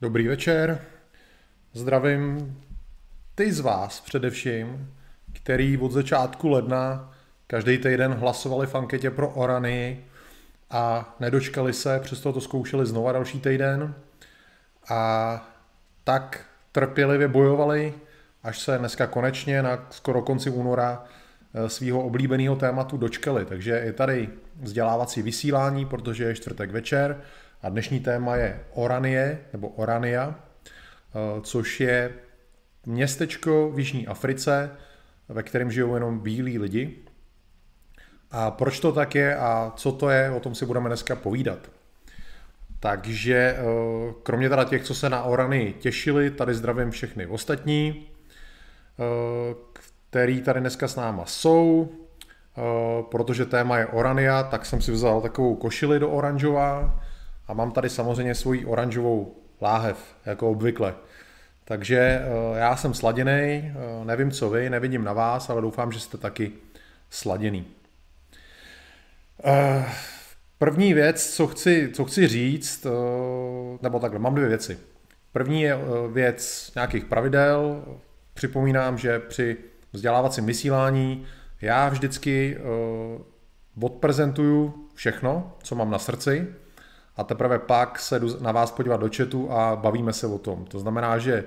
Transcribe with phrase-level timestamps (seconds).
[0.00, 0.80] Dobrý večer.
[1.72, 2.56] Zdravím
[3.34, 4.94] ty z vás především,
[5.32, 7.12] který od začátku ledna
[7.46, 10.04] každý týden hlasovali v anketě pro Orany
[10.70, 13.94] a nedočkali se, přesto to zkoušeli znova další týden
[14.88, 15.52] a
[16.04, 17.94] tak trpělivě bojovali,
[18.42, 21.04] až se dneska konečně na skoro konci února
[21.54, 23.44] eh, svého oblíbeného tématu dočkali.
[23.44, 24.28] Takže je tady
[24.60, 27.22] vzdělávací vysílání, protože je čtvrtek večer
[27.62, 32.14] a dnešní téma je Oranie, nebo Orania, eh, což je
[32.86, 34.70] městečko v Jižní Africe,
[35.28, 36.98] ve kterém žijou jenom bílí lidi.
[38.30, 41.58] A proč to tak je a co to je, o tom si budeme dneska povídat.
[42.80, 43.64] Takže eh,
[44.22, 48.06] kromě teda těch, co se na Orany těšili, tady zdravím všechny ostatní,
[48.98, 49.54] eh,
[50.10, 51.92] který tady dneska s náma jsou.
[53.10, 57.00] Protože téma je Orania, tak jsem si vzal takovou košili do oranžová,
[57.48, 60.94] a mám tady samozřejmě svoji oranžovou láhev, jako obvykle.
[61.64, 63.72] Takže eh, já jsem sladěný, eh,
[64.04, 66.52] nevím co vy, nevidím na vás, ale doufám, že jste taky
[67.10, 67.66] sladěný.
[69.44, 69.84] Eh,
[70.58, 72.86] první věc, co chci, co chci říct,
[73.82, 74.78] nebo takhle, mám dvě věci.
[75.32, 75.78] První je
[76.12, 77.84] věc nějakých pravidel.
[78.34, 79.56] Připomínám, že při
[79.92, 81.26] vzdělávacím vysílání
[81.60, 82.58] já vždycky
[83.80, 86.46] odprezentuju všechno, co mám na srdci,
[87.18, 90.64] a teprve pak se jdu na vás podívat do chatu a bavíme se o tom.
[90.64, 91.44] To znamená, že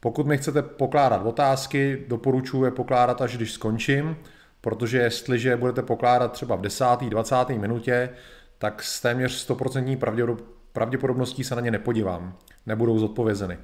[0.00, 4.16] pokud mi chcete pokládat otázky, doporučuji je pokládat až když skončím,
[4.60, 6.84] protože jestliže budete pokládat třeba v 10.
[7.08, 7.48] 20.
[7.48, 8.10] minutě,
[8.58, 10.36] tak s téměř 100%
[10.72, 12.36] pravděpodobností se na ně nepodívám,
[12.66, 13.58] nebudou zodpovězeny.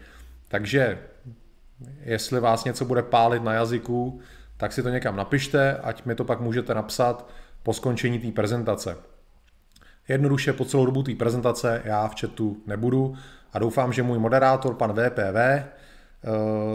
[0.48, 0.98] Takže
[2.00, 4.20] jestli vás něco bude pálit na jazyku,
[4.56, 7.30] tak si to někam napište, ať mi to pak můžete napsat
[7.62, 8.96] po skončení té prezentace.
[10.08, 13.14] Jednoduše po celou dobu té prezentace já v chatu nebudu
[13.52, 15.64] a doufám, že můj moderátor, pan VPV, eh,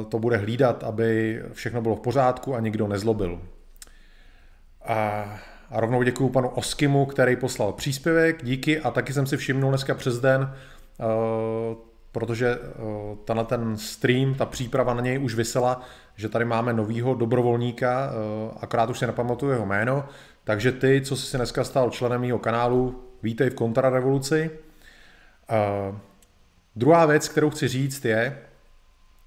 [0.10, 3.42] to bude hlídat, aby všechno bylo v pořádku a nikdo nezlobil.
[4.86, 4.96] A,
[5.70, 9.96] a rovnou děkuji panu Oskimu, který poslal příspěvek, díky a taky jsem si všimnul dneska
[9.96, 10.54] přes den,
[11.00, 11.04] eh,
[12.12, 15.82] protože eh, tenhle ten stream, ta příprava na něj už vysela,
[16.16, 18.12] že tady máme novýho dobrovolníka,
[18.62, 20.06] akorát už si nepamatuju jeho jméno,
[20.44, 24.52] takže ty, co jsi si dneska stal členem mého kanálu, vítej v kontrarevoluci.
[25.52, 25.98] Uh,
[26.76, 28.38] druhá věc, kterou chci říct je,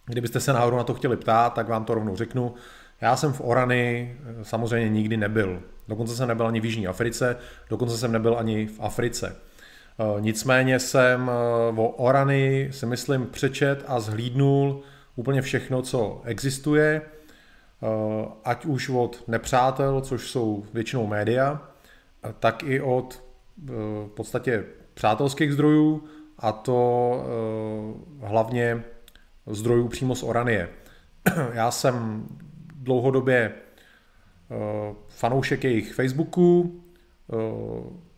[0.07, 2.55] kdybyste se náhodou na to chtěli ptát, tak vám to rovnou řeknu.
[3.01, 5.63] Já jsem v Orany eh, samozřejmě nikdy nebyl.
[5.89, 7.37] Dokonce jsem nebyl ani v Jižní Africe,
[7.71, 9.37] dokonce jsem nebyl ani v Africe.
[9.99, 11.31] Uh, nicméně jsem
[11.77, 14.83] o Orany si myslím přečet a zhlídnul
[15.17, 17.03] úplně všechno, co existuje,
[18.45, 21.61] ať už od nepřátel, což jsou většinou média,
[22.41, 23.26] tak i od
[23.65, 26.05] v podstatě přátelských zdrojů
[26.39, 27.13] a to
[28.23, 28.85] eh, hlavně
[29.47, 30.69] zdrojů přímo z Oranie.
[31.53, 32.27] Já jsem
[32.75, 36.81] dlouhodobě eh, fanoušek jejich Facebooku,
[37.33, 37.37] eh,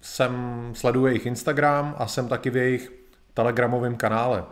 [0.00, 0.32] jsem
[0.74, 2.92] sleduji jejich Instagram a jsem taky v jejich
[3.34, 4.44] telegramovém kanále.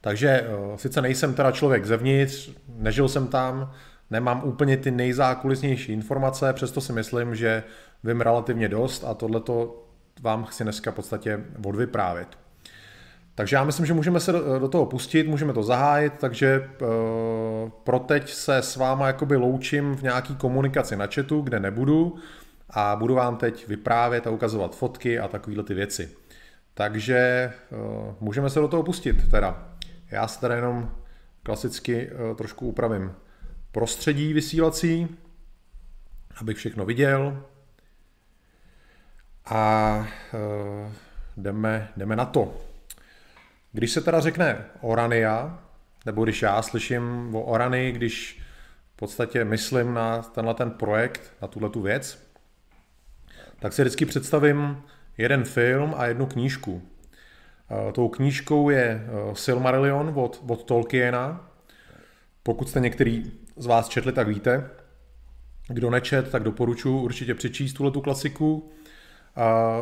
[0.00, 3.72] Takže sice nejsem teda člověk zevnitř, nežil jsem tam,
[4.10, 7.62] nemám úplně ty nejzákulisnější informace, přesto si myslím, že
[8.04, 9.84] vím relativně dost a tohleto
[10.22, 12.28] vám chci dneska v podstatě odvyprávět.
[13.34, 17.98] Takže já myslím, že můžeme se do toho pustit, můžeme to zahájit, takže uh, pro
[17.98, 22.16] teď se s váma jakoby loučím v nějaký komunikaci na chatu, kde nebudu
[22.70, 26.10] a budu vám teď vyprávět a ukazovat fotky a takovéhle ty věci.
[26.74, 29.68] Takže uh, můžeme se do toho pustit teda.
[30.10, 30.90] Já se teda jenom
[31.42, 33.12] klasicky uh, trošku upravím
[33.74, 35.08] prostředí vysílací,
[36.36, 37.44] abych všechno viděl.
[39.44, 39.96] A
[40.32, 40.92] uh,
[41.36, 42.60] jdeme, jdeme na to.
[43.72, 45.58] Když se teda řekne Orania,
[46.06, 48.42] nebo když já slyším o Orany, když
[48.94, 52.30] v podstatě myslím na tenhle ten projekt, na tuhle tu věc,
[53.58, 54.82] tak si vždycky představím
[55.18, 56.72] jeden film a jednu knížku.
[56.72, 61.50] Uh, tou knížkou je uh, Silmarillion od, od Tolkiena.
[62.42, 64.70] Pokud jste některý z vás četli, tak víte.
[65.68, 68.70] Kdo nečet, tak doporučuji určitě přečíst tuhle tu klasiku.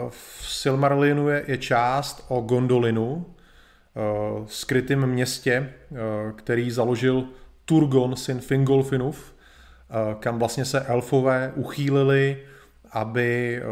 [0.09, 4.01] V Silmarillinu je, je část o Gondolinu, eh,
[4.47, 5.97] skrytém městě, eh,
[6.37, 7.25] který založil
[7.65, 12.43] Turgon syn Fingolfinův, eh, kam vlastně se elfové uchýlili,
[12.91, 13.63] aby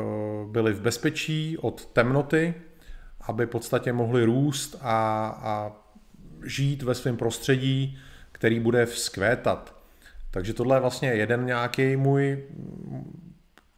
[0.51, 2.55] byli v bezpečí od temnoty,
[3.21, 5.73] aby v podstatě mohli růst a, a
[6.45, 7.99] žít ve svém prostředí,
[8.33, 9.80] který bude vzkvétat.
[10.31, 12.45] Takže tohle je vlastně jeden nějaký můj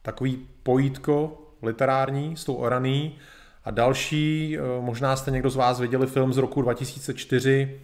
[0.03, 3.19] takový pojítko literární s tou oraný.
[3.65, 7.81] A další, možná jste někdo z vás viděli film z roku 2004,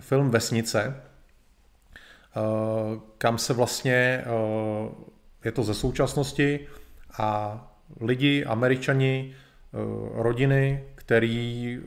[0.00, 1.02] film Vesnice,
[3.18, 4.24] kam se vlastně,
[5.44, 6.66] je to ze současnosti
[7.18, 7.60] a
[8.00, 9.34] lidi, američani,
[10.14, 11.78] rodiny, který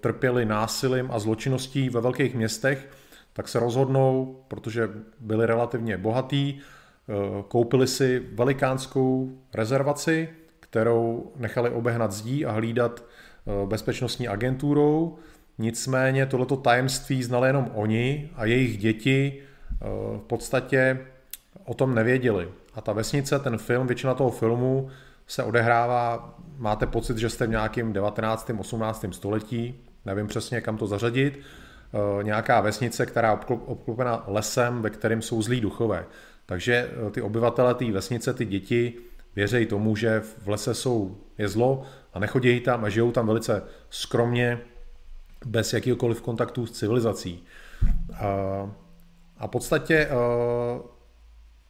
[0.00, 2.88] trpěli násilím a zločinností ve velkých městech,
[3.38, 4.90] tak se rozhodnou, protože
[5.20, 7.12] byli relativně bohatí, eh,
[7.48, 10.28] koupili si velikánskou rezervaci,
[10.60, 15.18] kterou nechali obehnat zdí a hlídat eh, bezpečnostní agenturou.
[15.58, 19.86] Nicméně tohleto tajemství znali jenom oni a jejich děti eh,
[20.18, 20.98] v podstatě
[21.64, 22.48] o tom nevěděli.
[22.74, 24.88] A ta vesnice, ten film, většina toho filmu
[25.26, 28.50] se odehrává, máte pocit, že jste v nějakém 19.
[28.58, 29.04] 18.
[29.10, 29.74] století,
[30.06, 31.40] nevím přesně, kam to zařadit,
[32.22, 36.06] nějaká vesnice, která je obklopena lesem, ve kterém jsou zlí duchové.
[36.46, 38.94] Takže eh, ty obyvatele té vesnice, ty děti,
[39.36, 41.82] věří tomu, že v lese jsou, je zlo
[42.14, 44.58] a nechodí tam a žijou tam velice skromně,
[45.46, 47.44] bez jakýkoliv kontaktu s civilizací.
[49.38, 50.14] A v podstatě eh,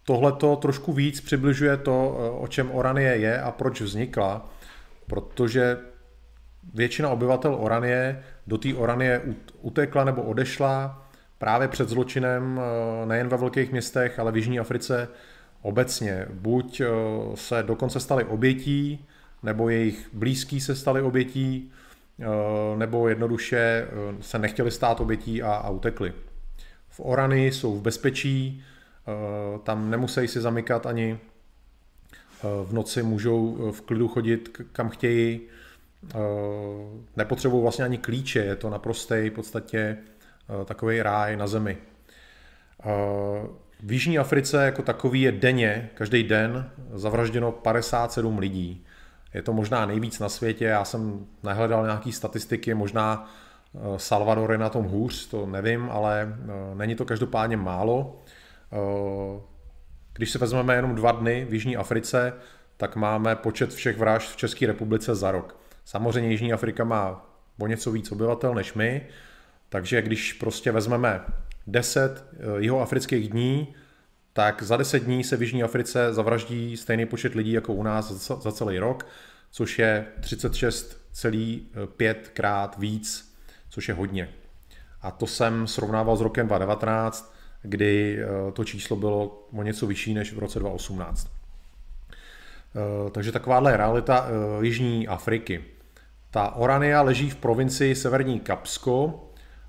[0.04, 4.50] tohle to trošku víc přibližuje to, o čem Oranie je a proč vznikla,
[5.06, 5.78] protože
[6.74, 9.22] většina obyvatel Oranie do té Oranie
[9.60, 11.04] utekla nebo odešla
[11.38, 15.08] právě před zločinem eh, nejen ve velkých městech, ale v Jižní Africe
[15.62, 16.26] obecně.
[16.32, 16.86] Buď eh,
[17.34, 19.06] se dokonce stali obětí,
[19.42, 21.72] nebo jejich blízký se stali obětí,
[22.20, 22.24] eh,
[22.76, 23.88] nebo jednoduše
[24.20, 26.12] se nechtěli stát obětí a, a utekli.
[26.88, 28.64] V Orany jsou v bezpečí,
[29.62, 31.18] tam nemusí si zamykat ani
[32.64, 35.40] v noci, můžou v klidu chodit kam chtějí,
[37.16, 41.78] nepotřebují vlastně ani klíče, je to naprostý v podstatě eh, takový ráj na zemi.
[42.80, 43.46] Eh,
[43.82, 48.84] v Jižní Africe jako takový je denně, každý den, zavražděno 57 lidí.
[49.34, 53.30] Je to možná nejvíc na světě, já jsem nehledal nějaké statistiky, možná
[53.96, 56.36] Salvador je na tom hůř, to nevím, ale
[56.74, 58.22] není to každopádně málo.
[60.12, 62.32] Když se vezmeme jenom dva dny v Jižní Africe,
[62.76, 65.58] tak máme počet všech vražd v České republice za rok.
[65.88, 67.26] Samozřejmě Jižní Afrika má
[67.58, 69.06] o něco víc obyvatel než my,
[69.68, 71.20] takže když prostě vezmeme
[71.66, 72.24] 10
[72.58, 73.74] jeho afrických dní,
[74.32, 78.12] tak za 10 dní se v Jižní Africe zavraždí stejný počet lidí jako u nás
[78.28, 79.06] za celý rok,
[79.50, 83.34] což je 36,5 krát víc,
[83.68, 84.28] což je hodně.
[85.02, 90.14] A to jsem srovnával s rokem 2019, kdy eh, to číslo bylo o něco vyšší
[90.14, 91.28] než v roce 2018.
[92.76, 95.77] Eh, takže takováhle je realita eh, Jižní Afriky.
[96.30, 99.24] Ta Orania leží v provincii Severní Kapsko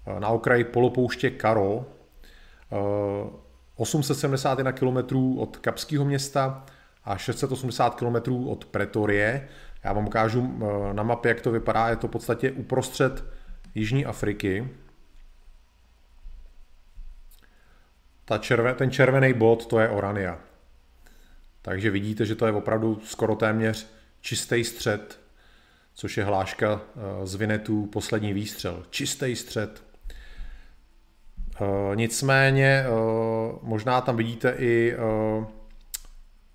[0.07, 1.85] eh, na okraji polopouště Karo,
[3.75, 4.97] 871 km
[5.37, 6.65] od Kapského města
[7.03, 9.47] a 680 km od Pretorie.
[9.83, 11.89] Já vám ukážu eh, na mapě, jak to vypadá.
[11.89, 13.23] Je to v podstatě uprostřed
[13.75, 14.69] Jižní Afriky.
[18.25, 20.39] Ta červe, ten červený bod, to je Orania.
[21.61, 23.87] Takže vidíte, že to je opravdu skoro téměř
[24.21, 25.18] čistý střed
[25.99, 28.83] což je hláška eh, z Vinetu poslední výstřel.
[28.89, 29.83] Čistý střed.
[31.61, 32.89] Eh, nicméně eh,
[33.61, 34.95] možná tam vidíte i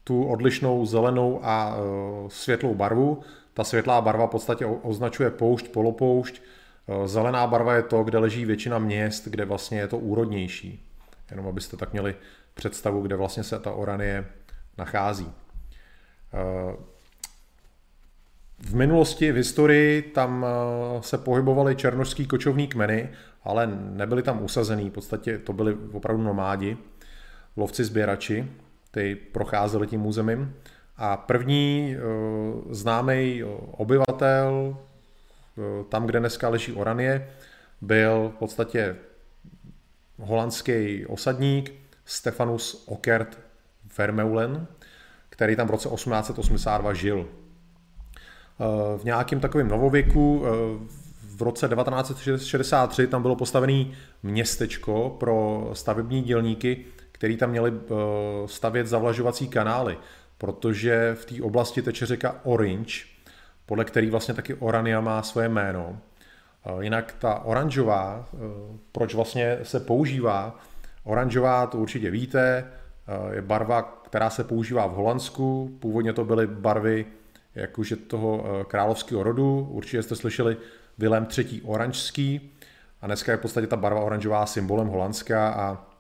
[0.05, 1.77] tu odlišnou zelenou a
[2.29, 3.23] světlou barvu.
[3.55, 6.43] Ta světlá barva v podstatě označuje poušť, polopoušť.
[7.05, 10.89] Zelená barva je to, kde leží většina měst, kde vlastně je to úrodnější.
[11.31, 12.15] Jenom abyste tak měli
[12.55, 14.25] představu, kde vlastně se ta Oranie
[14.79, 15.33] nachází.
[18.67, 23.09] V minulosti, v historii, tam eh, se pohybovaly černožský kočovní kmeny,
[23.45, 26.77] ale nebyli tam usazený, v podstatě to byli opravdu nomádi,
[27.57, 28.51] lovci sběrači,
[28.91, 30.55] ty procházeli tím územím.
[30.97, 37.29] A první uh, známý obyvatel uh, tam, kde dneska leží Oranie,
[37.81, 38.97] byl v podstatě
[40.19, 41.73] holandský osadník
[42.05, 43.39] Stefanus Okert
[43.99, 44.67] Vermeulen,
[45.29, 47.29] který tam v roce 1882 žil.
[48.61, 50.49] Eh, v nějakém takovém novověku eh,
[51.37, 53.85] v roce 1963 tam bylo postavené
[54.23, 57.95] městečko pro stavební dělníky, který tam měli eh,
[58.47, 59.99] stavět zavlažovací kanály,
[60.39, 62.95] protože v té oblasti teče řeka Orange,
[63.67, 65.99] podle který vlastně taky Orania má svoje jméno.
[66.81, 68.29] Jinak ta oranžová,
[68.93, 70.59] proč vlastně se používá,
[71.05, 72.71] oranžová, to určitě víte,
[73.31, 77.07] je barva, která se používá v Holandsku, původně to byly barvy
[77.55, 79.69] jakože toho eh, královského rodu.
[79.71, 80.57] Určitě jste slyšeli
[80.99, 81.63] Vilém III.
[81.63, 82.51] Oranžský
[83.01, 85.91] a dneska je v podstatě ta barva oranžová symbolem Holandska a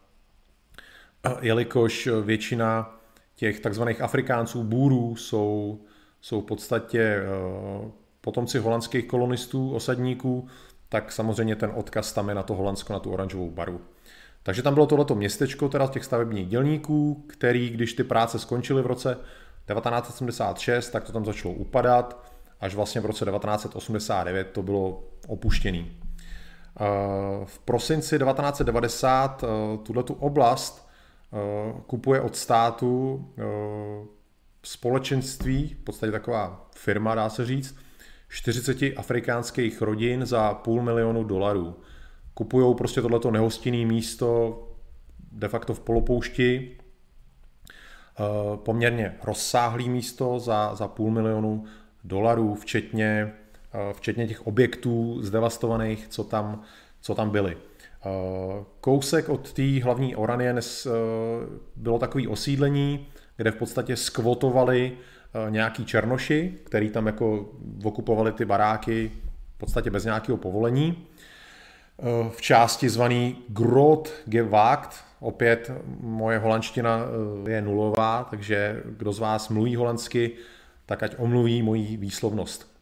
[1.40, 3.00] jelikož většina
[3.34, 5.80] těch takzvaných Afrikánců, bůrů, jsou,
[6.20, 7.24] jsou v podstatě eh,
[8.20, 10.48] potomci holandských kolonistů, osadníků,
[10.88, 13.80] tak samozřejmě ten odkaz tam je na to Holandsko, na tu oranžovou barvu.
[14.42, 18.86] Takže tam bylo tohleto městečko teda těch stavebních dělníků, který, když ty práce skončily v
[18.86, 19.18] roce
[19.66, 22.24] 1976, tak to tam začalo upadat,
[22.60, 25.96] až vlastně v roce 1989 to bylo opuštěný.
[26.80, 29.46] Eh, v prosinci 1990 eh,
[29.78, 30.88] tuto oblast
[31.32, 31.36] eh,
[31.86, 33.24] kupuje od státu
[34.62, 37.76] společenství, v podstatě taková firma, dá se říct,
[38.28, 41.76] 40 afrikánských rodin za půl milionu dolarů.
[42.34, 44.60] Kupují prostě tohleto nehostinné místo
[45.32, 46.76] de facto v polopoušti,
[48.56, 51.64] poměrně rozsáhlý místo za, za půl milionu
[52.04, 53.32] dolarů, včetně
[53.74, 56.62] Eh, včetně těch objektů zdevastovaných, co tam,
[57.00, 57.56] co tam byly.
[57.56, 60.90] Eh, kousek od té hlavní Oranie eh,
[61.76, 63.06] bylo takové osídlení,
[63.36, 64.92] kde v podstatě skvotovali
[65.50, 67.48] nějaký černoši, který tam jako
[67.84, 69.10] okupovali ty baráky
[69.54, 71.06] v podstatě bez nějakého povolení.
[72.30, 77.00] V části zvaný Grot gewagt, opět moje holandština
[77.48, 80.32] je nulová, takže kdo z vás mluví holandsky,
[80.86, 82.74] tak ať omluví moji výslovnost.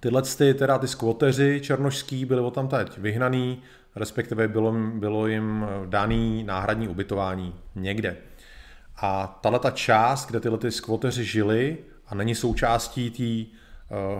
[0.00, 3.62] Tyhle ty, teda ty skvoteři černošský byli tam teď vyhnaný,
[3.96, 8.16] respektive bylo, bylo jim daný náhradní ubytování někde.
[8.96, 13.58] A tahle ta část, kde tyhle ty skvoteři žili a není součástí té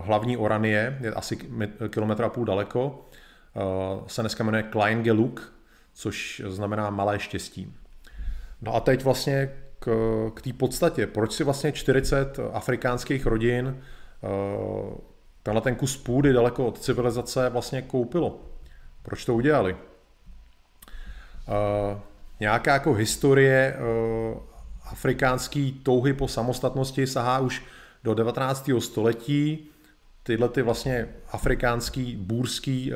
[0.01, 1.37] hlavní Oranie, je asi
[1.89, 3.05] kilometr a půl daleko,
[4.07, 5.52] se dneska jmenuje Kleingeluk,
[5.93, 7.73] což znamená malé štěstí.
[8.61, 9.91] No a teď vlastně k,
[10.33, 13.81] k té podstatě, proč si vlastně 40 afrikánských rodin
[14.23, 14.95] Eh,
[15.43, 18.39] tenhle ten kus půdy daleko od civilizace vlastně koupilo.
[19.01, 19.73] Proč to udělali?
[19.73, 19.79] Uh,
[22.39, 23.83] nějaká jako historie uh,
[24.85, 27.63] afrikánský touhy po samostatnosti sahá už
[28.03, 28.69] do 19.
[28.79, 29.67] století.
[30.23, 32.93] Tyhle ty vlastně afrikánský, bůrský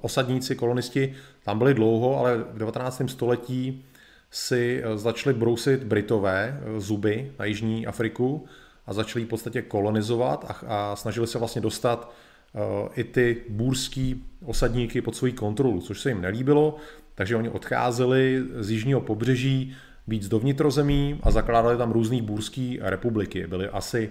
[0.00, 1.14] osadníci, kolonisti
[1.46, 3.02] tam byli dlouho, ale v 19.
[3.06, 3.84] století
[4.30, 8.46] si začali brousit Britové zuby na Jižní Afriku
[8.86, 12.12] a začali v podstatě kolonizovat a, a snažili se vlastně dostat
[12.52, 16.76] uh, i ty bůrský osadníky pod svoji kontrolu, což se jim nelíbilo,
[17.14, 19.76] takže oni odcházeli z jižního pobřeží
[20.06, 23.46] víc do vnitrozemí a zakládali tam různé bůrské republiky.
[23.46, 24.10] Byly asi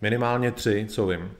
[0.00, 1.30] minimálně tři, co vím.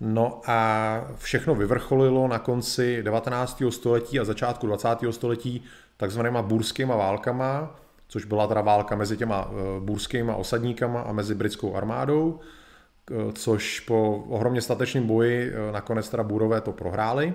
[0.00, 3.62] No a všechno vyvrcholilo na konci 19.
[3.70, 4.88] století a začátku 20.
[5.10, 5.64] století
[5.96, 7.76] takzvanýma bůrskýma válkama,
[8.08, 12.40] což byla teda válka mezi těma eh, burskými osadníkama a mezi britskou armádou,
[13.32, 17.34] což po ohromně statečném boji eh, nakonec teda Burové to prohráli.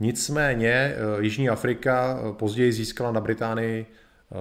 [0.00, 3.86] Nicméně eh, Jižní Afrika později získala na Británii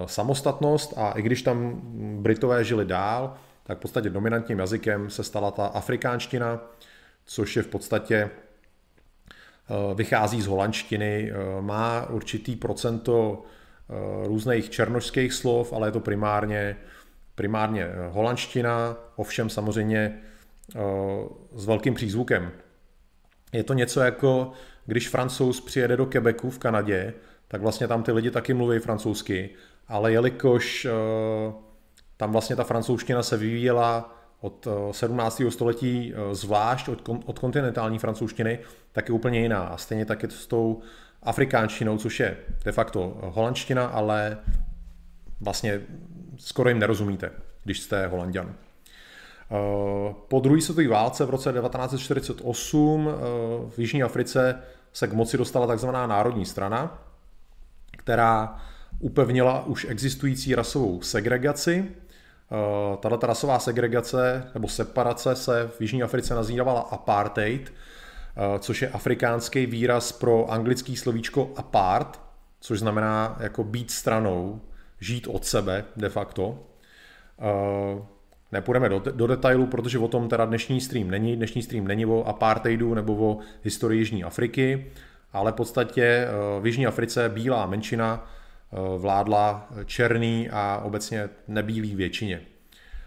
[0.06, 1.82] samostatnost a i když tam
[2.22, 3.34] Britové žili dál,
[3.64, 6.60] tak v podstatě dominantním jazykem se stala ta afrikánština,
[7.25, 8.30] což je v podstatě
[9.96, 13.44] vychází z holandštiny, má určitý procento
[13.89, 16.77] Eh, různých černožských slov, ale je to primárně,
[17.36, 20.22] primárně eh, holandština, ovšem samozřejmě
[20.75, 20.80] eh,
[21.56, 22.51] s velkým přízvukem.
[23.51, 24.51] Je to něco jako,
[24.86, 27.13] když francouz přijede do Quebecu v Kanadě,
[27.48, 29.50] tak vlastně tam ty lidi taky mluví francouzsky,
[29.88, 30.88] ale jelikož
[32.18, 35.42] tam vlastně ta francouzština se vyvíjela od 17.
[35.50, 38.60] století zvlášť od, od kontinentální francouzštiny,
[38.92, 39.64] tak je úplně jiná.
[39.64, 40.82] A stejně tak je to s tou
[41.24, 44.38] afrikánštinou, což je de facto holandština, ale
[45.42, 45.82] vlastně
[46.38, 47.32] skoro jim nerozumíte,
[47.64, 48.54] když jste holanděn.
[49.52, 53.14] Eh, po druhé světové válce v roce 1948 eh,
[53.70, 54.60] v Jižní Africe
[54.94, 57.04] se k moci dostala takzvaná národní strana,
[57.98, 58.58] která
[59.00, 61.92] upevnila už existující rasovou segregaci.
[62.53, 67.74] Eh, tato rasová segregace nebo separace se v Jižní Africe nazývala apartheid,
[68.36, 72.22] Eh, což je afrikánský výraz pro anglický slovíčko apart,
[72.60, 74.62] což znamená jako být stranou,
[75.00, 76.60] žít od sebe de facto.
[77.39, 78.03] Eh,
[78.51, 81.36] nepůjdeme do, do detailu, protože o tom teda dnešní stream není.
[81.36, 84.91] Dnešní stream není o apartheidu nebo o historii Jižní Afriky,
[85.33, 86.27] ale v podstatě
[86.62, 88.27] v Jižní Africe bílá menšina
[88.98, 92.42] vládla černý a obecně nebílý většině.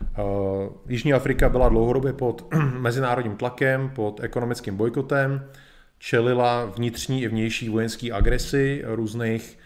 [0.03, 5.51] Eh, Jižní Afrika byla dlouhodobě pod mezinárodním tlakem, pod ekonomickým bojkotem,
[5.99, 9.59] čelila vnitřní i vnější vojenské agresi různých,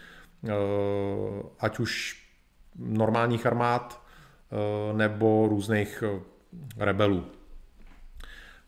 [0.47, 0.51] eh,
[1.59, 2.21] ať už
[2.75, 4.01] normálních armád
[4.51, 6.03] eh, nebo různých
[6.77, 7.25] rebelů.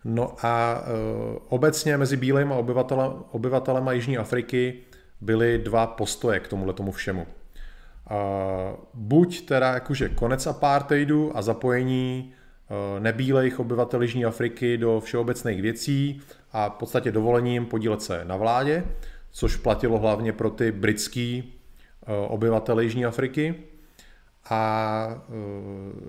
[0.06, 0.84] No a
[1.50, 2.54] obecně mezi bílými
[3.32, 4.80] obyvatelem, Jižní Afriky
[5.24, 7.22] byly dva postoje k tomuhle tomu všemu.
[7.22, 8.18] Uh,
[8.94, 12.34] buď teda jakože konec apartheidu a zapojení
[13.00, 18.84] nebílejch obyvatel Jižní Afriky do všeobecných věcí a v podstatě dovolením podílet se na vládě,
[19.32, 21.54] což platilo hlavně pro ty britský
[22.28, 23.56] obyvatele Jižní Afriky.
[24.50, 25.24] A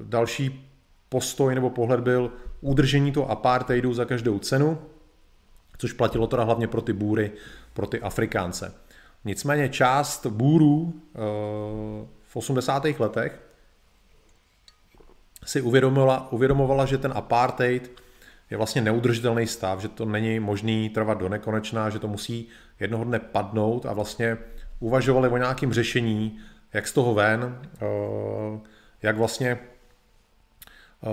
[0.02, 0.70] další
[1.08, 4.78] postoj nebo pohled byl udržení toho apartheidu za každou cenu,
[5.78, 7.30] což platilo teda hlavně pro ty bůry,
[7.72, 8.74] pro ty Afrikánce.
[9.24, 11.18] Nicméně část bůrů eh,
[12.22, 12.84] v 80.
[12.98, 13.40] letech
[15.44, 18.02] si uvědomila, uvědomovala, že ten apartheid
[18.50, 22.48] je vlastně neudržitelný stav, že to není možný trvat do nekonečna, že to musí
[22.80, 24.38] jednoho dne padnout a vlastně
[24.80, 26.38] uvažovali o nějakém řešení,
[26.72, 28.60] jak z toho ven, eh,
[29.02, 31.08] jak vlastně eh,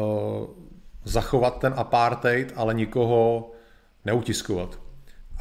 [1.03, 3.51] zachovat ten apartheid, ale nikoho
[4.06, 4.80] neutiskovat.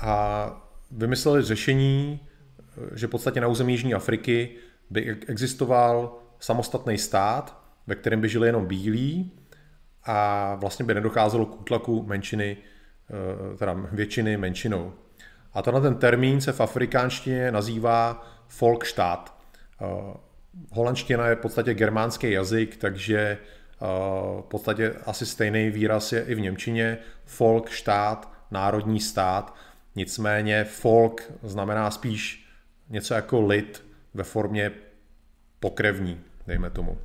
[0.00, 0.50] A
[0.90, 2.20] vymysleli řešení,
[2.94, 4.50] že v podstatě na území Jižní Afriky
[4.90, 9.32] by existoval samostatný stát, ve kterém by žili jenom bílí
[10.04, 14.92] a vlastně by nedocházelo k útlaku menšiny, eh, teda většiny menšinou.
[15.52, 19.38] A tenhle ten termín se v afrikánštině nazývá folkštát.
[19.80, 19.86] Eh,
[20.72, 23.86] holandština je v podstatě germánský jazyk, takže eh,
[24.40, 26.98] v podstatě asi stejný výraz je i v Němčině.
[27.68, 29.54] Štát, národní stát.
[29.96, 32.49] Nicméně folk znamená spíš
[32.90, 34.72] něco jako lid ve formě
[35.60, 36.98] pokrevní, dejme tomu.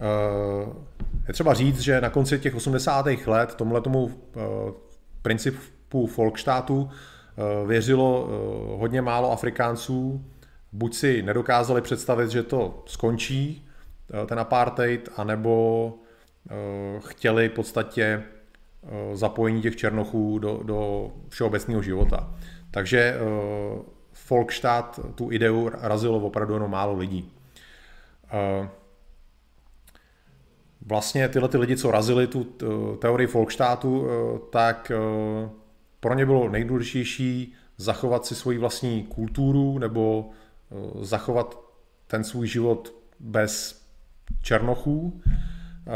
[0.00, 0.72] Eh,
[1.28, 3.06] je třeba říct, že na konci těch 80.
[3.26, 4.40] let tomuhle tomu eh,
[5.22, 8.28] principu folkštátu eh, věřilo
[8.78, 10.24] hodně málo Afrikánců,
[10.72, 13.68] buď si nedokázali představit, že to skončí,
[14.26, 15.94] ten apartheid, anebo
[16.98, 18.22] chtěli v podstatě
[19.12, 22.34] zapojení těch černochů do, do všeobecného života.
[22.70, 23.18] Takže
[24.26, 27.32] Folkštát tu ideu razilo opravdu jenom málo lidí.
[28.32, 28.68] Eh,
[30.86, 32.44] vlastně tyhle ty lidi, co razili tu
[32.98, 34.98] teorii Folkštátu, eh, tak eh,
[36.00, 40.30] pro ně bylo nejdůležitější zachovat si svoji vlastní kulturu nebo
[41.00, 41.60] zachovat
[42.06, 43.82] ten svůj život bez
[44.42, 45.20] černochů,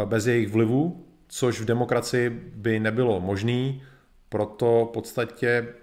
[0.04, 3.80] bez jejich vlivu, což v demokracii by nebylo možné,
[4.28, 5.74] proto v podstatě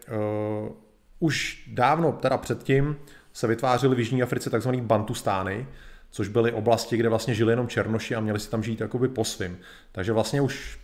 [1.19, 2.97] už dávno, teda předtím,
[3.33, 4.69] se vytvářely v Jižní Africe tzv.
[4.69, 5.67] bantustány,
[6.09, 9.25] což byly oblasti, kde vlastně žili jenom černoši a měli si tam žít jakoby po
[9.25, 9.59] svým.
[9.91, 10.79] Takže vlastně už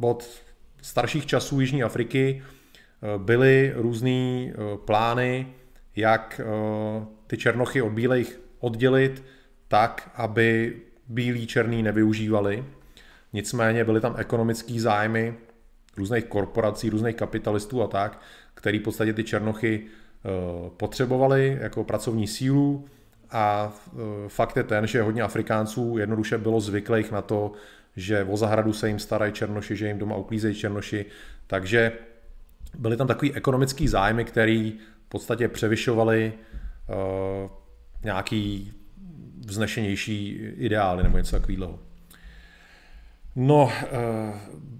[0.00, 0.28] od
[0.82, 5.46] starších časů Jižní Afriky eh, byly různé eh, plány,
[5.96, 9.24] jak eh, ty černochy od bílejch oddělit
[9.68, 10.76] tak, aby
[11.08, 12.64] bílí černý nevyužívali.
[13.32, 15.34] Nicméně byly tam ekonomické zájmy
[15.98, 18.20] různých korporací, různých kapitalistů a tak,
[18.54, 20.28] který v podstatě ty černochy eh,
[20.76, 22.84] potřebovali jako pracovní sílu
[23.30, 27.52] a eh, fakt je ten, že hodně Afrikánců jednoduše bylo zvyklých na to,
[27.96, 31.06] že o zahradu se jim starají černoši, že jim doma uklízejí černoši,
[31.46, 31.92] takže
[32.78, 36.32] byly tam takový ekonomický zájmy, který v podstatě převyšovaly
[36.88, 37.50] uh,
[38.04, 38.72] nějaký
[39.46, 41.78] vznešenější ideály nebo něco takového.
[43.40, 43.72] No,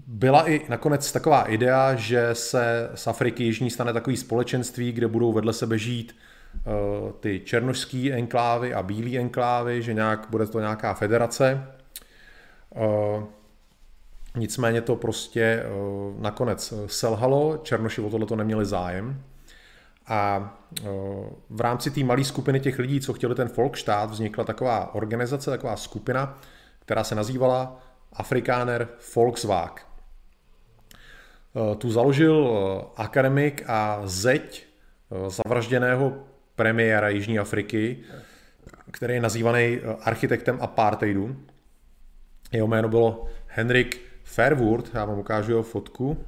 [0.07, 5.33] byla i nakonec taková idea, že se z Afriky Jižní stane takový společenství, kde budou
[5.33, 6.15] vedle sebe žít
[7.19, 11.65] ty černošský enklávy a bílý enklávy, že nějak, bude to nějaká federace.
[14.35, 15.63] Nicméně to prostě
[16.17, 19.23] nakonec selhalo, černoši o tohle neměli zájem.
[20.07, 20.53] A
[21.49, 25.75] v rámci té malé skupiny těch lidí, co chtěli ten folkštát, vznikla taková organizace, taková
[25.75, 26.39] skupina,
[26.79, 27.81] která se nazývala
[28.13, 29.89] Afrikáner Volkswagen.
[31.49, 34.65] Eh, tu založil eh, akademik a zeď
[35.11, 36.13] eh, zavražděného
[36.55, 37.97] premiéra Jižní Afriky,
[38.91, 41.35] který je nazývaný architektem apartheidu.
[42.51, 46.25] Jeho jméno bylo Henrik Fairwood, já vám ukážu jeho fotku.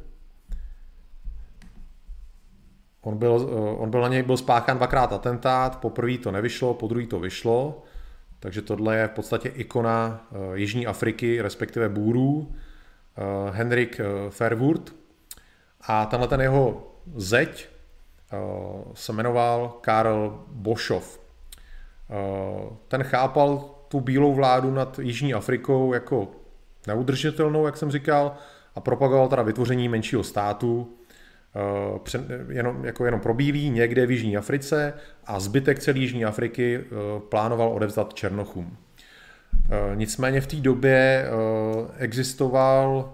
[3.02, 7.08] On byl, on byl na něj byl spáchán dvakrát atentát, poprvé to nevyšlo, po druhý
[7.08, 7.84] to vyšlo,
[8.42, 12.52] takže tohle je v podstatě ikona Jižní Afriky, respektive Bůrů,
[13.52, 14.96] Henrik Fairwood.
[15.82, 17.70] A tenhle ten jeho zeď
[18.94, 21.20] se jmenoval Karel Bošov.
[22.88, 26.32] Ten chápal tu bílou vládu nad Jižní Afrikou jako
[26.88, 28.36] neudržitelnou, jak jsem říkal,
[28.76, 30.98] a propagoval teda vytvoření menšího státu,
[32.50, 34.94] jenom, jako jenom pro bílý někde v Jižní Africe
[35.26, 38.66] a zbytek celé Jižní Afriky uh, plánoval odevzdat Černochům.
[38.66, 41.26] Uh, nicméně v té době
[41.98, 43.14] existoval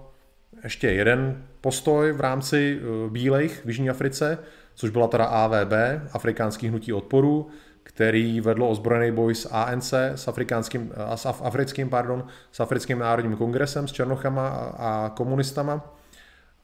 [0.64, 4.38] ještě jeden postoj v rámci eh, bílejch v Jižní Africe,
[4.74, 5.72] což byla teda AVB,
[6.12, 7.48] Afrikánský hnutí odporu,
[7.82, 13.88] který vedl ozbrojený boj s ANC, s, afrikánským, s africkým, pardon, s africkým národním kongresem,
[13.88, 14.48] s černochama
[14.78, 15.97] a komunistama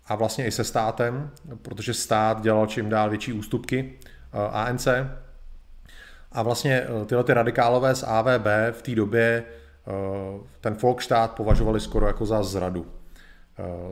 [0.07, 1.31] a vlastně i se státem,
[1.63, 3.99] protože stát dělal čím dál větší ústupky
[4.53, 4.89] ANC.
[6.33, 9.45] A vlastně tyhle ty radikálové z AVB v té době
[10.61, 12.87] ten Volkstát považovali skoro jako za zradu.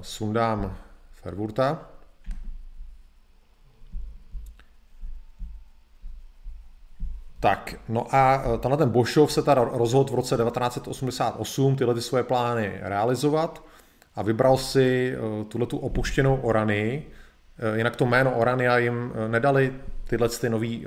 [0.01, 0.77] Sundám
[1.13, 1.89] Fervurta.
[7.41, 12.25] Tak, no a tenhle ten Bošov se teda rozhodl v roce 1988 tyhle ty svoje
[12.25, 13.65] plány realizovat
[14.15, 17.03] a vybral si e, tuhle tu opuštěnou Orany.
[17.59, 19.73] E, jinak to jméno Orania jim nedali
[20.09, 20.87] tyhle ty noví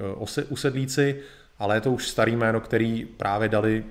[0.50, 1.22] usedlíci,
[1.60, 3.84] ale je to už starý jméno, který právě dali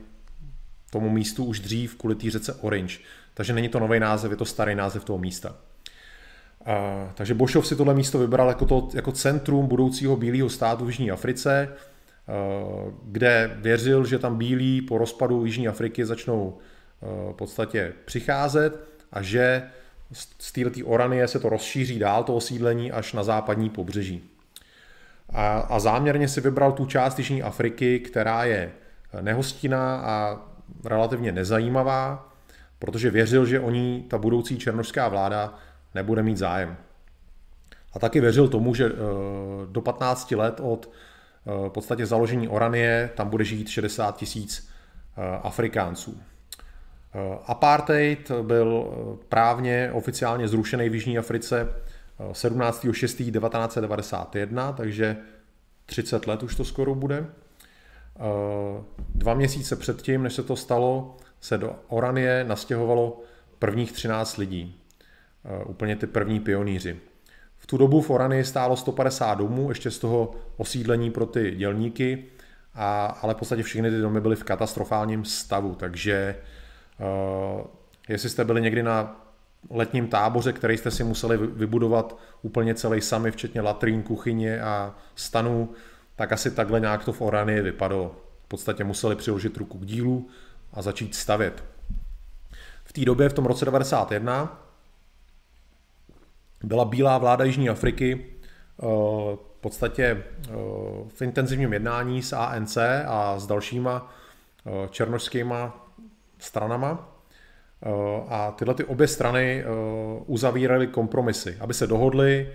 [0.90, 2.98] tomu místu už dřív kvůli té řece Orange.
[3.34, 5.56] Takže není to nový název, je to starý název toho místa.
[7.14, 11.10] Takže Bošov si tohle místo vybral jako, to, jako centrum budoucího bílého státu v Jižní
[11.10, 11.68] Africe,
[13.02, 16.58] kde věřil, že tam bílí po rozpadu Jižní Afriky začnou
[17.02, 19.62] v podstatě přicházet a že
[20.38, 24.30] z této Oranie se to rozšíří dál, to osídlení, až na západní pobřeží.
[25.32, 28.72] A, a záměrně si vybral tu část Jižní Afriky, která je
[29.20, 30.40] nehostinná a
[30.84, 32.32] relativně nezajímavá,
[32.78, 35.54] protože věřil, že o ní ta budoucí černožská vláda
[35.94, 36.76] nebude mít zájem.
[37.92, 38.90] A taky věřil tomu, že eh,
[39.70, 44.68] do 15 let od eh, v podstatě založení Oranie tam bude žít 60 tisíc
[45.16, 46.20] eh, Afrikánců.
[47.46, 48.86] Apartheid byl
[49.28, 51.68] právně oficiálně zrušený v Jižní Africe
[52.32, 55.16] 17.6.1991, takže
[55.86, 57.26] 30 let už to skoro bude.
[59.14, 63.22] Dva měsíce předtím, než se to stalo, se do Oranie nastěhovalo
[63.58, 64.80] prvních 13 lidí.
[65.44, 67.00] Eh, úplně ty první pionýři.
[67.58, 72.24] V tu dobu v Oranii stálo 150 domů, ještě z toho osídlení pro ty dělníky,
[72.74, 76.36] a, ale v podstatě všechny ty domy byly v katastrofálním stavu, takže
[78.08, 79.24] jestli jste byli někdy na
[79.70, 85.70] letním táboře, který jste si museli vybudovat úplně celý sami, včetně latrín, kuchyně a stanů,
[86.16, 88.16] tak asi takhle nějak to v Oranii vypadalo.
[88.44, 90.28] V podstatě museli přiložit ruku k dílu
[90.72, 91.64] a začít stavět.
[92.84, 94.60] V té době, v tom roce 91,
[96.62, 98.26] byla bílá vláda Jižní Afriky
[98.82, 98.86] eh,
[99.36, 100.50] v podstatě eh,
[101.08, 102.76] v intenzivním jednání s ANC
[103.06, 104.12] a s dalšíma
[104.66, 105.83] eh, černožskýma
[106.44, 107.10] stranama.
[108.28, 109.64] A tyhle ty obě strany
[110.26, 111.56] uzavíraly kompromisy.
[111.60, 112.48] Aby se dohodly,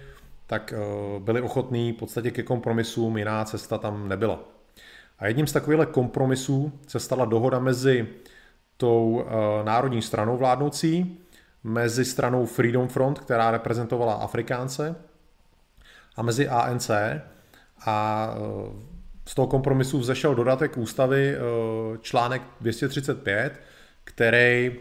[0.48, 0.74] tak
[1.20, 4.40] byli ochotní v podstatě ke kompromisům, jiná cesta tam nebyla.
[5.20, 8.08] A jedním z takových kompromisů se stala dohoda mezi
[8.78, 9.26] tou
[9.64, 11.20] národní stranou vládnoucí
[11.64, 14.96] mezi stranou Freedom Front, která reprezentovala Afrikánce,
[16.16, 16.92] a mezi ANC.
[17.86, 18.30] A
[19.26, 21.36] z toho kompromisu vzešel dodatek ústavy
[22.02, 23.54] článek 235,
[24.10, 24.72] který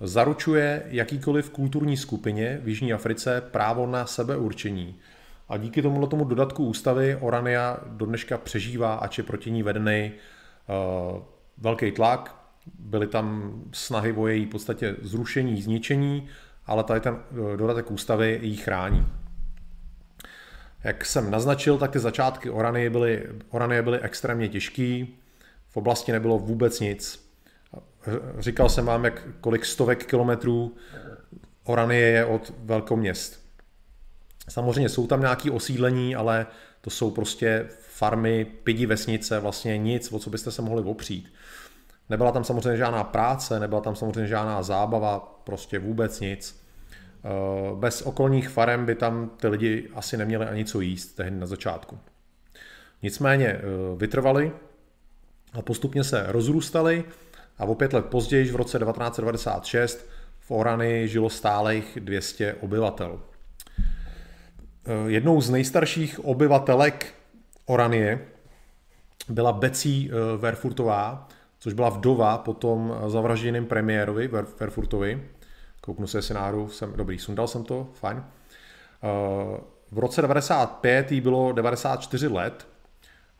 [0.00, 4.94] zaručuje jakýkoliv kulturní skupině v Jižní Africe právo na sebeurčení.
[5.48, 10.12] A díky tomu tomu dodatku ústavy Orania do dneška přežívá, ač je proti ní vedený
[10.12, 11.22] uh,
[11.58, 12.36] velký tlak,
[12.78, 16.28] byly tam snahy o její podstatě zrušení, zničení,
[16.66, 19.06] ale tady ten eh, dodatek ústavy ji chrání.
[20.84, 25.18] Jak jsem naznačil, tak ty začátky Oranie byly, Oranie byly extrémně těžký,
[25.68, 27.23] v oblasti nebylo vůbec nic.
[28.38, 30.76] Říkal jsem vám, jak kolik stovek kilometrů
[31.64, 33.44] Oranie je od velkoměst.
[34.48, 36.46] Samozřejmě jsou tam nějaké osídlení, ale
[36.80, 41.32] to jsou prostě farmy, pidi vesnice, vlastně nic, o co byste se mohli opřít.
[42.08, 46.60] Nebyla tam samozřejmě žádná práce, nebyla tam samozřejmě žádná zábava, prostě vůbec nic.
[47.24, 51.46] Eh, bez okolních farem by tam ty lidi asi neměli ani co jíst tehdy na
[51.46, 51.98] začátku.
[53.02, 53.62] Nicméně eh,
[53.96, 54.52] vytrvali
[55.52, 57.04] a postupně se rozrůstali
[57.58, 60.06] a o pět let později, v roce 1996,
[60.40, 63.20] v Orany žilo stálých 200 obyvatel.
[64.86, 67.14] Eh, jednou z nejstarších obyvatelek
[67.66, 68.20] Oranie
[69.28, 74.28] byla Becí Verfurtová, což byla vdova po tom zavražděném premiérovi
[74.60, 75.22] Verfurtovi.
[75.80, 76.36] Kouknu se, jestli
[76.68, 78.24] jsem, dobrý, sundal jsem to, fajn.
[79.04, 82.66] Eh, v roce 95 jí bylo 94 let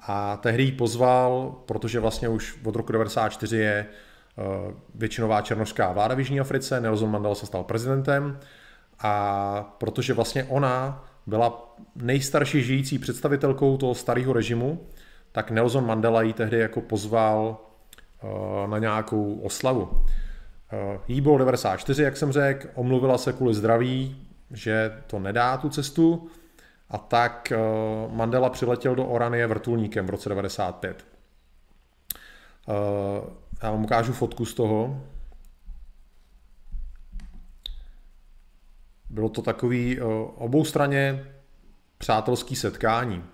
[0.07, 4.43] a tehdy jí pozval, protože vlastně už od roku 94 je eh,
[4.95, 8.39] většinová černožská vláda v Jižní Africe, Nelson Mandela se stal prezidentem
[8.99, 14.87] a protože vlastně ona byla nejstarší žijící představitelkou toho starého režimu,
[15.33, 17.59] tak Nelson Mandela ji tehdy jako pozval
[18.25, 19.89] Eh, na nějakou oslavu.
[20.73, 24.17] Eh, jí bylo 94, jak jsem řekl, omluvila se kvůli zdraví,
[24.51, 26.29] že to nedá tu cestu
[26.95, 27.59] a tak eh,
[28.11, 31.07] Mandela přiletěl do Oranie vrtulníkem v roce 95.
[33.63, 35.05] Já vám ukážu fotku z toho.
[39.11, 40.01] Bylo to takový
[40.35, 41.25] oboustranně
[41.99, 43.25] přátelský setkání.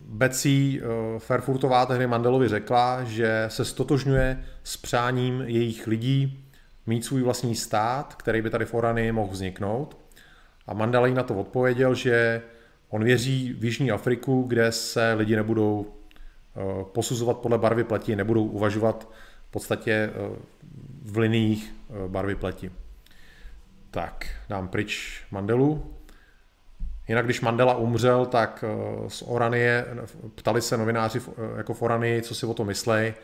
[0.00, 0.82] Betsy
[1.18, 6.48] Fairfurtová tehdy Mandelovi řekla, že se stotožňuje s přáním jejich lidí
[6.86, 10.01] mít svůj vlastní stát, který by tady v Orany mohl vzniknout.
[10.66, 12.42] A Mandela jí na to odpověděl, že
[12.92, 16.60] on věří v Jižní Afriku, kde se lidi nebudou eh,
[16.92, 19.08] posuzovat podle barvy pleti, nebudou uvažovat
[19.48, 20.36] v podstatě eh,
[21.02, 22.72] v liniích eh, barvy pleti.
[23.90, 25.94] Tak, dám pryč Mandelu.
[27.08, 28.64] Jinak, když Mandela umřel, tak
[29.08, 29.86] z Oranie,
[30.34, 31.20] ptali se novináři
[31.56, 33.14] jako v Oranii, co si o to myslej,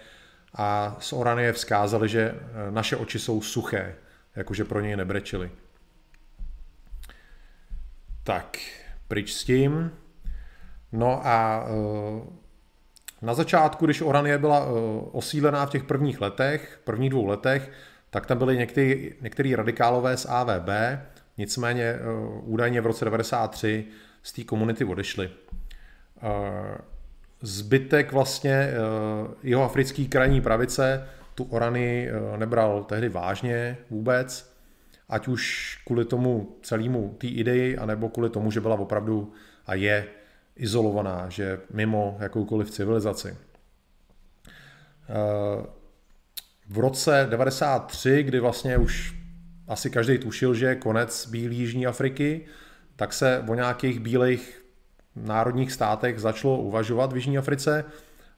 [0.55, 2.35] a z Oranie vzkázali, že
[2.70, 3.94] naše oči jsou suché,
[4.37, 5.51] jakože pro něj nebrečili.
[8.29, 8.59] Tak,
[9.09, 9.91] pryč s tím.
[10.93, 12.23] No a eh,
[13.23, 14.71] na začátku, když Oranie byla eh,
[15.12, 17.71] osídlená v těch prvních letech, prvních dvou letech,
[18.11, 20.69] tak tam byly některý, některý radikálové z AVB,
[21.38, 21.99] nicméně eh,
[22.43, 23.85] údajně v roce 93
[24.23, 25.31] z té komunity odešli.
[27.43, 28.71] Zbytek vlastně
[29.43, 34.58] jeho africký krajní pravice tu Orany nebral tehdy vážně vůbec
[35.09, 39.33] ať už kvůli tomu celému té ideji, anebo kvůli tomu, že byla opravdu
[39.66, 40.07] a je
[40.57, 43.37] izolovaná, že mimo jakoukoliv civilizaci.
[45.09, 45.66] Eh,
[46.68, 49.14] v roce 93, kdy vlastně už
[49.68, 52.47] asi každý tušil, že je konec Bílé Jižní Afriky,
[52.97, 54.64] tak se o nějakých bílých
[55.16, 57.85] národních státech začalo uvažovat v Jižní Africe,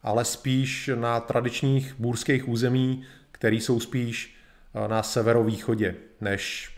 [0.02, 4.39] ale spíš na tradičních bůrských území, které jsou spíš
[4.86, 6.74] na severovýchodě, než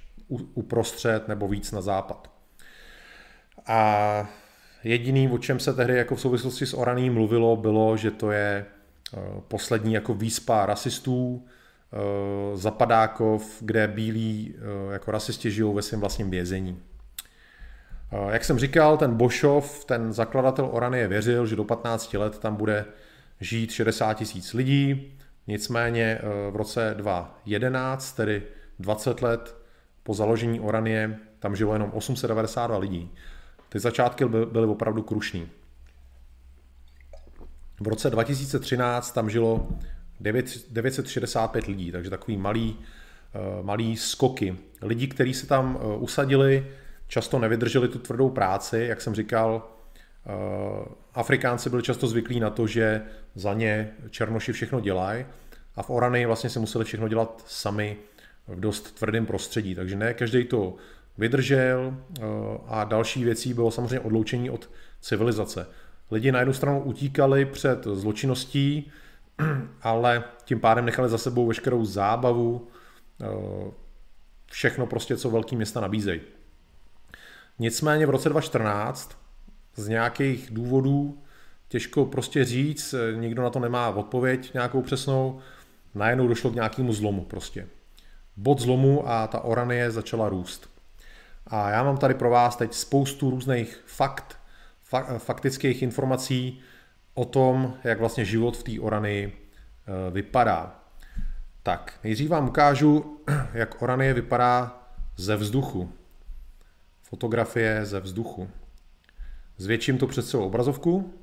[0.54, 2.30] uprostřed nebo víc na západ.
[3.66, 4.30] A
[4.84, 8.66] jediný, o čem se tehdy jako v souvislosti s Oraní mluvilo, bylo, že to je
[8.66, 11.46] eh, poslední jako výspa rasistů,
[11.92, 14.54] eh, zapadákov, kde bílí
[14.92, 16.82] jako rasisti žijou ve svém vlastním vězení.
[18.30, 22.84] Jak jsem říkal, ten Bošov, ten zakladatel Oranie věřil, že do 15 let tam bude
[23.40, 25.12] žít 60 tisíc lidí,
[25.46, 28.42] Nicméně eh, v roce 2011, tedy
[28.78, 29.56] 20 let
[30.02, 33.10] po založení Oranie, tam žilo jenom 892 lidí.
[33.68, 35.48] Ty začátky byly opravdu krušný.
[37.80, 39.68] V roce 2013 tam žilo
[40.20, 42.78] 965 lidí, takže takový malý,
[43.34, 44.56] eh, malý skoky.
[44.82, 46.66] Lidi, kteří se tam eh, usadili,
[47.08, 49.68] často nevydrželi tu tvrdou práci, jak jsem říkal,
[51.14, 53.02] Afrikánci byli často zvyklí na to, že
[53.34, 55.24] za ně černoši všechno dělají
[55.76, 57.96] a v Orany vlastně se museli všechno dělat sami
[58.48, 60.76] v dost tvrdém prostředí, takže ne každý to
[61.18, 62.22] vydržel eh,
[62.66, 64.70] a další věcí bylo samozřejmě odloučení od
[65.00, 65.66] civilizace.
[66.10, 68.92] Lidi na jednu stranu utíkali před zločinností,
[69.82, 72.68] ale tím pádem nechali za sebou veškerou zábavu,
[73.20, 73.26] eh,
[74.50, 76.20] všechno prostě, co velký města nabízejí.
[77.58, 79.21] Nicméně v roce 2014
[79.76, 81.18] z nějakých důvodů
[81.68, 85.40] těžko prostě říct, nikdo na to nemá odpověď nějakou přesnou,
[85.94, 87.68] najednou došlo k nějakému zlomu prostě.
[88.36, 90.70] Bod zlomu a ta oranie začala růst.
[91.46, 94.38] A já mám tady pro vás teď spoustu různých fakt,
[95.18, 96.60] faktických informací
[97.14, 100.80] o tom, jak vlastně život v té oranii e, vypadá.
[101.62, 103.20] Tak, nejdřív vám ukážu,
[103.54, 104.82] jak oranie vypadá
[105.16, 105.92] ze vzduchu.
[107.02, 108.48] Fotografie ze vzduchu.
[109.62, 111.14] Zvětším to před svou obrazovku.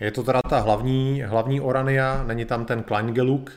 [0.00, 3.52] Je to teda ta hlavní, hlavní Orania, není tam ten Kleingeluk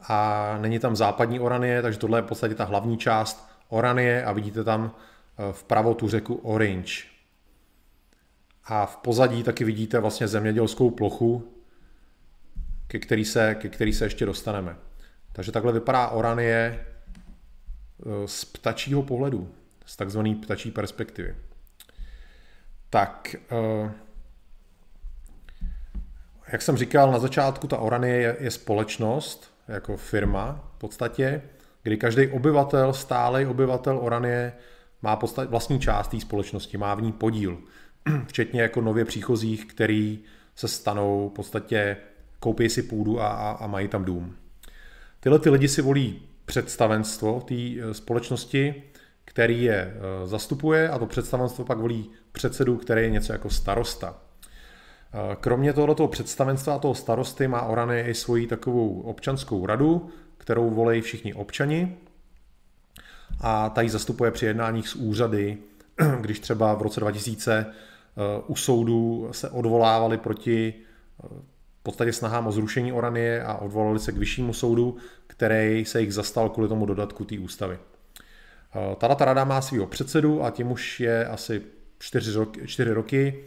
[0.00, 4.32] a není tam západní Oranie, takže tohle je v podstatě ta hlavní část Oranie a
[4.32, 4.94] vidíte tam
[5.38, 6.92] eh, vpravo tu řeku Orange.
[8.64, 11.52] A v pozadí taky vidíte vlastně zemědělskou plochu,
[12.86, 14.76] ke který se, ke který se ještě dostaneme.
[15.32, 19.54] Takže takhle vypadá Oranie eh, z ptačího pohledu,
[19.86, 21.34] z takzvané ptačí perspektivy.
[22.90, 23.36] Tak,
[23.82, 23.90] uh,
[26.52, 31.42] jak jsem říkal na začátku, ta Oranie je, je společnost, jako firma v podstatě,
[31.82, 34.52] kdy každý obyvatel, stálej obyvatel Oranie
[35.02, 37.58] má podstat, vlastní část té společnosti, má v ní podíl,
[38.26, 40.18] včetně jako nově příchozích, který
[40.56, 41.96] se stanou v podstatě,
[42.40, 44.36] koupí si půdu a, a, a mají tam dům.
[45.20, 48.82] Tyhle ty lidi si volí představenstvo té e, společnosti,
[49.24, 54.18] který je e, zastupuje a to představenstvo pak volí předsedu, který je něco jako starosta.
[55.40, 61.02] Kromě tohoto představenstva a toho starosty má Orany i svoji takovou občanskou radu, kterou volejí
[61.02, 61.96] všichni občani
[63.40, 65.58] a ta ji zastupuje při jednáních s úřady,
[66.20, 67.66] když třeba v roce 2000
[68.46, 70.74] u soudů se odvolávali proti
[71.80, 76.14] v podstatě snahám o zrušení Oranie a odvolali se k vyššímu soudu, který se jich
[76.14, 77.78] zastal kvůli tomu dodatku té ústavy.
[78.98, 81.62] Tato rada má svého předsedu a tím už je asi
[81.98, 83.44] čtyři roky, čtyři roky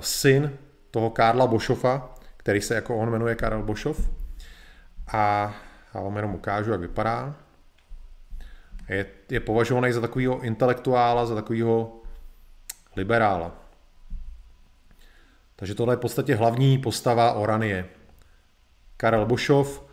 [0.00, 0.58] syn
[0.90, 4.10] toho Karla Bošofa, který se jako on jmenuje Karel Bošov.
[5.12, 5.54] A
[5.94, 7.34] já vám jenom ukážu, jak vypadá.
[8.88, 12.02] Je, je považovaný za takového intelektuála, za takového
[12.96, 13.52] liberála.
[15.56, 17.86] Takže tohle je v podstatě hlavní postava Oranie.
[18.96, 19.84] Karel Bošov,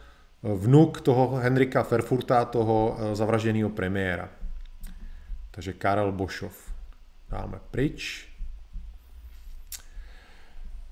[0.43, 4.29] vnuk toho Henrika Ferfurta, toho eh, zavražděného premiéra.
[5.59, 6.71] Takže Karel Bošov.
[7.29, 8.27] Dáme pryč.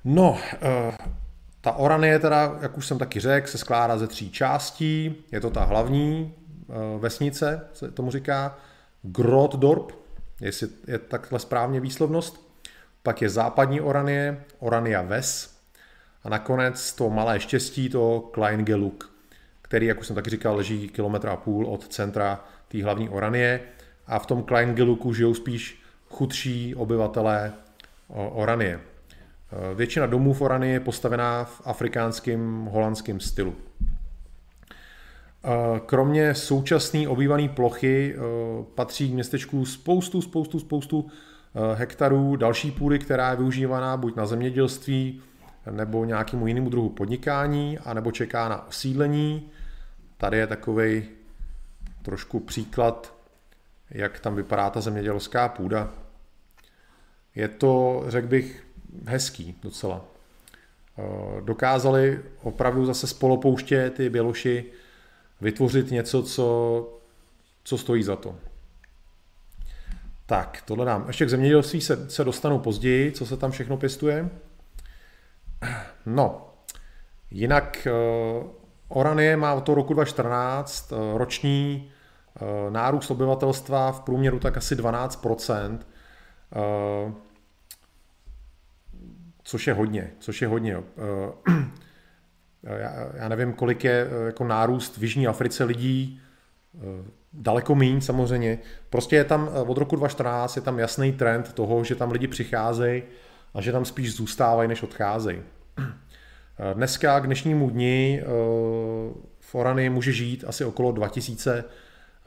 [0.03, 0.97] No, eh,
[1.61, 5.15] ta Oranie teda, jak už jsem taky řekl, se skládá ze tří částí.
[5.31, 6.33] Je to ta hlavní
[6.69, 8.57] eh, vesnice, se tomu říká,
[9.01, 9.91] Grotdorp,
[10.41, 12.51] jestli je takhle správně výslovnost.
[13.03, 15.57] Pak je západní Oranie, Orania Ves.
[16.23, 19.13] A nakonec to malé štěstí, to Kleingeluk,
[19.61, 23.76] který, jak už jsem taky říkal, leží kilometr a půl od centra té hlavní Oranie.
[24.07, 27.53] A v tom Kleingeluku žijou spíš chudší obyvatelé
[28.09, 28.79] Oranie.
[29.75, 33.55] Většina domů v Orany je postavená v afrikánském holandském stylu.
[35.85, 38.19] Kromě současné obývané plochy eh,
[38.75, 41.07] patří k městečku spoustu, spoustu, spoustu
[41.75, 45.21] hektarů další půdy, která je využívaná buď na zemědělství
[45.71, 49.49] nebo nějakému jinému druhu podnikání, anebo čeká na osídlení.
[50.17, 51.03] Tady je takový
[52.01, 53.16] trošku příklad,
[53.89, 55.93] jak tam vypadá ta zemědělská půda.
[57.35, 58.63] Je to, řekl bych,
[59.05, 60.05] hezký docela.
[60.97, 64.65] Eh, dokázali opravdu zase spolopouště ty Běloši
[65.41, 66.99] vytvořit něco, co,
[67.63, 68.35] co stojí za to.
[70.25, 71.03] Tak, tohle dám.
[71.07, 74.29] Ještě k zemědělství se, se dostanu později, co se tam všechno pěstuje.
[76.05, 76.53] No,
[77.31, 77.87] jinak
[78.41, 78.47] uh,
[78.87, 81.91] Oranie má od toho roku 2014 uh, eh, roční
[82.69, 85.79] nárůst obyvatelstva v průměru tak asi 12%.
[87.05, 87.13] Uh,
[89.47, 90.77] což je hodně, což je hodně.
[92.63, 96.21] Eh, já, já nevím, kolik je eh, jako nárůst v Jižní Africe lidí,
[96.75, 96.79] eh,
[97.33, 98.59] daleko míň samozřejmě.
[98.89, 103.03] Prostě je tam od roku 2014 je tam jasný trend toho, že tam lidi přicházejí
[103.53, 105.41] a že tam spíš zůstávají, než odcházejí.
[106.73, 108.23] Dneska k dnešnímu dni
[109.39, 111.63] v Orany může žít asi okolo 2000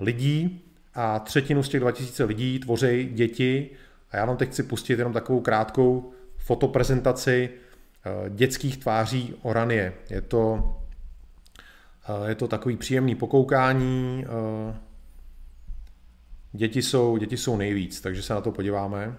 [0.01, 3.71] lidí a třetinu z těch 2000 lidí tvoří děti
[4.11, 9.93] a já vám teď chci pustit jenom takovou krátkou fotoprezentaci eh, dětských tváří Oranie.
[10.11, 10.77] Je to,
[12.09, 14.25] eh, je to takový příjemný pokoukání.
[14.27, 14.77] Eh,
[16.53, 19.17] děti jsou, děti jsou nejvíc, takže se na to podíváme.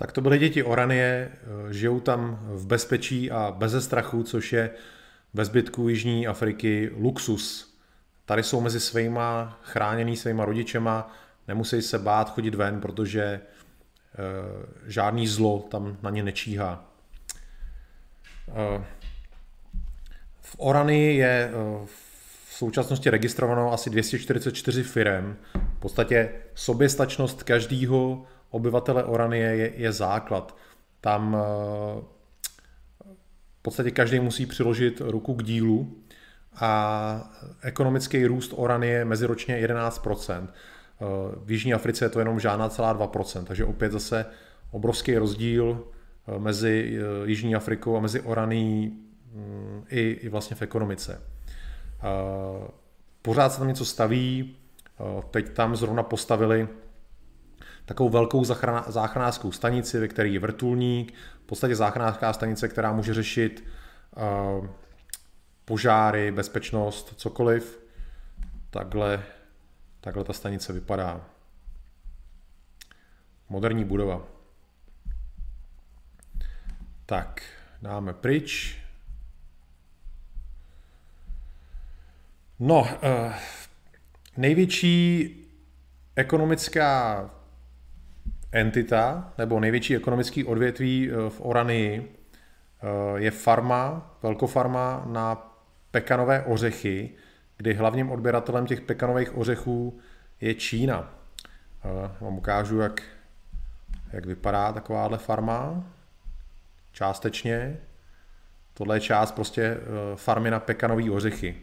[0.00, 4.70] Tak to byly děti Oranie, eh, žijou tam v bezpečí a bez strachu, což je
[5.34, 7.74] ve zbytku Jižní Afriky luxus.
[8.24, 11.12] Tady jsou mezi svýma chráněný svýma rodičema,
[11.48, 13.40] nemusí se bát chodit ven, protože e,
[14.86, 16.84] žádný zlo tam na ně nečíhá.
[18.48, 18.84] E,
[20.40, 21.50] v Orany je e,
[22.46, 25.36] v současnosti registrováno asi 244 firm.
[25.54, 30.56] V podstatě soběstačnost každého obyvatele Oranie je, je základ.
[31.00, 32.00] Tam eh,
[33.58, 35.96] v podstatě každý musí přiložit ruku k dílu
[36.54, 37.32] a
[37.62, 40.48] ekonomický růst Oranie je meziročně 11%.
[40.48, 41.04] Eh,
[41.44, 44.26] v Jižní Africe je to jenom žádná celá 2%, takže opět zase
[44.70, 45.84] obrovský rozdíl
[46.28, 48.98] eh, mezi Jižní Afrikou a mezi Oraní
[49.32, 51.22] mm, i, i vlastně v ekonomice.
[53.22, 54.56] Pořád se tam něco staví,
[55.30, 56.68] teď tam zrovna postavili
[57.90, 58.44] takovou velkou
[58.88, 63.64] záchranářskou stanici, ve které je vrtulník, v podstatě záchranářská stanice, která může řešit
[65.64, 67.80] požáry, bezpečnost, cokoliv.
[68.70, 69.22] Takhle,
[70.00, 71.20] takhle ta stanice vypadá.
[73.48, 74.22] Moderní budova.
[77.06, 77.42] Tak,
[77.82, 78.78] dáme pryč.
[82.58, 83.34] No, eh,
[84.36, 85.34] největší
[86.16, 87.30] ekonomická
[88.52, 92.16] entita, nebo největší ekonomický odvětví eh, v Oranii
[92.82, 95.54] eh, je farma, velkofarma na
[95.90, 97.10] pekanové ořechy,
[97.56, 99.98] kdy hlavním odběratelem těch pekanových ořechů
[100.40, 101.14] je Čína.
[101.84, 103.02] Eh, vám ukážu, jak,
[104.12, 105.84] jak vypadá takováhle farma.
[106.92, 107.76] Částečně.
[108.74, 109.76] Tohle je část prostě
[110.14, 111.56] farmy na pekanové ořechy.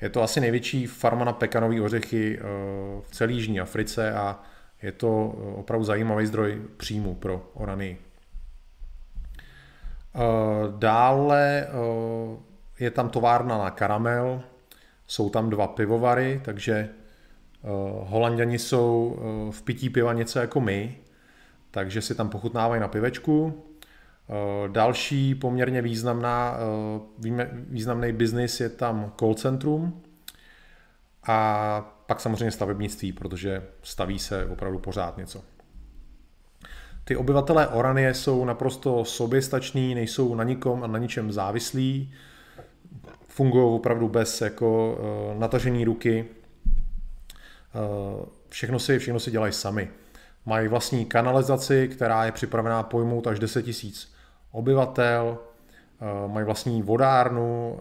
[0.00, 2.40] Je to asi největší farma na pekanové ořechy
[3.00, 4.42] v celé Jižní Africe a
[4.82, 5.26] je to
[5.56, 7.98] opravdu zajímavý zdroj příjmu pro Orany.
[10.78, 11.68] Dále
[12.80, 14.42] je tam továrna na karamel,
[15.06, 16.88] jsou tam dva pivovary, takže
[18.02, 19.18] holanděni jsou
[19.50, 20.96] v pití piva něco jako my,
[21.70, 23.64] takže si tam pochutnávají na pivečku.
[24.68, 26.56] Další poměrně významná,
[27.68, 30.02] významný biznis je tam call centrum
[31.26, 35.42] a pak samozřejmě stavebnictví, protože staví se opravdu pořád něco.
[37.04, 42.12] Ty obyvatelé Oranie jsou naprosto soběstační, nejsou na nikom a na ničem závislí,
[43.28, 44.98] fungují opravdu bez jako
[45.32, 46.26] uh, natažení ruky.
[48.18, 49.90] Uh, všechno si, všechno si dělají sami.
[50.46, 53.76] Mají vlastní kanalizaci, která je připravená pojmout až 10 000
[54.52, 55.38] obyvatel.
[56.00, 57.80] Uh, mají vlastní vodárnu,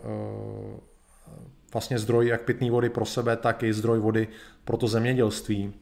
[1.73, 4.27] vlastně zdroj jak pitné vody pro sebe, tak i zdroj vody
[4.65, 5.73] pro to zemědělství.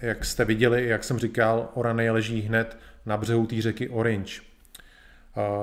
[0.00, 4.40] Jak jste viděli, jak jsem říkal, Orany leží hned na břehu té řeky Orange.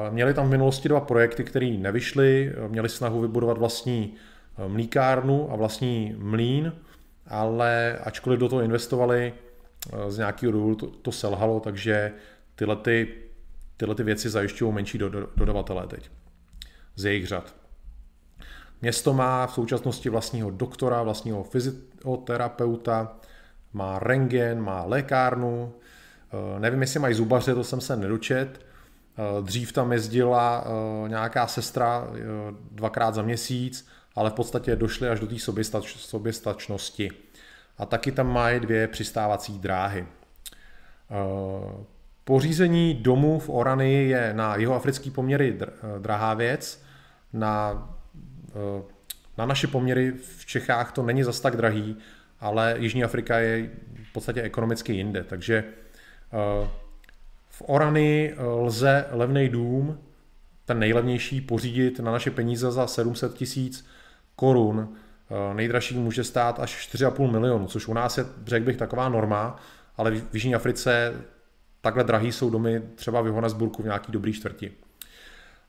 [0.09, 4.15] Měli tam v minulosti dva projekty, které nevyšly, měli snahu vybudovat vlastní
[4.57, 6.73] eh, mlíkárnu a vlastní mlín,
[7.27, 9.33] ale ačkoliv do toho investovali,
[9.93, 12.11] eh, z nějakého důvodu to, to selhalo, takže
[12.55, 13.07] tyhle, ty,
[13.77, 16.09] tyhle ty věci zajišťují menší do, do, dodavatelé teď
[16.95, 17.58] z jejich řad.
[18.81, 23.15] Město má v současnosti vlastního doktora, vlastního fyzioterapeuta,
[23.73, 25.73] má rengen, má lékárnu,
[26.55, 28.59] eh, nevím, jestli mají zubaře, to jsem se nedočet,
[29.19, 32.07] Eh, dřív tam jezdila eh, nějaká sestra
[32.71, 37.11] dvakrát za měsíc, ale v podstatě došly až do té soběstač, soběstačnosti.
[37.77, 40.07] A taky tam mají dvě přistávací dráhy.
[42.23, 45.57] Pořízení domu v Orany je na jeho africký poměry
[45.99, 46.83] drahá věc.
[47.33, 47.89] Na,
[49.37, 51.97] na naše poměry v Čechách to není zas tak drahý,
[52.39, 53.69] ale Jižní Afrika je
[54.09, 55.23] v podstatě ekonomicky jinde.
[55.23, 55.63] Takže
[57.59, 59.99] v Orany eh, lze levný dům,
[60.65, 63.87] ten nejlevnější, pořídit na naše peníze za 700 tisíc
[64.35, 64.89] korun.
[65.31, 69.59] Eh, nejdražší může stát až 4,5 milionu, což u nás je, řekl bych, taková norma,
[69.97, 71.13] ale v Jižní Africe
[71.81, 74.71] takhle drahý jsou domy třeba v Johannesburgu v nějaký dobrý čtvrti.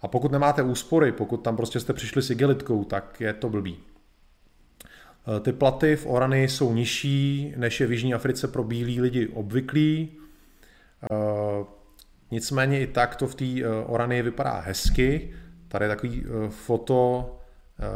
[0.02, 3.78] A pokud nemáte úspory, pokud tam prostě jste přišli s igelitkou, tak je to blbý.
[5.36, 9.28] Eh, ty platy v Orany jsou nižší, než je v Jižní Africe pro bílí lidi
[9.28, 10.08] obvyklý.
[12.30, 15.34] Nicméně i tak to v té uh, Oranii vypadá hezky.
[15.68, 17.38] Tady je takový foto,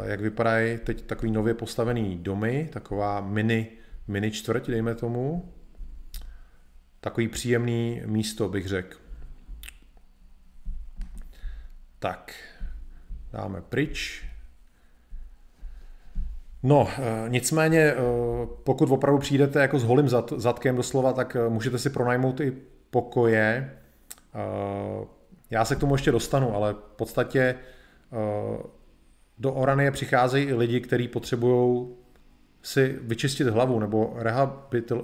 [0.03, 3.67] jak vypadají teď takový nově postavený domy, taková mini,
[4.07, 5.53] mini čtvrť, dejme tomu.
[6.99, 8.97] Takový příjemný místo, bych řekl.
[11.99, 12.33] Tak,
[13.33, 14.25] dáme pryč.
[16.63, 16.87] No,
[17.27, 17.93] nicméně,
[18.63, 22.53] pokud opravdu přijdete jako s holým zadkem doslova, tak můžete si pronajmout i
[22.89, 23.71] pokoje,
[24.35, 25.05] Eh,
[25.49, 28.63] já se k tomu ještě dostanu, ale v podstatě eh,
[29.37, 31.87] do Oranie přicházejí i lidi, kteří potřebují
[32.63, 34.17] si vyčistit hlavu nebo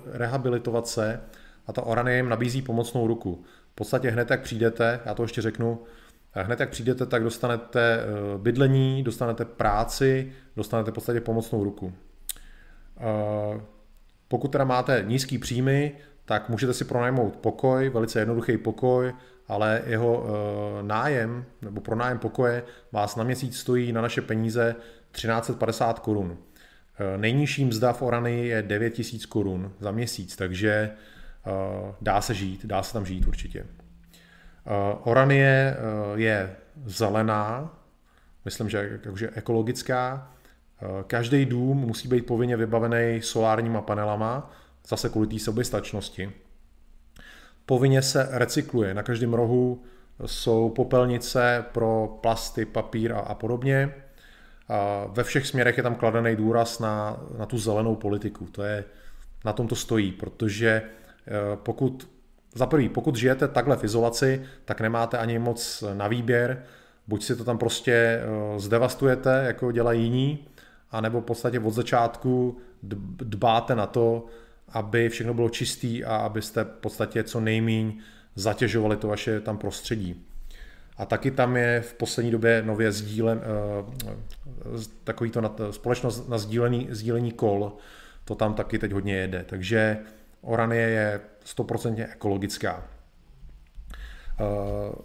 [0.06, 1.22] rehabilitovat se
[1.68, 3.44] a ta Oranie jim nabízí pomocnou ruku.
[3.72, 5.80] V podstatě hned jak přijdete, já to ještě řeknu,
[6.36, 8.00] eh, hned jak přijdete, tak dostanete
[8.38, 11.94] bydlení, dostanete práci, dostanete v podstatě pomocnou ruku.
[14.28, 15.92] Pokud teda máte nízký příjmy,
[16.26, 19.14] tak můžete si pronajmout pokoj, velice jednoduchý pokoj,
[19.48, 24.76] ale jeho e, nájem nebo pronájem pokoje vás na měsíc stojí na naše peníze
[25.12, 26.38] 1350 korun.
[27.18, 30.92] Nejnižší mzda v Orany je 9000 korun za měsíc, takže
[32.02, 33.66] dá se žít, dá se tam žít určitě.
[35.04, 35.78] Oranie
[36.16, 36.56] je
[36.86, 37.74] zelená,
[38.46, 40.32] myslím, že jakože ekologická.
[41.08, 44.52] Každý dům musí být povinně vybavený solárníma panelama,
[44.88, 46.32] zase kvůli té soběstačnosti.
[47.66, 48.94] Povinně se recykluje.
[48.94, 49.84] Na každém rohu
[50.26, 53.94] jsou popelnice pro plasty, papír a, a podobně.
[54.70, 58.46] A ve všech směrech je tam kladený důraz na, na tu zelenou politiku.
[58.46, 58.84] To je,
[59.46, 60.82] na tom to stojí, protože
[61.56, 62.10] pokud,
[62.56, 66.64] za prvý, pokud žijete takhle v izolaci, tak nemáte ani moc na výběr,
[67.08, 70.48] buď si to tam prostě e, zdevastujete, jako dělají jiní,
[70.92, 72.58] anebo v podstatě od začátku
[73.24, 74.26] dbáte na to,
[74.70, 78.00] aby všechno bylo čistý a abyste v podstatě co nejmíň
[78.36, 80.26] zatěžovali to vaše tam prostředí.
[80.98, 83.42] A taky tam je v poslední době nově sdílen,
[83.86, 87.74] uh, takový to společnost na sdílení, sdílení kol,
[88.26, 89.46] to tam taky teď hodně jede.
[89.48, 89.98] Takže
[90.42, 92.84] Oranie je 100% ekologická.
[94.40, 94.96] Uh,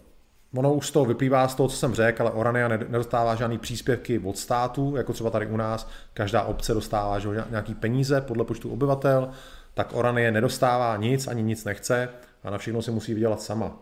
[0.55, 4.19] ono už z toho vyplývá z toho, co jsem řekl, ale Orania nedostává žádný příspěvky
[4.19, 5.89] od státu, jako třeba tady u nás.
[6.15, 9.31] Každá obce dostává že, nějaký peníze podle počtu obyvatel,
[9.75, 12.09] tak Oranie nedostává nic, ani nic nechce
[12.45, 13.73] a na všechno si musí vydělat sama.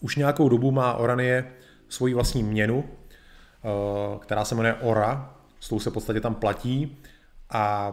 [0.00, 1.52] Už nějakou dobu má Oranie
[1.88, 6.98] svoji vlastní měnu, eh, která se jmenuje Ora, s tou se v podstatě tam platí
[7.50, 7.92] a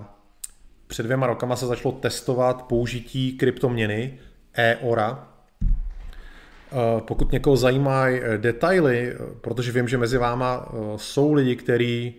[0.87, 4.19] před dvěma rokama se začalo testovat použití kryptoměny
[4.53, 5.27] e-Ora.
[5.61, 12.15] Eh, pokud někoho zajímají eh, detaily, protože vím, že mezi váma jsou lidi, kteří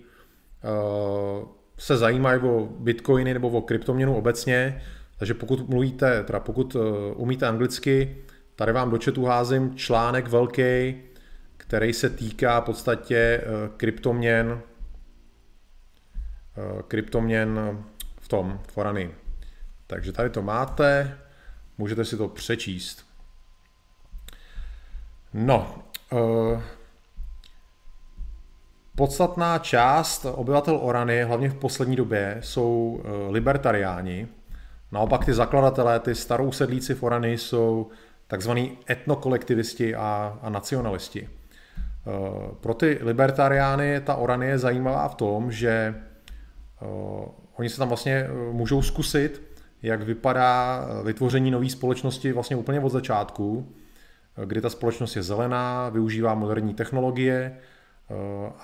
[1.79, 4.83] se zajímají o bitcoiny nebo o kryptoměnu obecně,
[5.19, 6.77] takže pokud mluvíte, teda pokud
[7.17, 8.17] umíte anglicky,
[8.59, 10.95] Tady vám do chatu házím článek velký,
[11.57, 13.45] který se týká v podstatě eh,
[13.77, 14.61] kryptoměn,
[16.57, 17.79] eh, kryptoměn
[18.29, 19.11] tom, forany.
[19.87, 21.19] Takže tady to máte,
[21.79, 23.07] můžete si to přečíst.
[25.35, 26.63] No, eh,
[28.97, 34.29] podstatná část obyvatel Orany, hlavně v poslední době, jsou libertariáni.
[34.93, 37.91] Naopak ty zakladatelé, ty starou sedlíci v Orany jsou
[38.27, 41.29] takzvaný etnokolektivisti a, a nacionalisti.
[42.09, 45.95] Eh, pro ty libertariány ta Oranie je zajímavá v tom, že
[46.83, 46.87] eh,
[47.59, 49.43] oni se tam vlastně eh, můžou zkusit,
[49.83, 53.73] jak vypadá vytvoření nové společnosti vlastně úplně od začátku,
[54.45, 57.59] kdy ta společnost je zelená, využívá moderní technologie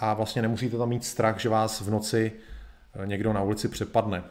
[0.01, 2.33] a vlastně nemusíte tam mít strach, že vás v noci
[3.05, 4.25] někdo na ulici přepadne.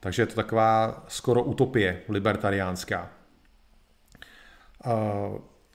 [0.00, 3.10] Takže je to taková skoro utopie libertariánská.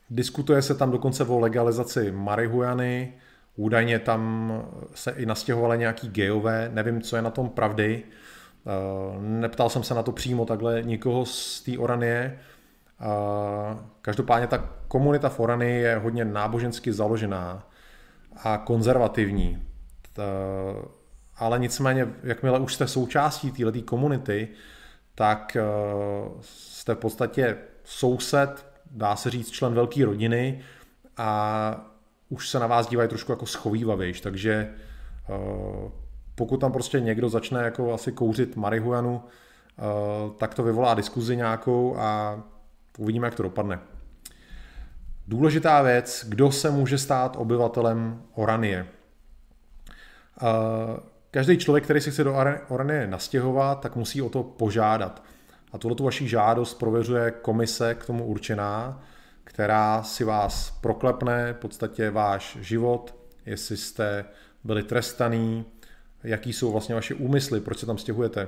[0.09, 3.13] Diskutuje se tam dokonce o legalizaci marihuany,
[3.61, 4.51] údajně tam
[4.93, 8.03] se i nastěhovali nějaký gejové, nevím, co je na tom pravdy.
[9.19, 12.39] Neptal jsem se na to přímo takhle nikoho z té Oranie.
[14.01, 17.67] Každopádně ta komunita v Orany je hodně nábožensky založená
[18.43, 19.63] a konzervativní.
[21.35, 24.47] Ale nicméně, jakmile už jste součástí této komunity,
[25.15, 25.57] tak
[26.41, 30.61] jste v podstatě soused dá se říct, člen velké rodiny
[31.17, 31.90] a
[32.31, 34.69] už se na vás dívají trošku jako schovývavějš, takže
[35.29, 35.91] uh,
[36.35, 41.95] pokud tam prostě někdo začne jako asi kouřit marihuanu, uh, tak to vyvolá diskuzi nějakou
[41.97, 42.39] a
[42.97, 43.79] uvidíme, jak to dopadne.
[45.27, 48.87] Důležitá věc, kdo se může stát obyvatelem Oranie.
[50.41, 50.49] Uh,
[51.31, 52.35] každý člověk, který se chce do
[52.69, 55.23] Oranie nastěhovat, tak musí o to požádat.
[55.71, 59.03] A tuhle tu vaši žádost prověřuje komise k tomu určená,
[59.53, 64.25] která si vás proklepne v podstatě váš život, jestli jste
[64.63, 65.65] byli trestaný,
[66.23, 68.47] jaký jsou vlastně vaše úmysly, proč se tam stěhujete.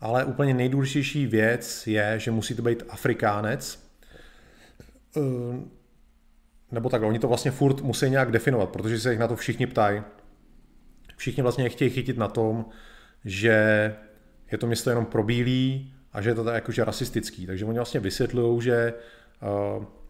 [0.00, 3.90] Ale úplně nejdůležitější věc je, že musíte být Afrikánec,
[5.16, 5.70] ehm,
[6.72, 9.66] nebo takhle, oni to vlastně furt musí nějak definovat, protože se jich na to všichni
[9.66, 10.02] ptají.
[11.16, 12.66] Všichni vlastně chtějí chytit na tom,
[13.24, 13.94] že
[14.52, 17.46] je to město jenom pro bílý a že je to tak jakože rasistický.
[17.46, 18.94] Takže oni vlastně vysvětlují, že,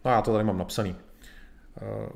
[0.05, 0.95] no já to tady mám napsaný,
[1.81, 2.09] uh,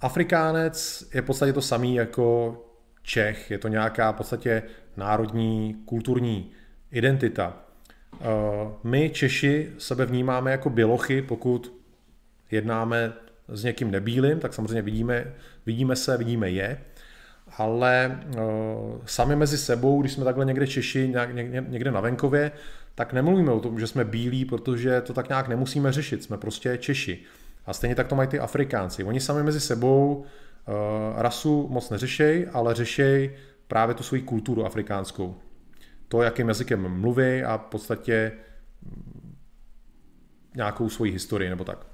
[0.00, 2.56] Afrikánec je v podstatě to samý jako
[3.02, 4.62] Čech, je to nějaká v podstatě
[4.96, 6.50] národní, kulturní
[6.90, 7.56] identita.
[8.12, 11.72] Uh, my Češi sebe vnímáme jako bělochy, pokud
[12.50, 13.12] jednáme
[13.48, 15.34] s někým nebílým, tak samozřejmě vidíme,
[15.66, 16.80] vidíme se, vidíme je.
[17.58, 18.20] Ale
[19.04, 21.14] sami mezi sebou, když jsme takhle někde Češi,
[21.68, 22.52] někde na venkově,
[22.96, 26.78] tak nemluvíme o tom, že jsme bílí, protože to tak nějak nemusíme řešit, jsme prostě
[26.78, 27.22] Češi.
[27.66, 29.04] A stejně tak to mají ty Afrikánci.
[29.04, 30.24] Oni sami mezi sebou uh,
[31.16, 33.36] rasu moc neřešej, ale řešej
[33.68, 35.36] právě tu svoji kulturu afrikánskou.
[36.08, 38.32] To, jakým jazykem mluví a v podstatě
[40.56, 41.86] nějakou svoji historii nebo tak.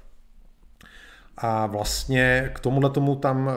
[1.37, 3.51] A vlastně k tomuhle tomu tam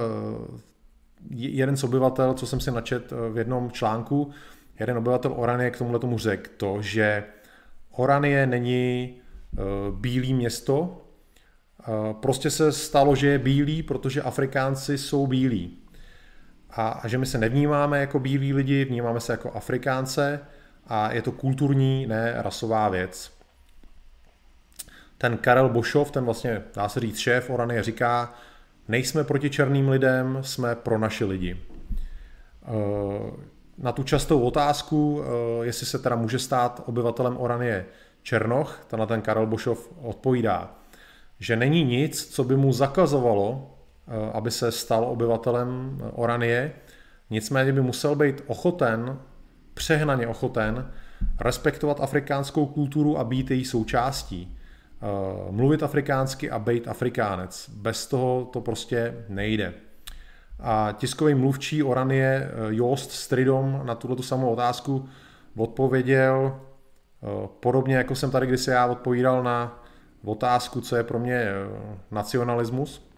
[1.30, 4.30] jeden z obyvatel, co jsem si načet v jednom článku,
[4.80, 7.24] jeden obyvatel Oranie k tomuhle tomu řekl to, že
[7.98, 9.14] Oranie není
[9.90, 11.02] bílý město,
[12.12, 15.78] prostě se stalo, že je bílý, protože Afrikánci jsou bílí.
[16.70, 20.40] A, a že my se nevnímáme jako bílí lidi, vnímáme se jako Afrikánce
[20.86, 23.32] a je to kulturní, ne rasová věc.
[25.18, 28.34] Ten Karel Bošov, ten vlastně, dá se říct, šéf Orany, říká,
[28.88, 31.60] nejsme proti černým lidem, jsme pro naše lidi.
[33.78, 37.86] Na tu častou otázku, eh, jestli se teda může stát obyvatelem Oranie
[38.22, 40.74] Černoch, tenhle ten Karel Bošov odpovídá,
[41.40, 43.76] že není nic, co by mu zakazovalo,
[44.08, 46.72] eh, aby se stal obyvatelem Oranie,
[47.30, 49.18] nicméně by musel být ochoten,
[49.74, 50.90] přehnaně ochoten,
[51.40, 54.56] respektovat afrikánskou kulturu a být její součástí.
[55.02, 57.70] Eh, mluvit afrikánsky a být afrikánec.
[57.74, 59.74] Bez toho to prostě nejde.
[60.60, 65.08] A tiskový mluvčí Oranie eh, Jost Stridom na tuto samou otázku
[65.56, 66.60] odpověděl
[67.60, 69.82] podobně, jako jsem tady kdysi já odpovídal na
[70.24, 71.54] otázku, co je pro mě eh,
[72.10, 73.10] nacionalismus,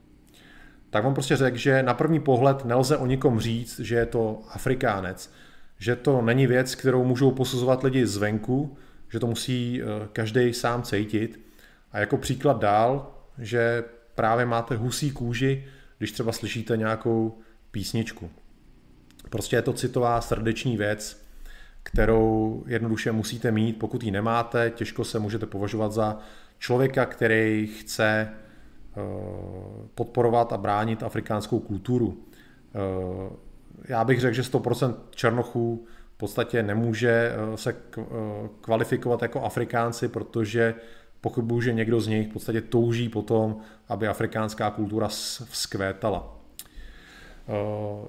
[0.91, 4.41] tak on prostě řekl, že na první pohled nelze o nikom říct, že je to
[4.49, 5.33] Afrikánec,
[5.79, 8.77] že to není věc, kterou můžou posuzovat lidi zvenku,
[9.09, 11.41] že to musí eh, každý sám cítit.
[11.93, 13.85] A jako příklad dál, že
[14.15, 15.65] právě máte husí kůži,
[15.99, 17.39] když třeba slyšíte nějakou
[17.71, 18.31] písničku.
[19.31, 21.23] Prostě je to citová srdeční věc,
[21.83, 23.79] kterou jednoduše musíte mít.
[23.79, 26.19] Pokud ji nemáte, těžko se můžete považovat za
[26.59, 29.01] člověka, který chce eh,
[29.95, 32.25] podporovat a bránit afrikánskou kulturu.
[32.75, 33.31] Eh,
[33.89, 37.77] já bych řekl, že 100% Černochů v podstatě nemůže eh, se
[38.61, 40.75] kvalifikovat jako Afrikánci, protože
[41.21, 43.57] pochybuju, že někdo z nich v podstatě touží potom,
[43.89, 45.09] aby afrikánská kultura
[45.45, 46.35] vzkvétala.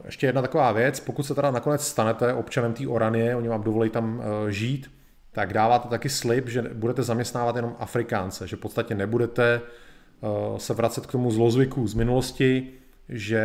[0.05, 3.89] Ještě jedna taková věc, pokud se teda nakonec stanete občanem té Oranie, oni vám dovolí
[3.89, 4.91] tam žít,
[5.32, 10.74] tak dáváte taky slib, že budete zaměstnávat jenom Afrikánce, že v podstatě nebudete uh, se
[10.74, 12.70] vracet k tomu zlozvyku z minulosti,
[13.10, 13.43] že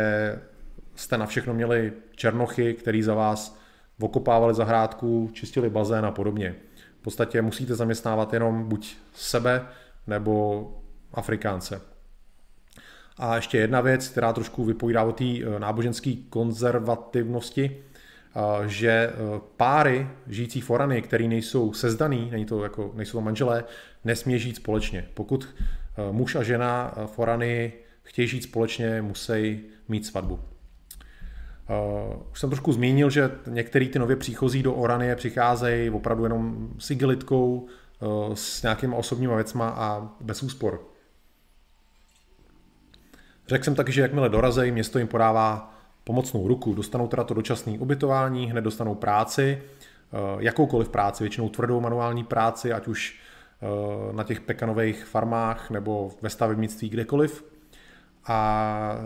[0.95, 3.57] jste na všechno měli černochy, který za vás
[3.99, 6.55] okopávali zahrádku, čistili bazén a podobně.
[7.05, 9.67] Podstatě musíte zaměstnávat jenom buď sebe
[10.07, 10.67] nebo
[11.13, 11.81] Afrikánce.
[13.17, 17.77] A ještě jedna věc, která trošku vypovídá o té eh, náboženské konzervativnosti,
[18.65, 19.11] že e,
[19.57, 23.63] páry žijící v Orany, který nejsou sezdaný, není to jako, nejsou to manželé,
[24.03, 25.09] nesmí žít společně.
[25.13, 25.55] Pokud
[26.11, 30.39] muž a žena v Orany chtějí žít společně, musí mít svatbu.
[31.69, 36.69] Uh, už jsem trošku zmínil, že některý ty nově příchozí do Oranie přicházejí opravdu jenom
[36.79, 37.65] s igelitkou,
[37.99, 40.81] uh, s nějakýma osobníma věcma a bez úspor.
[43.47, 46.73] Řekl jsem taky, že jakmile dorazejí, město jim podává pomocnou ruku.
[46.73, 52.73] Dostanou teda to dočasné ubytování, hned dostanou práci, eh, jakoukoliv práci, většinou tvrdou manuální práci,
[52.73, 53.19] ať už
[54.11, 57.45] na těch pekanových farmách nebo ve stavebnictví kdekoliv.
[58.27, 58.97] A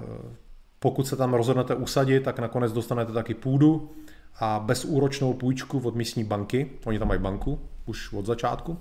[0.80, 3.92] pokud se tam rozhodnete usadit, tak nakonec dostanete taky půdu
[4.40, 6.72] a bezúročnou půjčku od místní banky.
[6.86, 8.72] Oni tam mají banku už od začátku.
[8.72, 8.78] Uh,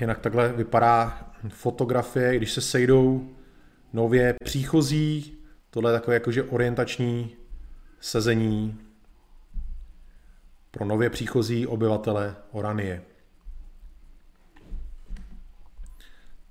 [0.00, 3.28] jinak takhle vypadá fotografie, když se sejdou
[3.92, 5.36] nově příchozí
[5.76, 7.36] Tohle je takové jakože orientační
[8.00, 8.80] sezení
[10.70, 13.02] pro nově příchozí obyvatele Oranie.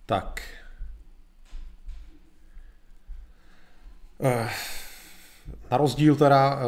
[0.06, 0.55] Tak.
[5.72, 6.66] Na rozdíl teda eh,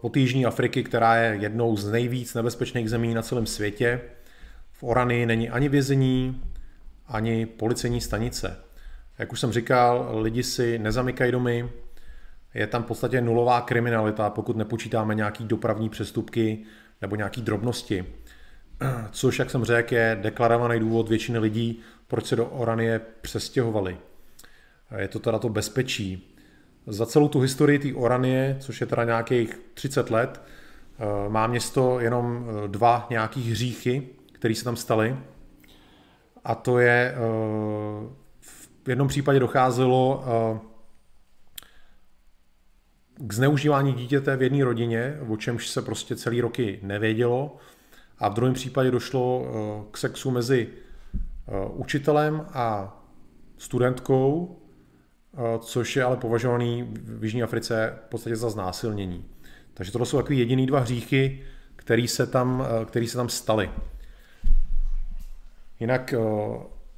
[0.00, 4.00] od Jižní Afriky, která je jednou z nejvíc nebezpečných zemí na celém světě,
[4.72, 6.42] v Oranii není ani vězení,
[7.06, 8.56] ani policejní stanice.
[9.18, 11.68] Jak už jsem říkal, lidi si nezamykají domy,
[12.54, 16.64] je tam v podstatě nulová kriminalita, pokud nepočítáme nějaký dopravní přestupky
[17.00, 18.04] nebo nějaký drobnosti.
[19.10, 23.96] Což, jak jsem řekl, je deklarovaný důvod většiny lidí, proč se do Oranie přestěhovali.
[24.96, 26.33] Je to teda to bezpečí.
[26.86, 30.42] Za celou tu historii té Oranie, což je teda nějakých 30 let,
[30.98, 35.16] eh, má město jenom eh, dva nějakých hříchy, které se tam staly.
[36.44, 37.18] A to je, eh,
[38.84, 40.24] v jednom případě docházelo
[43.16, 47.56] k zneužívání dítěte v jedné rodině, o čemž se prostě celý roky nevědělo.
[48.18, 49.46] A v druhém případě došlo
[49.90, 50.68] k sexu mezi
[51.76, 52.96] učitelem a
[53.58, 54.58] studentkou,
[55.58, 59.24] což je ale považovaný v Jižní Africe v podstatě za znásilnění.
[59.74, 61.42] Takže tohle jsou takový jediný dva hříchy,
[61.76, 63.70] který se tam, který se tam staly.
[65.80, 66.14] Jinak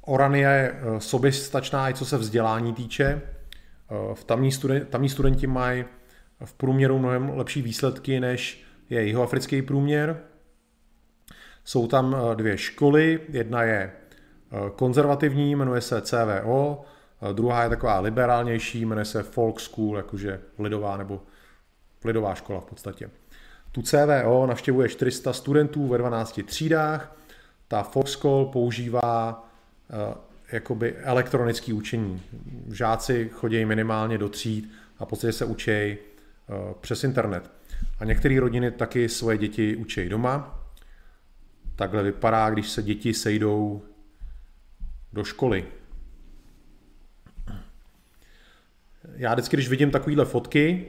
[0.01, 3.21] Orania je soběstačná i co se vzdělání týče.
[4.13, 5.85] V tamní, studen- tamní studenti mají
[6.45, 10.21] v průměru mnohem lepší výsledky, než je jihoafrický průměr.
[11.63, 13.91] Jsou tam dvě školy, jedna je
[14.75, 16.85] konzervativní, jmenuje se CVO,
[17.33, 21.21] druhá je taková liberálnější, jmenuje se Folk School, jakože lidová nebo
[22.03, 23.09] lidová škola v podstatě.
[23.71, 27.15] Tu CVO navštěvuje 400 studentů ve 12 třídách,
[27.67, 29.43] ta Folk School používá
[29.89, 30.13] uh,
[30.51, 32.21] jakoby elektronické učení.
[32.71, 37.51] Žáci chodí minimálně do tříd a v podstatě se učí uh, přes internet.
[37.99, 40.63] A některé rodiny taky svoje děti učí doma.
[41.75, 43.81] Takhle vypadá, když se děti sejdou
[45.13, 45.65] do školy.
[49.17, 50.85] Já vždycky, když vidím takovéhle fotky,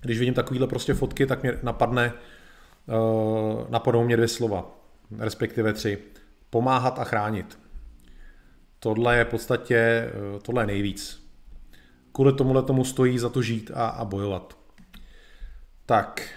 [0.00, 2.12] když vidím takovéhle prostě fotky, tak mě napadne,
[2.86, 4.70] uh, napadnou mě dvě slova,
[5.18, 5.98] respektive tři.
[6.50, 7.58] Pomáhat a chránit.
[8.78, 11.30] Tohle je v podstatě, uh, tohle je nejvíc.
[12.12, 14.58] Kvůli tomuhle tomu stojí za to žít a, a bojovat.
[15.86, 16.30] Tak,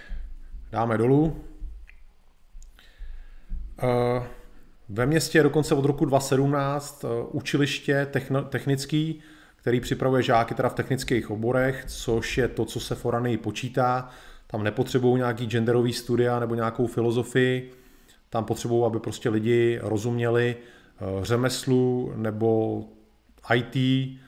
[0.70, 1.44] dáme dolů.
[3.82, 4.24] Uh,
[4.88, 8.06] ve městě je dokonce od roku 2017 eh, učiliště
[8.48, 9.22] technický,
[9.64, 14.08] který připravuje žáky teda v technických oborech, což je to, co se v Oranii počítá.
[14.46, 17.72] Tam nepotřebují nějaký genderový studia nebo nějakou filozofii,
[18.30, 22.80] tam potřebují, aby prostě lidi rozuměli eh, řemeslu nebo
[23.54, 24.18] IT eh,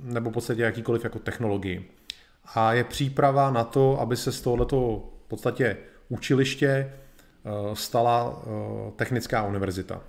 [0.00, 1.90] nebo v podstatě jakýkoliv jako technologii.
[2.54, 5.76] A je příprava na to, aby se z tohoto v podstatě
[6.08, 6.92] učiliště
[7.46, 8.42] Eh, stala
[8.96, 10.00] technická univerzita.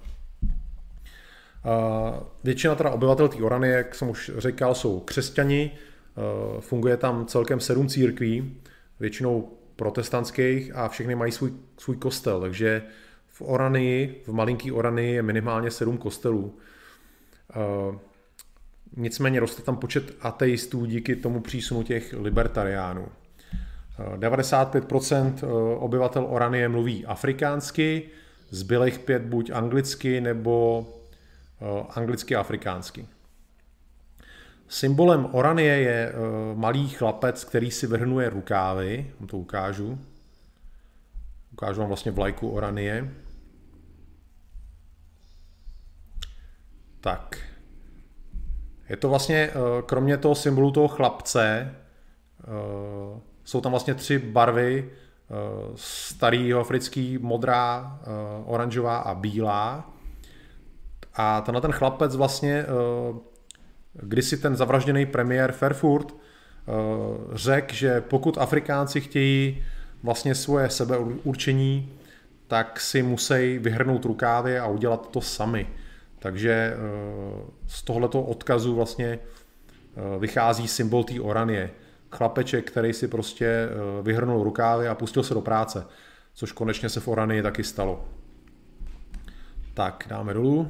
[2.44, 5.72] Většina teda obyvatel té Orany, jak jsem už říkal, jsou křesťani,
[6.60, 8.58] funguje tam celkem sedm církví,
[9.00, 12.84] většinou protestantských a všechny mají svůj, svůj kostel, takže
[13.28, 16.58] v Oranii, v malinký Oranii je minimálně sedm kostelů.
[18.96, 23.08] Nicméně roste tam počet ateistů díky tomu přísunu těch libertariánů.
[24.18, 25.46] 95% eh,
[25.76, 28.04] obyvatel Oranie mluví afrikánsky,
[28.50, 30.86] zbylých pět buď anglicky nebo
[31.90, 33.08] anglicky a afrikánsky.
[34.68, 36.16] Symbolem Oranie je eh,
[36.56, 39.14] malý chlapec, který si vrhnuje rukávy.
[39.28, 40.00] To ukážu.
[41.54, 43.14] Ukážu vám vlastně vlajku Oranie.
[47.02, 47.40] Tak.
[48.90, 49.52] Je to vlastně,
[49.86, 51.76] kromě toho symbolu toho chlapce,
[53.48, 55.34] jsou tam vlastně tři barvy, eh,
[55.76, 58.06] starý africký, modrá, eh,
[58.46, 59.94] oranžová a bílá.
[61.18, 63.20] A tenhle ten chlapec vlastně, eh,
[63.94, 66.16] kdysi ten zavražděný premiér Fairfurt
[67.34, 69.64] řekl, že pokud Afrikánci chtějí
[70.04, 71.94] vlastně svoje sebeurčení,
[72.48, 75.68] tak si musí vyhrnout rukávy a udělat to sami.
[76.20, 76.74] Takže
[77.68, 79.20] z tohoto odkazu vlastně
[80.20, 81.70] vychází symbol té oranie
[82.12, 85.86] chlapeček, který si prostě eh, vyhrnul rukávy a pustil se do práce,
[86.34, 88.06] což konečně se v Orany taky stalo.
[89.74, 90.70] Tak, dáme dolů.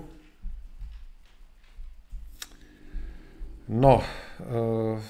[3.68, 4.04] No,
[4.40, 5.02] eh,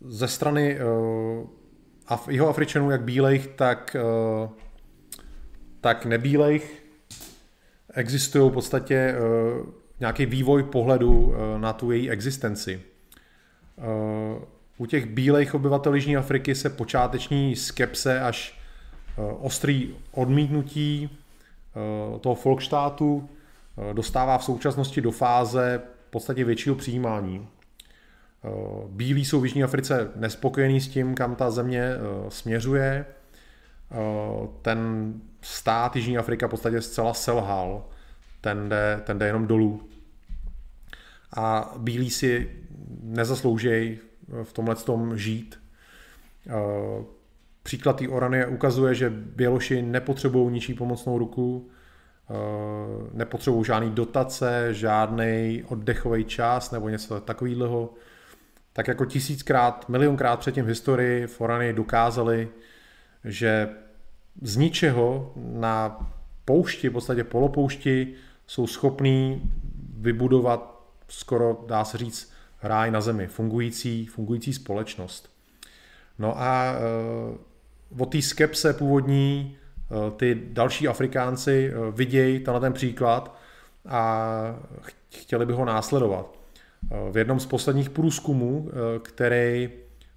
[0.00, 3.96] ze strany eh, jeho Afričanů, jak bílejch, tak,
[5.80, 6.82] tak nebílejch,
[7.94, 9.14] existují v podstatě
[10.00, 12.82] nějaký vývoj pohledu na tu její existenci.
[14.78, 18.60] U těch bílejch obyvatel Jižní Afriky se počáteční skepse až
[19.18, 23.28] eh, ostrý odmítnutí eh, toho folkštátu
[23.90, 27.48] eh, dostává v současnosti do fáze v podstatě většího přijímání.
[28.88, 31.90] Bílí jsou v Jižní Africe nespokojení s tím, kam ta země
[32.28, 33.06] směřuje.
[34.62, 37.84] Ten stát Jižní Afrika v podstatě zcela selhal,
[38.40, 39.88] ten jde, ten jde jenom dolů.
[41.36, 42.50] A bílí si
[43.02, 43.98] nezasloužejí
[44.42, 45.60] v tomhle tom žít.
[46.48, 47.04] Eh,
[47.62, 51.77] příklad té Orany ukazuje, že Běloši nepotřebují ničí pomocnou ruku, eh,
[53.12, 57.94] nepotřebují žádný dotace, žádný oddechový čas nebo něco takového.
[58.72, 62.48] Tak jako tisíckrát, milionkrát předtím v historii v Orany dokázali,
[63.24, 63.68] že
[64.42, 66.06] z ničeho na
[66.44, 68.14] poušti, v podstatě polopoušti,
[68.46, 69.52] jsou schopní
[69.98, 75.30] vybudovat skoro, dá se říct, ráj na zemi, fungující, fungující společnost.
[76.18, 76.72] No a
[77.90, 79.56] uh, od té skepse původní
[80.16, 83.36] ty další Afrikánci uh, vidějí tenhle ten příklad
[83.88, 84.30] a
[85.10, 86.38] chtěli by ho následovat.
[86.90, 88.70] Uh, v jednom z posledních průzkumů,
[89.02, 89.70] který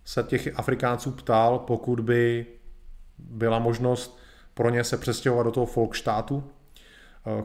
[0.06, 2.46] se těch Afrikánců ptal, pokud by
[3.18, 4.20] byla možnost
[4.54, 6.44] pro ně se přestěhovat do toho folkštátu.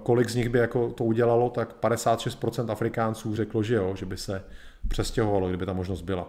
[0.03, 4.16] Kolik z nich by jako to udělalo, tak 56% Afrikánců řeklo, že jo, že by
[4.16, 4.45] se
[4.89, 6.29] přestěhovalo, kdyby ta možnost byla.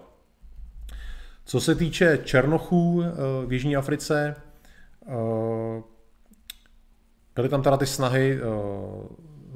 [1.46, 3.04] Co se týče Černochů
[3.46, 4.36] v Jižní Africe,
[7.36, 8.40] byly tam teda ty snahy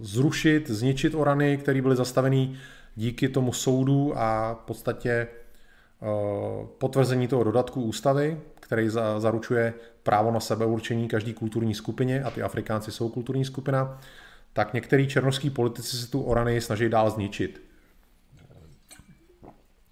[0.02, 2.56] zrušit, zničit orany, které byly zastaveny
[2.96, 6.08] díky tomu soudu a v podstatě eh,
[6.78, 9.74] potvrzení toho dodatku ústavy, který zaručuje
[10.04, 14.00] právo na sebeurčení každý kulturní skupině, a ty Afrikánci jsou kulturní skupina,
[14.54, 17.62] tak některý černožský politici se tu Orany snaží dál zničit.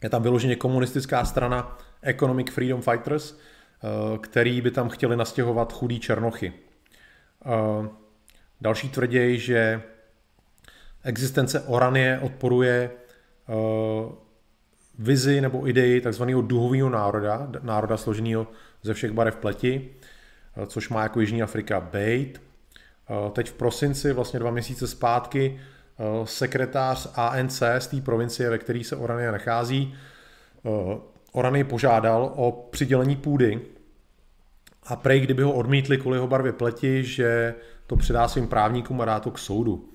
[0.03, 3.35] Je tam vyloženě komunistická strana Economic Freedom Fighters, eh,
[4.21, 6.53] který by tam chtěli nastěhovat chudý černochy.
[7.45, 7.89] Eh,
[8.61, 9.81] další tvrději, že
[11.03, 12.91] existence Oranie odporuje
[13.47, 14.11] uh,
[14.99, 18.47] vizi nebo ideji takzvaného duhového národa, národa složeného
[18.83, 19.89] ze všech barev pleti,
[20.67, 22.41] což má jako Jižní Afrika být.
[23.33, 25.59] Teď v prosinci, vlastně dva měsíce zpátky,
[26.23, 29.95] sekretář ANC z té provincie, ve které se Oranie nachází,
[31.39, 33.61] Oranie požádal o přidělení půdy
[34.83, 37.55] a prej, kdyby ho odmítli kvůli jeho barvě pleti, že
[37.87, 39.89] to předá svým právníkům a dá to k soudu.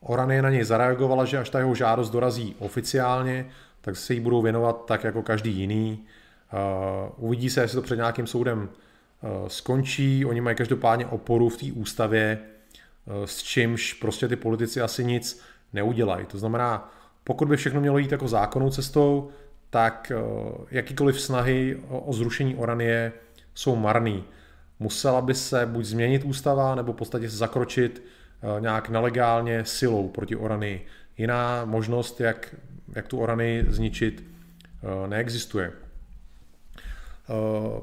[0.00, 3.46] Oranie na něj zareagovala, že až ta jeho žádost dorazí oficiálně,
[3.80, 6.04] tak se jí budou věnovat tak jako každý jiný.
[7.16, 8.68] Uvidí se, jestli to před nějakým soudem
[9.48, 10.24] skončí.
[10.24, 12.38] Oni mají každopádně oporu v té ústavě,
[13.24, 15.40] s čímž prostě ty politici asi nic
[15.72, 16.26] neudělají.
[16.26, 16.92] To znamená,
[17.24, 19.30] pokud by všechno mělo jít jako zákonnou cestou,
[19.74, 20.12] tak
[20.70, 23.12] jakýkoliv snahy o zrušení Oranie
[23.54, 24.24] jsou marný.
[24.78, 28.02] Musela by se buď změnit ústava, nebo v podstatě zakročit
[28.44, 30.80] Eh, nějak nelegálně silou proti Orany.
[31.18, 32.54] Jiná možnost, jak,
[32.94, 34.24] jak tu Orany zničit,
[34.82, 35.72] eh, neexistuje.
[37.30, 37.82] Eh,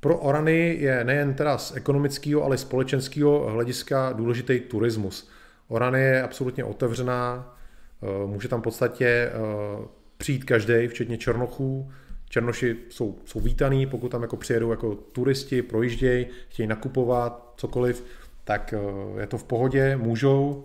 [0.00, 5.30] pro Orany je nejen teda z ekonomického, ale i společenského hlediska důležitý turismus.
[5.68, 7.54] Orany je absolutně otevřená,
[8.26, 9.32] může tam v podstatě
[10.22, 11.92] přijít každý, včetně Černochů.
[12.28, 18.04] Černoši jsou, jsou vítaný, pokud tam jako přijedou jako turisti, projíždějí, chtějí nakupovat, cokoliv
[18.44, 20.64] tak eh, je to v pohodě, můžou.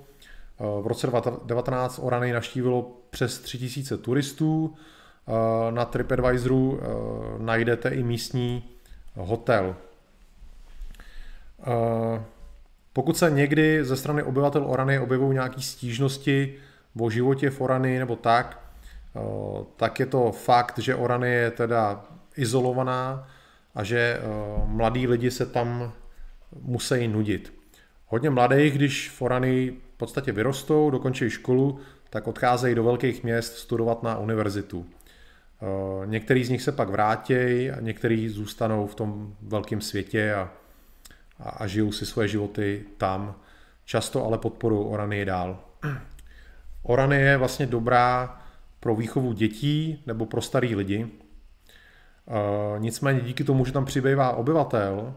[0.60, 4.76] Eh, v roce 2019 Orany naštívilo přes 3000 turistů.
[5.28, 6.80] Eh, na TripAdvisoru
[7.38, 8.64] najdete i místní
[9.16, 9.76] hotel.
[12.94, 16.56] Pokud se někdy ze strany obyvatel Orany objevují nějaké stížnosti
[17.00, 18.67] o životě v Orany nebo tak,
[19.76, 22.06] tak je to fakt, že Orany je teda
[22.36, 23.28] izolovaná
[23.76, 24.20] a že
[24.66, 25.94] mladí lidi se tam
[26.62, 27.54] musí nudit.
[28.08, 34.04] Hodně mladých, když forany v podstatě vyrostou, dokončí školu, tak odcházejí do velkých měst studovat
[34.04, 34.86] na univerzitu.
[36.06, 40.50] Některý z nich se pak vrátí a některý zůstanou v tom velkém světě a,
[41.40, 43.36] a, a žijou si svoje životy tam.
[43.86, 45.60] Často ale podporují Orany dál.
[46.84, 48.42] Orany je vlastně dobrá
[48.80, 51.08] pro výchovu dětí nebo pro starý lidi.
[52.28, 55.14] Eh, nicméně díky tomu, že tam přibývá obyvatel,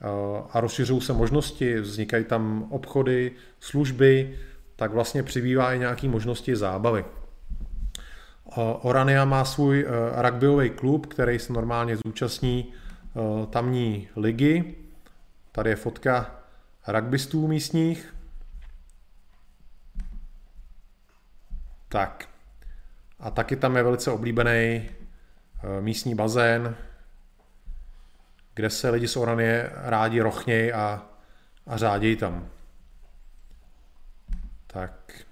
[0.00, 4.38] Eh, a rozšiřují se možnosti, vznikají tam obchody, služby,
[4.76, 7.04] tak vlastně přibývá i nějaké možnosti zábavy.
[7.04, 9.86] Eh, Orania má svůj
[10.22, 12.72] rugbyový klub, který se normálně zúčastní
[13.50, 14.74] tamní ligy.
[15.52, 16.40] Tady je fotka
[16.88, 18.14] rugbystů místních.
[21.88, 22.27] Tak.
[23.20, 24.88] A taky tam je velice oblíbený
[25.80, 26.76] místní bazén,
[28.54, 31.02] kde se lidi z Oranie rádi rochnějí a,
[31.66, 32.48] a řádějí tam.
[34.66, 35.22] Tak.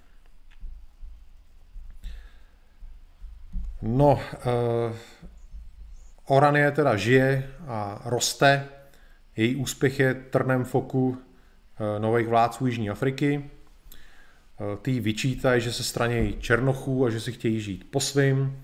[3.82, 4.96] No, uh,
[6.24, 8.68] Oranie teda žije a roste.
[9.36, 11.18] Její úspěch je trnem foku uh,
[11.98, 13.50] nových vládců Jižní Afriky.
[14.60, 18.62] Uh, ty vyčítají, že se stranějí černochů a že si chtějí žít po svým,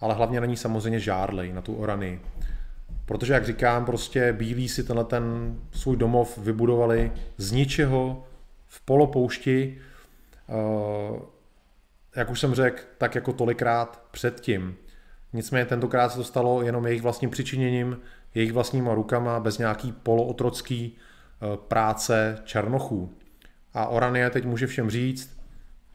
[0.00, 2.20] ale hlavně na ní samozřejmě žárlej, na tu Oranii.
[3.06, 8.24] Protože, jak říkám, prostě bílí si tenhle ten svůj domov vybudovali z ničeho
[8.66, 9.78] v polopoušti,
[10.48, 11.20] eh,
[12.16, 14.76] jak už jsem řekl, tak jako tolikrát předtím.
[15.32, 18.00] Nicméně tentokrát se to stalo jenom jejich vlastním přičiněním,
[18.34, 23.14] jejich vlastníma rukama, bez nějaký polootrocký eh, práce černochů.
[23.74, 25.36] A Oranie teď může všem říct,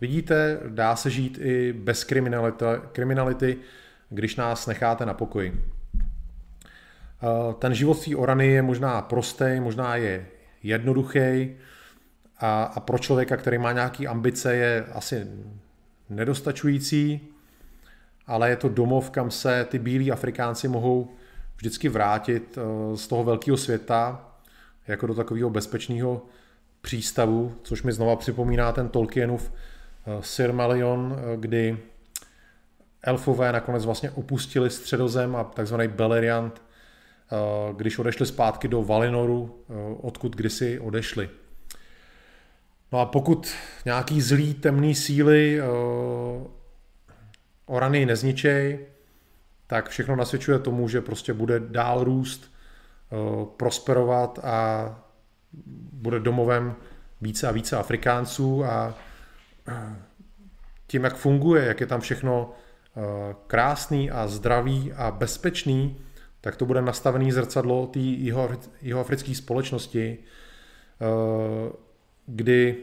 [0.01, 3.57] vidíte, dá se žít i bez kriminality, kriminality
[4.09, 5.63] když nás necháte na pokoji.
[7.23, 10.28] Eh, ten život té orany je možná prostý, možná je
[10.63, 11.55] jednoduchý
[12.39, 15.28] a, a pro člověka, který má nějaké ambice, je asi
[16.09, 17.21] nedostačující,
[18.28, 21.11] ale je to domov, kam se ty bílí Afrikánci mohou
[21.57, 24.32] vždycky vrátit eh, z toho velkého světa
[24.88, 26.25] jako do takového bezpečného
[26.82, 31.78] přístavu, což mi znova připomíná ten Tolkienův eh, Silmarillion, eh, kdy
[33.03, 37.36] elfové nakonec vlastně opustili středozem a takzvaný Beleriand, eh,
[37.73, 39.63] když odešli zpátky do Valinoru,
[40.01, 41.30] odkud kdysi odešli.
[42.91, 43.53] No a pokud
[43.86, 45.61] nějaký zlý temný síly
[47.65, 48.86] Orany nezničej,
[49.67, 52.51] tak všechno nasvědčuje tomu, že prostě bude dál růst,
[53.57, 55.06] prosperovat a
[55.93, 56.75] bude domovem
[57.21, 58.93] více a více Afrikánců a
[60.87, 65.97] tím, jak funguje, jak je tam všechno eh, krásný a zdravý a bezpečný,
[66.41, 67.99] tak to bude nastavený zrcadlo té
[68.81, 71.05] jihoafrické společnosti, eh,
[72.25, 72.77] kdy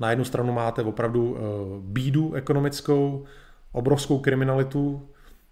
[0.00, 1.40] na jednu stranu máte opravdu eh,
[1.80, 3.24] bídu ekonomickou,
[3.72, 5.08] obrovskou kriminalitu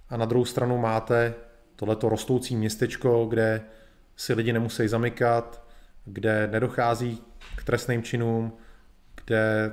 [0.09, 1.35] a na druhou stranu máte
[1.77, 3.63] tohleto rostoucí městečko, kde
[4.17, 5.66] si lidi nemusí zamykat,
[6.07, 7.23] kde nedochází
[7.57, 8.53] k trestným činům,
[9.25, 9.71] kde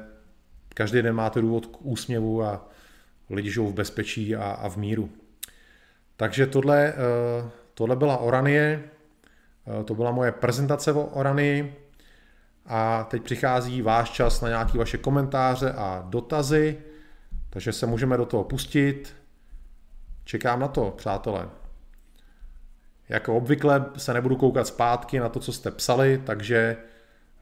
[0.74, 2.70] každý den máte důvod k úsměvu a
[3.30, 5.10] lidi žijou v bezpečí a, a v míru.
[6.18, 8.84] Takže tohle, eh, tohle byla Oranie,
[9.68, 11.76] eh, to byla moje prezentace o Oranii
[12.66, 16.78] a teď přichází váš čas na nějaké vaše komentáře a dotazy,
[17.50, 19.16] takže se můžeme do toho pustit.
[20.24, 21.50] Čekám na to, přátelé.
[23.10, 26.78] Jako obvykle se nebudu koukat zpátky na to, co jste psali, takže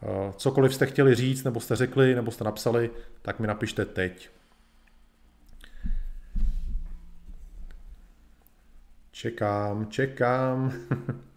[0.04, 2.92] eh, cokoliv jste chtěli říct, nebo jste řekli, nebo jste napsali,
[3.22, 4.30] tak mi napište teď.
[9.12, 10.74] Čekám, čekám.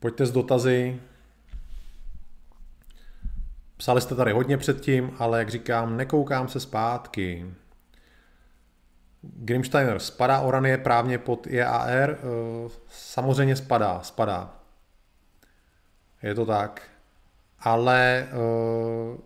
[0.00, 1.00] Pojďte s dotazy.
[3.76, 7.46] Psali jste tady hodně předtím, ale jak říkám, nekoukám se zpátky.
[9.22, 12.10] Grimsteiner, spadá Oranie právně pod EAR?
[12.10, 14.54] Eh, samozřejmě spadá, spadá.
[16.22, 16.82] Je to tak.
[17.58, 19.18] Ale uh,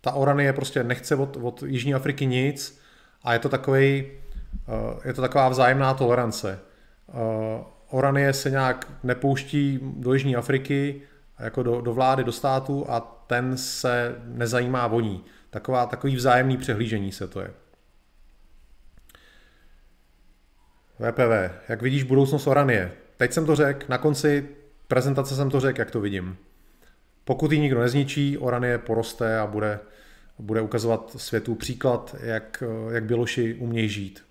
[0.00, 2.80] ta Oranie prostě nechce od, od Jižní Afriky nic
[3.22, 4.06] a je to takový,
[4.68, 6.58] uh, je to taková vzájemná tolerance.
[7.90, 11.02] Oranie se nějak nepouští do Jižní Afriky,
[11.38, 15.24] jako do, do vlády, do státu a ten se nezajímá o ní.
[15.50, 17.50] Taková, takový vzájemný přehlížení se to je.
[20.98, 22.92] VPV, jak vidíš budoucnost Oranie?
[23.16, 24.48] Teď jsem to řekl, na konci
[24.88, 26.36] prezentace jsem to řekl, jak to vidím.
[27.24, 29.80] Pokud ji nikdo nezničí, Oranie poroste a bude,
[30.38, 34.24] bude ukazovat světu příklad, jak, jak Běloši umějí žít.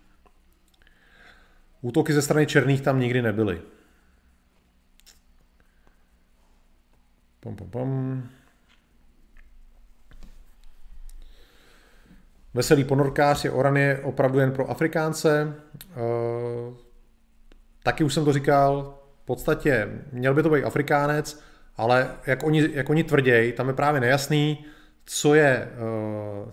[1.82, 3.62] Útoky ze strany černých tam nikdy nebyly.
[7.40, 8.24] Pom, pom, pom.
[12.54, 15.42] Veselý ponorkář je Oranie opravdu jen pro Afrikánce.
[15.42, 15.96] E,
[17.84, 21.44] taky už jsem to říkal, v podstatě měl by to být Afrikánec,
[21.78, 24.66] ale jak oni, jak oni tvrdějí, tam je právě nejasný,
[25.06, 25.70] co je, e,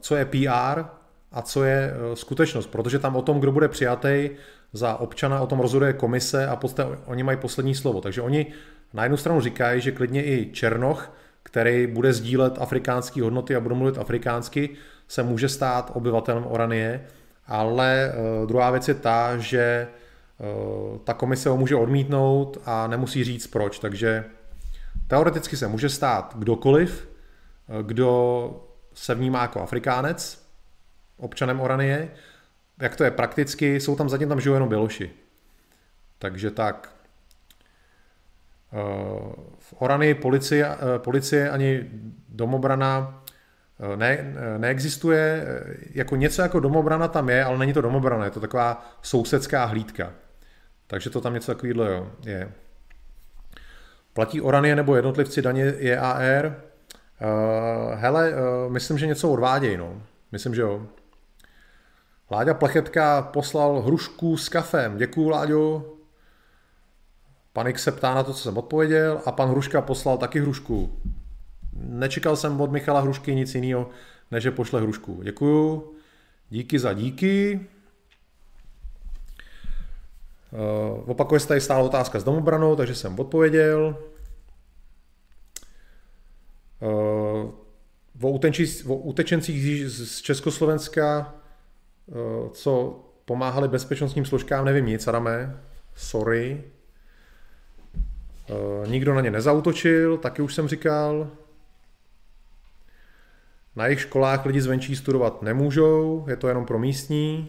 [0.01, 0.85] co je PR
[1.33, 4.31] a co je e, skutečnost, protože tam o tom, kdo bude přijatý
[4.73, 8.01] za občana, o tom rozhoduje komise a podstatě oni mají poslední slovo.
[8.01, 8.47] Takže oni
[8.95, 13.75] na jednu stranu říkají, že klidně i Černoch, který bude sdílet afrikánské hodnoty a bude
[13.75, 14.77] mluvit afrikánsky,
[15.09, 17.07] se může stát obyvatelem Oranie,
[17.47, 19.89] ale uh, druhá věc je ta, že
[20.39, 24.25] uh, ta komise ho může odmítnout a nemusí říct proč, takže
[25.07, 27.09] teoreticky se může stát kdokoliv,
[27.69, 28.51] uh, kdo
[28.95, 30.47] se vnímá jako Afrikánec,
[31.17, 32.11] občanem Oranie,
[32.81, 35.11] jak to je prakticky, jsou tam zatím tam žijou jenom Běloši.
[36.19, 36.93] Takže tak.
[39.59, 41.91] V Orany policie, policie ani
[42.29, 43.23] domobrana
[43.97, 45.47] ne, neexistuje,
[45.95, 50.13] jako něco jako domobrana tam je, ale není to domobrana, je to taková sousedská hlídka.
[50.87, 52.53] Takže to tam něco takového je.
[54.13, 56.47] Platí Oranie nebo jednotlivci daně JAR?
[56.47, 60.03] Uh, hele, uh, myslím, že něco odvádějí, no.
[60.33, 60.87] Myslím, že jo.
[62.31, 64.97] Láďa Plechetka poslal hrušku s kafem.
[64.97, 65.93] Děkuju, Láďo.
[67.53, 71.01] Panik se ptá na to, co jsem odpověděl a pan Hruška poslal taky hrušku.
[71.81, 73.91] Nečekal jsem od Michala Hrušky nic jiného,
[74.31, 75.23] než že pošle hrušku.
[75.23, 75.93] Děkuju.
[76.51, 77.61] Díky za díky.
[80.51, 83.99] Uh, opakuje se tady stále otázka s domobranou, takže jsem odpověděl.
[86.81, 87.51] Uh,
[88.23, 91.35] o, utenči, o utečencích z Československa,
[92.07, 95.61] uh, co pomáhali bezpečnostním složkám, nevím nic, Adame.
[95.95, 96.65] Sorry.
[98.51, 101.31] Uh, nikdo na ně nezautočil, taky už jsem říkal.
[103.77, 107.49] Na jejich školách lidi zvenčí studovat nemůžou, je to jenom pro místní.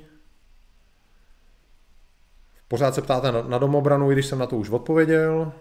[2.67, 5.51] Pořád se ptáte na, domobranu, i když jsem na to už odpověděl.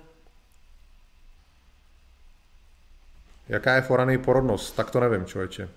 [3.48, 4.76] Jaká je forany porodnost?
[4.76, 5.68] Tak to nevím, člověče.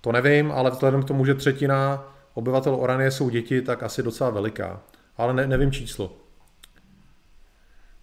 [0.00, 2.04] To nevím, ale vzhledem k tomu, že třetina
[2.34, 4.80] obyvatel Oranie jsou děti, tak asi docela veliká.
[5.16, 6.16] Ale ne, nevím číslo.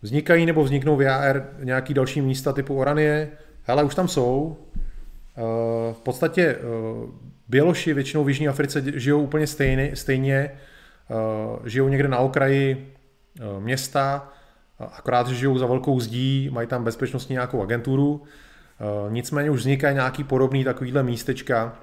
[0.02, 3.32] Vznikají nebo vzniknou v AR nějaký další místa typu Oranie?
[3.64, 4.58] Hele, už tam jsou.
[5.38, 6.62] Eh, v podstatě eh,
[7.48, 12.92] Běloši většinou v Jižní Africe žijou úplně stejně, stejně eh, žijou někde na okraji
[13.60, 14.32] města,
[14.80, 18.24] akorát, že žijou za velkou zdí, mají tam bezpečnostní nějakou agenturu,
[19.10, 21.80] nicméně už vznikají nějaký podobný takovýhle místečka,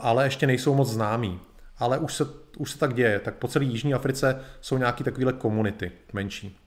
[0.00, 1.40] ale ještě nejsou moc známí.
[1.78, 2.24] Ale už se,
[2.58, 6.58] už se tak děje, tak po celé Jižní Africe jsou nějaké takovéhle komunity menší.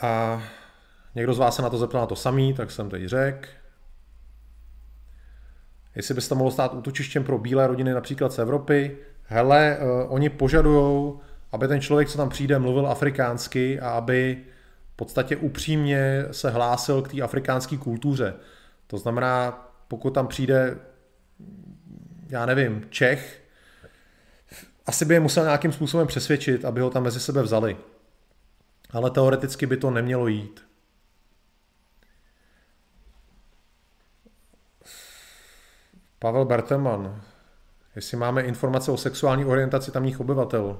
[0.00, 0.42] A
[1.18, 3.48] někdo z vás se na to zeptal na to samý, tak jsem teď řekl.
[5.94, 8.96] Jestli byste mohlo stát útočištěm pro bílé rodiny například z Evropy.
[9.24, 11.12] Hele, uh, oni požadují,
[11.52, 14.44] aby ten člověk, co tam přijde, mluvil afrikánsky a aby
[14.92, 18.34] v podstatě upřímně se hlásil k té afrikánské kultuře.
[18.86, 20.78] To znamená, pokud tam přijde,
[22.28, 23.42] já nevím, Čech,
[24.86, 27.76] asi by je musel nějakým způsobem přesvědčit, aby ho tam mezi sebe vzali.
[28.90, 30.67] Ale teoreticky by to nemělo jít.
[36.18, 37.20] Pavel Berteman,
[37.96, 40.78] jestli máme informace o sexuální orientaci tamních obyvatel.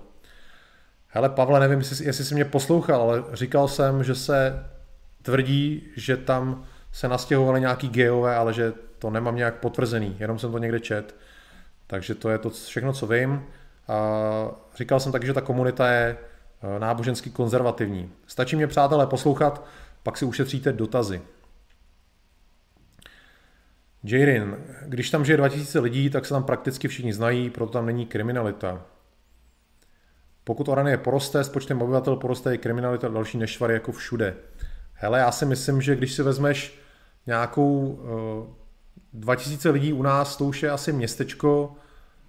[1.09, 4.65] Hele, Pavle, nevím, jestli, jsi mě poslouchal, ale říkal jsem, že se
[5.23, 10.53] tvrdí, že tam se nastěhovali nějaký geové, ale že to nemám nějak potvrzený, jenom jsem
[10.53, 11.17] to někde čet.
[11.87, 13.45] Takže to je to všechno, co vím.
[13.89, 13.99] A
[14.77, 16.17] říkal jsem taky, že ta komunita je
[16.77, 18.13] e, nábožensky konzervativní.
[18.27, 19.65] Stačí mě, přátelé, poslouchat,
[20.03, 21.23] pak si ušetříte dotazy.
[24.05, 28.07] Jairin, když tam žije 2000 lidí, tak se tam prakticky všichni znají, proto tam není
[28.07, 28.87] kriminalita.
[30.45, 34.37] Pokud Oranie poroste, s počtem obyvatel poroste i kriminalita další nešvary jako všude.
[34.93, 36.79] Hele, já si myslím, že když si vezmeš
[37.27, 38.09] nějakou uh,
[38.51, 38.55] eh,
[39.13, 41.75] 2000 lidí u nás, to už je asi městečko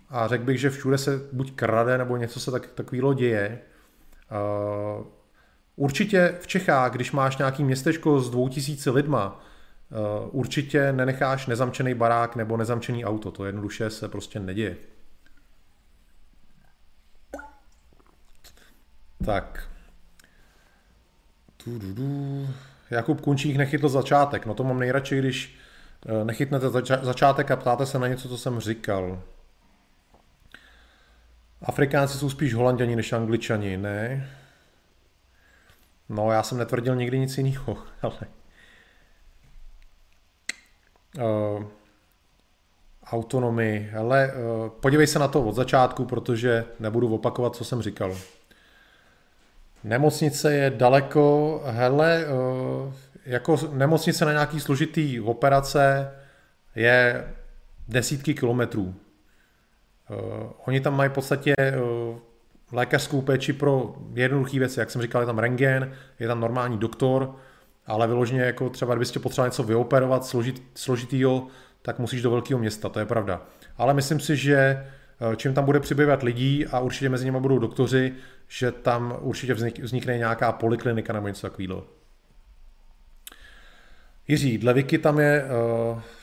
[0.10, 3.60] a řekl bych, že všude se buď krade, nebo něco se tak, takovýlo děje.
[5.00, 5.06] Uh,
[5.76, 9.42] určitě v Čechách, když máš nějaký městečko s 2000 lidma,
[10.32, 13.32] určitě nenecháš nezamčený barák nebo nezamčený auto.
[13.32, 14.78] To jednoduše se prostě neděje.
[19.26, 19.70] Tak.
[21.58, 22.48] Tu, du, du.
[22.90, 24.46] Jakub Kunčík nechytl začátek.
[24.46, 25.58] No to mám nejradši, když
[26.06, 29.24] eh, nechytnete zača- začátek a ptáte se na něco, co jsem říkal.
[31.62, 34.30] Afrikánci jsou spíš holanděni než angličani, ne?
[36.10, 38.39] No, já jsem netvrdil nikdy nic jiného, ale...
[41.18, 41.64] Uh,
[43.12, 48.16] autonomii, ale uh, podívej se na to od začátku, protože nebudu opakovat, co jsem říkal.
[49.84, 52.94] Nemocnice je daleko, hele, eh,
[53.26, 56.12] jako nemocnice na nějaký složitý operace
[56.76, 57.28] je
[57.88, 58.96] desítky kilometrů.
[60.12, 60.16] Eh,
[60.66, 61.74] oni tam mají v podstatě eh,
[62.72, 67.36] lékařskou péči pro jednoduché věci, jak jsem říkal, je tam rengen, je tam normální doktor,
[67.90, 71.48] ale vyloženě jako třeba, kdybyste potřeboval něco vyoperovat složit, složitýho,
[71.82, 73.42] tak musíš do velkého města, to je pravda.
[73.78, 74.86] Ale myslím si, že
[75.36, 78.14] čím tam bude přibývat lidí a určitě mezi nimi budou doktoři,
[78.48, 81.84] že tam určitě vznikne nějaká poliklinika nebo něco takového.
[84.28, 85.46] Jiří, dle Wiki tam je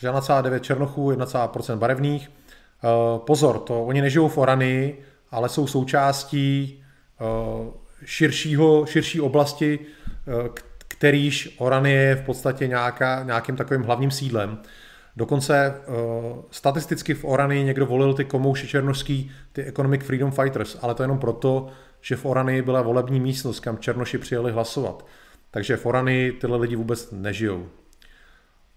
[0.02, 2.30] uh, 1,9 černochů, 1,% barevných.
[2.30, 6.82] Uh, pozor, to oni nežijou v Oranii, ale jsou součástí
[7.20, 7.74] uh,
[8.05, 10.48] širšího, širší oblasti, uh,
[10.98, 14.59] kterýž Oranie je v podstatě nějaká, nějakým takovým hlavním sídlem.
[15.16, 15.94] Dokonce uh,
[16.51, 21.18] statisticky v Oranii někdo volil ty komouši černošský, ty Economic Freedom Fighters, ale to jenom
[21.18, 21.68] proto,
[22.01, 25.06] že v Oranii byla volební místnost, kam Černoši přijeli hlasovat.
[25.51, 27.68] Takže v Oranii tyhle lidi vůbec nežijou.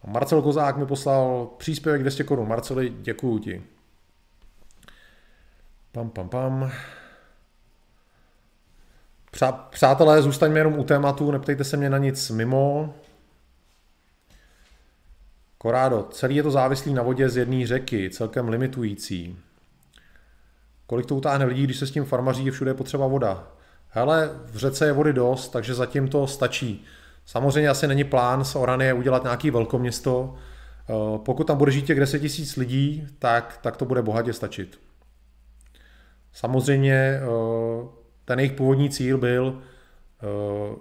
[0.07, 2.47] Marcel Kozák mi poslal příspěvek 200 korun.
[2.47, 3.63] Marceli, děkuju ti.
[5.91, 6.71] Pam, pam, pam.
[9.39, 12.93] Přá, přátelé, zůstaňme jenom u tématu, neptejte se mě na nic mimo.
[15.57, 19.37] Korádo, celý je to závislý na vodě z jedné řeky, celkem limitující.
[20.87, 23.47] Kolik to utáhne lidí, když se s tím farmaří, je všude potřeba voda.
[23.89, 26.85] Hele, v řece je vody dost, takže zatím to stačí.
[27.25, 30.35] Samozřejmě asi není plán z Oranie udělat nějaký velkoměsto.
[30.35, 34.79] Eh, pokud tam bude žít těch 10 tisíc lidí, tak, tak to bude bohatě stačit.
[36.33, 37.98] Samozřejmě eh,
[38.29, 39.61] ten jejich původní cíl byl,
[40.21, 40.75] eh,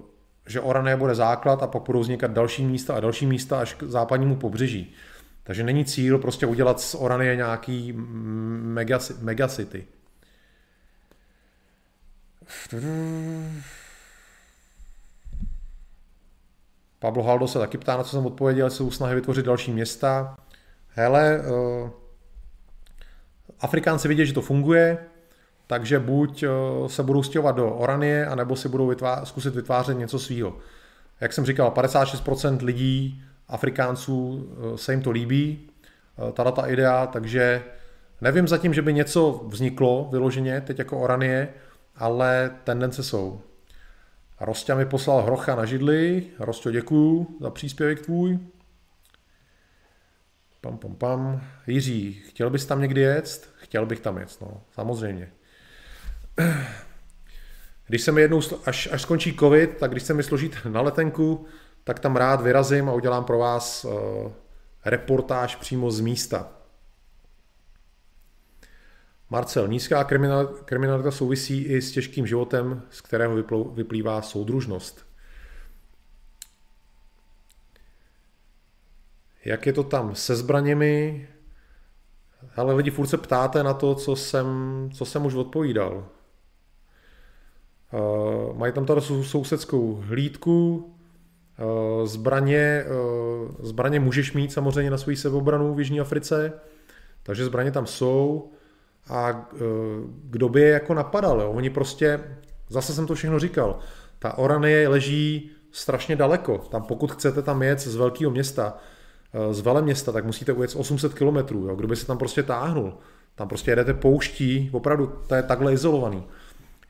[0.47, 3.83] že Oranie bude základ a pak budou vznikat další místa a další místa až k
[3.83, 4.95] západnímu pobřeží.
[5.43, 7.93] Takže není cíl prostě udělat z Oranie nějaký
[9.21, 9.87] megacity.
[16.99, 20.37] Pablo Haldo se taky ptá, na co jsem odpověděl, jsou snahy vytvořit další města.
[20.89, 21.91] Hele, uh,
[23.61, 24.99] Afrikánci vidí, že to funguje,
[25.69, 30.19] takže buď uh, se budou stěhovat do Oranie, anebo si budou vytvá- zkusit vytvářet něco
[30.19, 30.57] svýho.
[31.21, 35.71] Jak jsem říkal, 56% lidí, Afrikánců, uh, se jim to líbí,
[36.33, 37.63] tato ta idea, takže
[38.21, 41.49] nevím zatím, že by něco vzniklo vyloženě, teď jako Oranie,
[41.97, 43.41] ale tendence jsou.
[44.41, 46.27] Rostě mi poslal hrocha na židli.
[46.39, 48.39] Rostě, děkuju za příspěvek tvůj.
[50.61, 51.41] Pam, pam, pam.
[51.67, 53.51] Jiří, chtěl bys tam někdy jet?
[53.57, 55.33] Chtěl bych tam jet, no, samozřejmě.
[57.87, 61.47] Když se mi jednou, až, až skončí covid, tak když se mi složit na letenku,
[61.85, 63.93] tak tam rád vyrazím a udělám pro vás uh,
[64.85, 66.49] reportáž přímo z místa.
[69.31, 70.05] Marcel, nízká
[70.65, 73.35] kriminalita souvisí i s těžkým životem, z kterého
[73.75, 75.07] vyplývá soudružnost.
[79.45, 81.29] Jak je to tam se zbraněmi?
[82.57, 84.47] Ale lidi furt se ptáte na to, co jsem,
[84.95, 86.09] co jsem už odpovídal.
[87.93, 90.77] Uh, mají tam tady sousedskou hlídku,
[91.59, 96.53] uh, zbraně, uh, zbraně můžeš mít samozřejmě na svoji sebeobranu v Jižní Africe,
[97.23, 98.51] takže zbraně tam jsou
[99.09, 99.49] a
[100.25, 101.41] kdo by je jako napadal.
[101.41, 101.51] Jo?
[101.51, 102.21] Oni prostě,
[102.69, 103.79] zase jsem to všechno říkal,
[104.19, 106.59] ta Oranie leží strašně daleko.
[106.59, 108.77] Tam pokud chcete tam jet z velkého města,
[109.51, 111.37] z města, tak musíte ujet 800 km.
[111.77, 112.95] Kdo by se tam prostě táhnul?
[113.35, 116.27] Tam prostě jedete pouští, opravdu to je takhle izolovaný.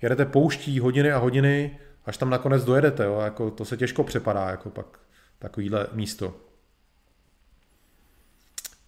[0.02, 3.04] Jedete pouští hodiny a hodiny, až tam nakonec dojedete.
[3.04, 3.20] Jo?
[3.20, 4.98] Jako, to se těžko přepadá, jako pak
[5.38, 6.34] takovýhle místo.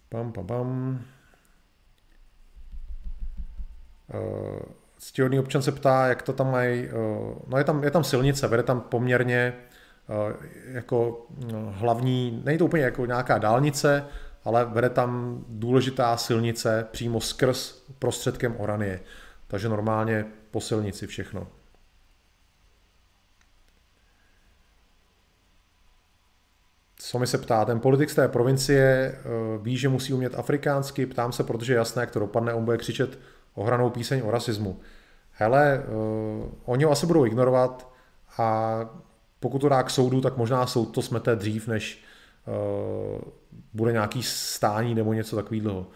[0.09, 1.01] Pam, pam, pam.
[5.01, 6.87] Ctihodný občan se ptá, jak to tam mají.
[6.87, 6.91] Eh,
[7.47, 9.53] no je tam, je tam silnice, vede tam poměrně
[10.09, 10.35] eh,
[10.65, 14.05] jako no, hlavní, není to úplně jako nějaká dálnice,
[14.43, 18.99] ale vede tam důležitá silnice přímo skrz prostředkem Oranie.
[19.47, 21.47] Takže normálně po silnici všechno.
[26.95, 29.19] Co mi se ptá, ten politik z té provincie eh,
[29.61, 32.77] ví, že musí umět afrikánsky, ptám se, protože je jasné, jak to dopadne, on bude
[32.77, 33.19] křičet
[33.53, 34.79] ohranou píseň o rasismu.
[35.31, 37.91] Hele, uh, oni ho asi budou ignorovat
[38.37, 38.79] a
[39.39, 42.03] pokud to dá k soudu, tak možná soud to smete dřív, než
[42.47, 43.21] uh,
[43.73, 45.87] bude nějaký stání nebo něco takového.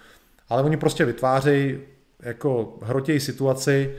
[0.49, 1.79] Ale oni prostě vytvářejí
[2.19, 3.95] jako hrotějí situaci,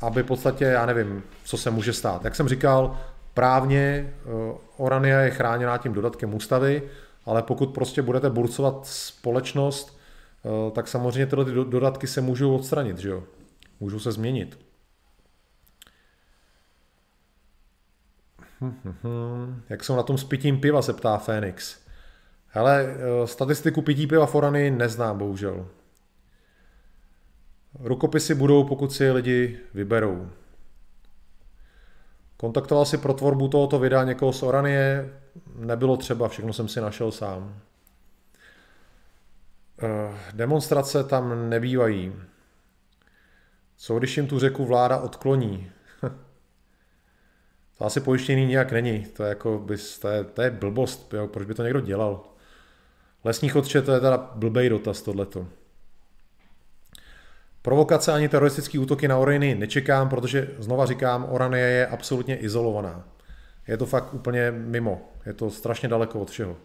[0.00, 2.24] aby v podstatě, já nevím, co se může stát.
[2.24, 2.98] Jak jsem říkal,
[3.34, 6.82] právně uh, Orania je chráněná tím dodatkem ústavy,
[7.26, 9.94] ale pokud prostě budete burcovat společnost,
[10.44, 13.24] Eh, tak samozřejmě tyhle dodatky se můžou odstranit, že jo?
[13.80, 14.58] Můžou se změnit.
[19.68, 21.80] Jak jsou na tom s pitím piva, se ptá Fénix.
[22.48, 25.68] Hele, eh, statistiku pití piva Forany neznám, bohužel.
[27.80, 30.30] Rukopisy budou, pokud si je lidi vyberou.
[32.36, 35.12] Kontaktoval si pro tvorbu tohoto videa někoho z Oranie?
[35.56, 37.60] Nebylo třeba, všechno jsem si našel sám.
[39.82, 42.12] Eh, demonstrace tam nebývají.
[43.76, 45.70] Co když jim tu řeku vláda odkloní?
[47.78, 49.04] to asi pojištěný nijak není.
[49.04, 51.14] To je, jako bys, to je, to je blbost.
[51.14, 51.28] Jo?
[51.28, 52.24] Proč by to někdo dělal?
[53.24, 55.46] Lesní chodče, to je teda blbej dotaz tohleto.
[57.64, 63.08] Provokace ani teroristické útoky na Orany nečekám, protože znova říkám, Oranie je absolutně izolovaná.
[63.68, 65.12] Je to fakt úplně mimo.
[65.26, 66.56] Je to strašně daleko od všeho.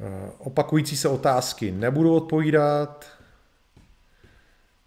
[0.00, 3.06] Eh, opakující se otázky nebudu odpovídat.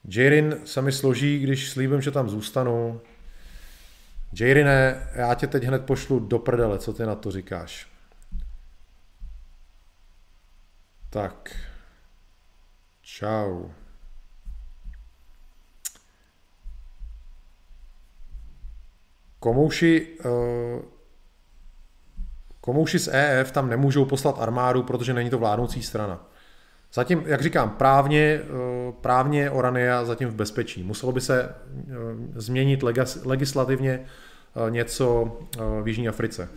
[0.10, 3.02] Jairin se mi složí, když slíbím, že tam zůstanu.
[4.40, 7.88] Jairine, já tě teď hned pošlu do prdele, co ty na to říkáš?
[11.10, 11.69] Tak.
[13.20, 13.68] Čau.
[19.40, 20.82] Komouši, uh,
[22.62, 26.30] Komouši z EF tam nemůžou poslat armádu, protože není to vládnoucí strana.
[26.94, 30.84] Zatím, jak říkám, právně, eh, právně Orania zatím v bezpečí.
[30.84, 31.54] Muselo by se eh,
[32.36, 32.84] změnit
[33.26, 35.38] legislativně eh, něco
[35.84, 36.50] v Jižní Africe.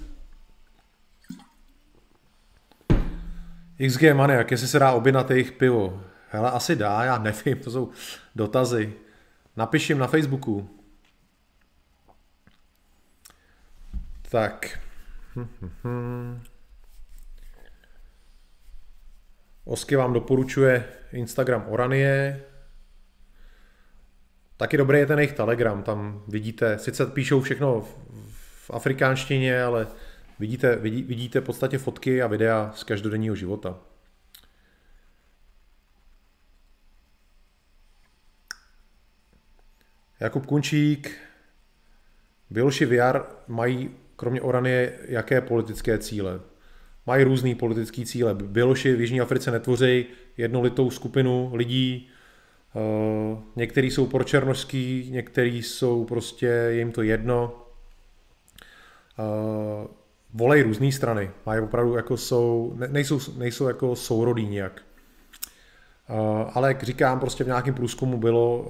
[3.88, 6.02] XG Maniak, jestli se dá objednat jejich pivo.
[6.34, 7.90] Hele, asi dá, já nevím, to jsou
[8.34, 8.92] dotazy.
[9.56, 10.78] Napiším na Facebooku.
[14.30, 14.78] Tak.
[19.64, 22.42] Osky vám doporučuje Instagram Oranie.
[24.56, 27.98] Taky dobrý je ten jejich Telegram, tam vidíte, sice píšou všechno v,
[28.66, 29.86] v afrikánštině, ale
[30.38, 33.91] vidíte, vidí, vidíte v podstatě fotky a videa z každodenního života.
[40.22, 41.10] Jakub Kunčík,
[42.50, 46.40] Běloši VR mají kromě Oranie jaké politické cíle?
[47.06, 48.34] Mají různý politický cíle.
[48.34, 52.10] Běloši v Jižní Africe netvoří jednolitou skupinu lidí,
[52.76, 57.66] eh, někteří jsou pročernožský, někteří jsou prostě, je jim to jedno.
[59.18, 59.88] Eh,
[60.34, 64.82] volej různé strany, mají opravdu jako jsou, nejsou, nejsou jako sourodí nějak.
[66.12, 68.66] Eh, ale jak říkám, prostě v nějakém průzkumu bylo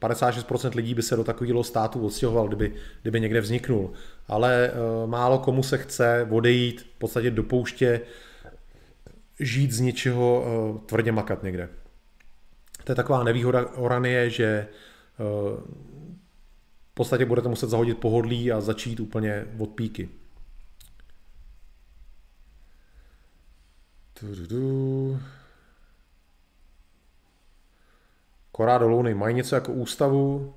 [0.00, 3.92] 56% lidí by se do takového státu odstěhoval, kdyby, kdyby někde vzniknul.
[4.28, 4.70] Ale
[5.06, 8.00] málo komu se chce odejít v podstatě do pouště,
[9.40, 10.44] žít z něčeho,
[10.86, 11.68] tvrdě makat někde.
[12.84, 14.66] To je taková nevýhoda Oranie, že
[16.90, 20.08] v podstatě budete muset zahodit pohodlí a začít úplně od píky.
[28.56, 30.54] Korádo Louny mají něco jako ústavu,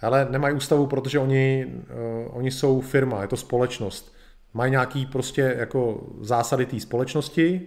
[0.00, 4.14] ale nemají ústavu, protože oni, uh, oni jsou firma, je to společnost.
[4.54, 7.66] Mají nějaký prostě jako zásady té společnosti,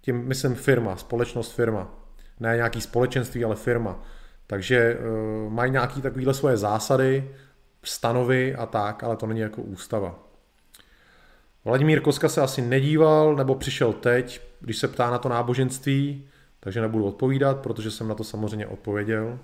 [0.00, 1.90] tím myslím firma, společnost firma.
[2.40, 4.02] Ne nějaký společenství, ale firma.
[4.46, 7.30] Takže uh, mají nějaký takovýhle svoje zásady,
[7.82, 10.18] stanovy a tak, ale to není jako ústava.
[11.64, 16.28] Vladimír Koska se asi nedíval, nebo přišel teď, když se ptá na to náboženství,
[16.60, 19.38] takže nebudu odpovídat, protože jsem na to samozřejmě odpověděl.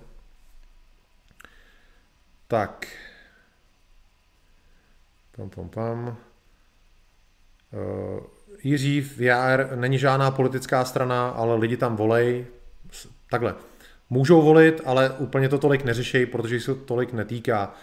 [2.47, 2.87] Tak.
[5.35, 6.07] Pam, pam, pam.
[6.07, 6.15] Uh,
[8.63, 12.45] Jiří v JR není žádná politická strana, ale lidi tam volej.
[13.29, 13.55] Takhle.
[14.09, 17.73] Můžou volit, ale úplně to tolik neřešejí, protože se to tolik netýká.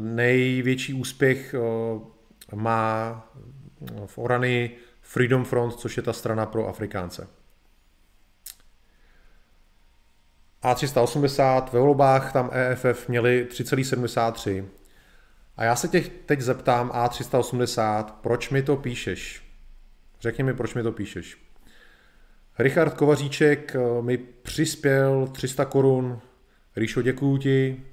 [0.00, 2.02] Největší úspěch uh,
[2.54, 3.22] má
[4.06, 4.70] v Orany
[5.02, 7.28] Freedom Front, což je ta strana pro Afrikánce.
[10.62, 14.64] A380 ve volbách tam EFF měli 3,73.
[15.56, 19.42] A já se těch teď zeptám A380, proč mi to píšeš?
[20.20, 21.38] Řekni mi, proč mi to píšeš.
[22.58, 26.20] Richard Kovaříček eh, mi přispěl 300 korun.
[26.76, 27.84] Ríšo, děkuju ti.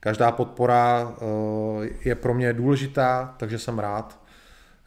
[0.00, 4.22] Každá podpora eh, je pro mě důležitá, takže jsem rád.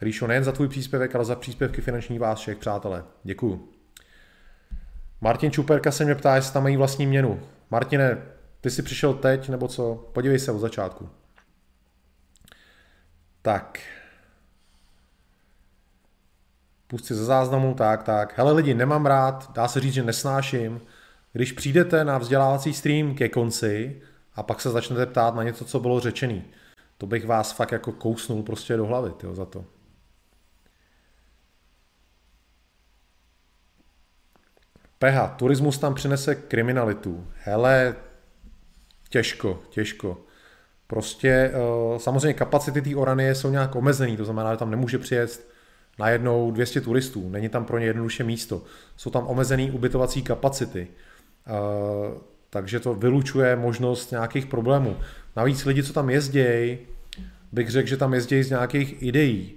[0.00, 3.04] Ríšo, nejen za tvůj příspěvek, ale za příspěvky finanční vás všech, přátelé.
[3.24, 3.75] Děkuju.
[5.20, 7.40] Martin Čuperka se mě ptá, jestli tam mají vlastní měnu.
[7.70, 8.22] Martine,
[8.60, 9.94] ty jsi přišel teď, nebo co?
[10.12, 11.08] Podívej se od začátku.
[13.42, 13.80] Tak.
[16.86, 18.38] Pust si ze záznamu, tak, tak.
[18.38, 20.80] Hele lidi, nemám rád, dá se říct, že nesnáším,
[21.32, 24.02] když přijdete na vzdělávací stream ke konci
[24.34, 26.44] a pak se začnete ptát na něco, co bylo řečený.
[26.98, 29.64] To bych vás fakt jako kousnul prostě do hlavy, tyjo, za to.
[34.98, 37.26] Peha, turismus tam přinese kriminalitu.
[37.34, 37.96] Hele,
[39.08, 40.20] těžko, těžko.
[40.86, 45.46] Prostě eh, samozřejmě kapacity té Oranie jsou nějak omezený, to znamená, že tam nemůže přijet
[45.98, 48.62] najednou 200 turistů, není tam pro ně jednoduše místo.
[48.96, 50.88] Jsou tam omezený ubytovací kapacity,
[51.46, 51.50] eh,
[52.50, 54.96] takže to vylučuje možnost nějakých problémů.
[55.36, 56.78] Navíc lidi, co tam jezdějí,
[57.52, 59.54] bych řekl, že tam jezdějí z nějakých ideí.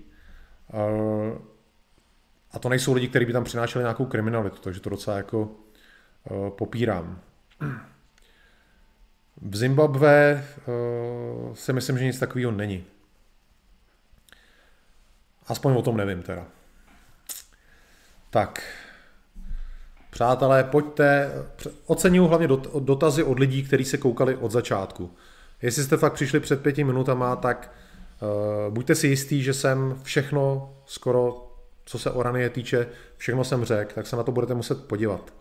[2.49, 5.41] Eh, a to nejsou lidi, kteří by tam přinášeli nějakou kriminalitu, takže to docela jako
[5.41, 7.19] uh, popírám.
[9.41, 12.85] V Zimbabve uh, si myslím, že nic takového není.
[15.47, 16.45] Aspoň o tom nevím teda.
[18.29, 18.63] Tak,
[20.09, 21.31] přátelé, pojďte,
[21.85, 22.47] oceňuji hlavně
[22.79, 25.15] dotazy od lidí, kteří se koukali od začátku.
[25.61, 27.71] Jestli jste fakt přišli před pěti minutama, tak
[28.67, 31.48] uh, buďte si jistí, že jsem všechno skoro
[31.89, 32.87] co se Oranie týče,
[33.17, 35.33] všechno jsem řekl, tak se na to budete muset podívat.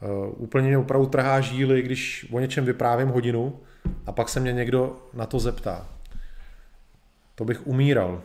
[0.00, 3.60] Uh, úplně mě opravdu trhá žíly, když o něčem vyprávím hodinu
[4.06, 5.88] a pak se mě někdo na to zeptá.
[7.34, 8.22] To bych umíral.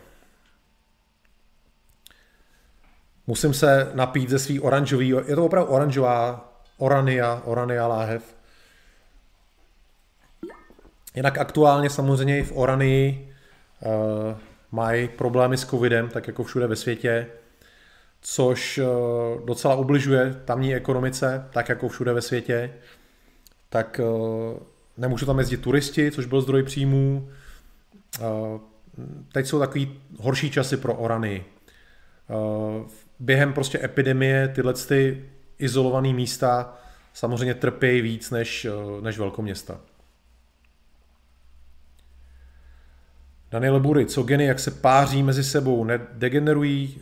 [3.28, 8.36] Musím se napít ze svý oranžový, je to opravdu oranžová Orania, Orania láhev.
[11.16, 13.34] Jinak aktuálně samozřejmě i v Oranii
[13.80, 13.92] uh,
[14.72, 17.28] mají problémy s covidem, tak jako všude ve světě
[18.22, 18.86] což eh,
[19.46, 22.74] docela ubližuje tamní ekonomice, tak jako všude ve světě.
[23.70, 24.60] Tak eh,
[24.98, 27.30] nemůžu tam jezdit turisti, což byl zdroj příjmů.
[28.20, 28.22] Eh,
[29.32, 31.46] teď jsou takový horší časy pro Orany.
[33.20, 35.26] Během prostě epidemie tyhle ty
[35.60, 36.78] izolované místa
[37.14, 38.68] samozřejmě trpějí víc než,
[39.02, 39.80] než velkoměsta.
[43.52, 47.02] Daniel Bury, co geny, jak se páří mezi sebou, nedegenerují,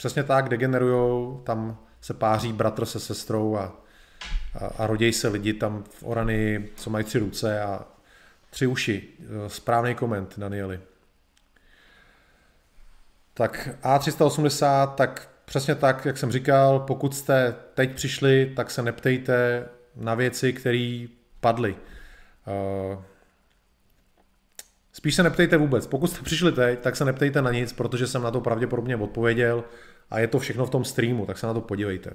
[0.00, 3.72] přesně tak, degenerujou, tam se páří bratr se sestrou a,
[4.60, 7.84] a, a rodějí se lidi tam v Orany, co mají tři ruce a
[8.50, 9.08] tři uši.
[9.46, 10.80] Správný koment, Danieli.
[13.34, 19.68] Tak A380, tak přesně tak, jak jsem říkal, pokud jste teď přišli, tak se neptejte
[19.96, 21.06] na věci, které
[21.40, 21.76] padly.
[22.46, 22.98] Eh,
[25.00, 25.86] spíš se neptejte vůbec.
[25.86, 29.64] Pokud jste přišli teď, tak se neptejte na nic, protože jsem na to pravděpodobně odpověděl
[30.10, 32.10] a je to všechno v tom streamu, tak se na to podívejte.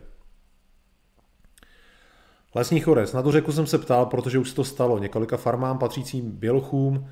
[2.56, 3.14] Lesní chorec.
[3.14, 5.00] Na tu řeku jsem se ptal, protože už se to stalo.
[5.00, 7.10] Několika farmám patřícím bělochům,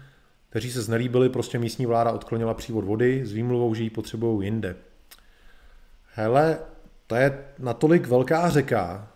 [0.50, 4.76] kteří se znelíbili, prostě místní vláda odklonila přívod vody s výmluvou, že ji potřebují jinde.
[6.14, 6.60] Hele,
[7.08, 9.08] to je natolik velká řeka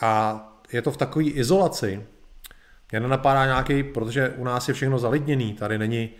[0.00, 2.06] a je to v takové izolaci.
[2.90, 6.10] Mě nenapadá nějaký, protože u nás je všechno zalidněný, tady není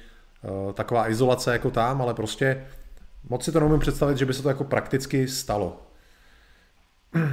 [0.43, 2.67] uh, taková izolace jako tam, ale prostě
[3.29, 5.83] moc si to neumím představit, že by se to jako prakticky stalo.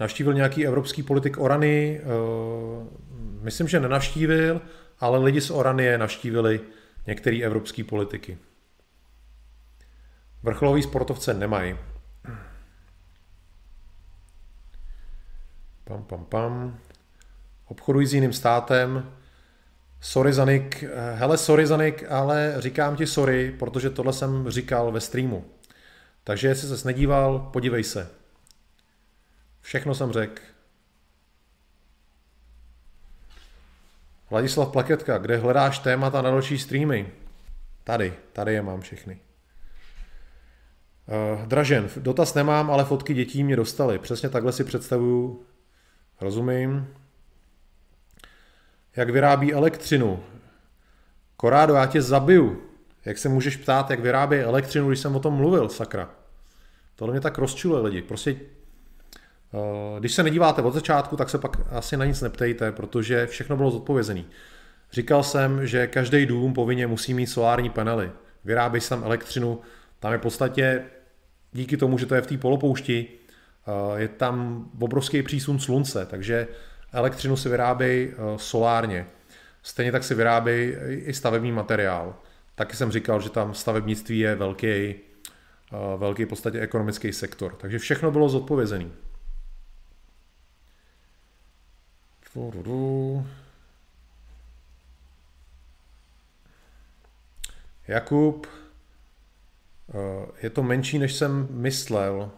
[0.00, 2.00] Navštívil nějaký evropský politik Orany?
[2.04, 2.86] Uh,
[3.42, 4.60] myslím, že nenavštívil,
[5.00, 6.60] ale lidi z Orany je navštívili
[7.06, 8.38] některý evropský politiky.
[10.42, 11.76] Vrcholový sportovce nemají.
[15.92, 16.78] Pam, pam, pam.
[17.66, 19.12] Obchodují s jiným státem.
[20.00, 25.44] Sorry Zanik, hele sorry Zanik, ale říkám ti sorry, protože tohle jsem říkal ve streamu.
[26.24, 28.10] Takže jestli ses nedíval, podívej se.
[29.60, 30.42] Všechno jsem řekl.
[34.30, 37.12] Vladislav Plaketka, kde hledáš témata na další streamy?
[37.84, 39.18] Tady, tady je mám všechny.
[41.06, 43.98] Uh, Dražen, dotaz nemám, ale fotky dětí mě dostaly.
[43.98, 45.46] Přesně takhle si představuju,
[46.22, 46.88] rozumím.
[48.96, 50.22] Jak vyrábí elektřinu?
[51.36, 52.62] Korádo, já tě zabiju.
[53.04, 56.10] Jak se můžeš ptát, jak vyrábí elektřinu, když jsem o tom mluvil, sakra.
[56.96, 58.02] Tohle mě tak rozčuluje lidi.
[58.02, 58.36] Prostě
[59.54, 63.56] Eh, když se nedíváte od začátku, tak se pak asi na nic neptejte, protože všechno
[63.56, 64.24] bylo zodpovězené.
[64.92, 68.10] Říkal jsem, že každý dům povinně musí mít solární panely.
[68.44, 69.60] Vyrábí se tam elektřinu,
[70.00, 70.84] tam je v podstatě
[71.52, 73.08] díky tomu, že to je v té polopoušti,
[73.96, 76.48] je tam obrovský přísun slunce, takže
[76.92, 79.06] elektřinu si vyrábí eh, solárně.
[79.62, 80.50] Stejně tak si vyrábí
[80.88, 82.16] i stavební materiál.
[82.54, 84.94] Taky jsem říkal, že tam stavebnictví je velký,
[85.96, 87.54] velký v podstatě ekonomický sektor.
[87.54, 88.90] Takže všechno bylo zodpovězené.
[97.88, 102.30] Jakub, eh, je to menší, než jsem myslel.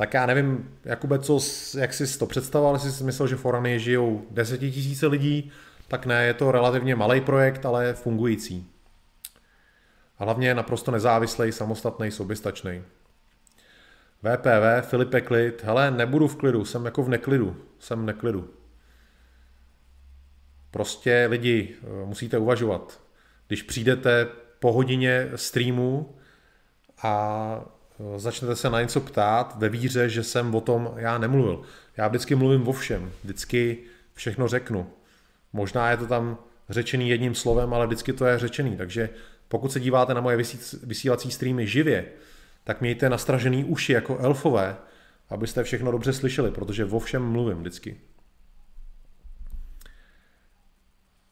[0.00, 1.40] Tak já nevím, Jakube, co,
[1.78, 5.52] jak jsi to představoval, jestli jsi myslel, že Forany žijou desetitisíce lidí,
[5.88, 8.70] tak ne, je to relativně malý projekt, ale fungující.
[10.18, 12.82] A hlavně je naprosto nezávislý, samostatný, soběstačný.
[14.22, 18.50] VPV, Filipe Klid, hele, nebudu v klidu, jsem jako v neklidu, jsem v neklidu.
[20.70, 23.00] Prostě lidi, eh, musíte uvažovat.
[23.48, 24.26] Když přijdete
[24.58, 26.14] po hodině streamu
[27.02, 27.79] a
[28.16, 31.62] začnete se na něco ptát ve víře, že jsem o tom já nemluvil.
[31.96, 33.78] Já vždycky mluvím o všem, vždycky
[34.14, 34.90] všechno řeknu.
[35.52, 38.76] Možná je to tam řečený jedním slovem, ale vždycky to je řečený.
[38.76, 39.10] Takže
[39.48, 40.36] pokud se díváte na moje
[40.82, 42.06] vysílací streamy živě,
[42.64, 44.76] tak mějte nastražený uši jako elfové,
[45.28, 48.00] abyste všechno dobře slyšeli, protože o všem mluvím vždycky.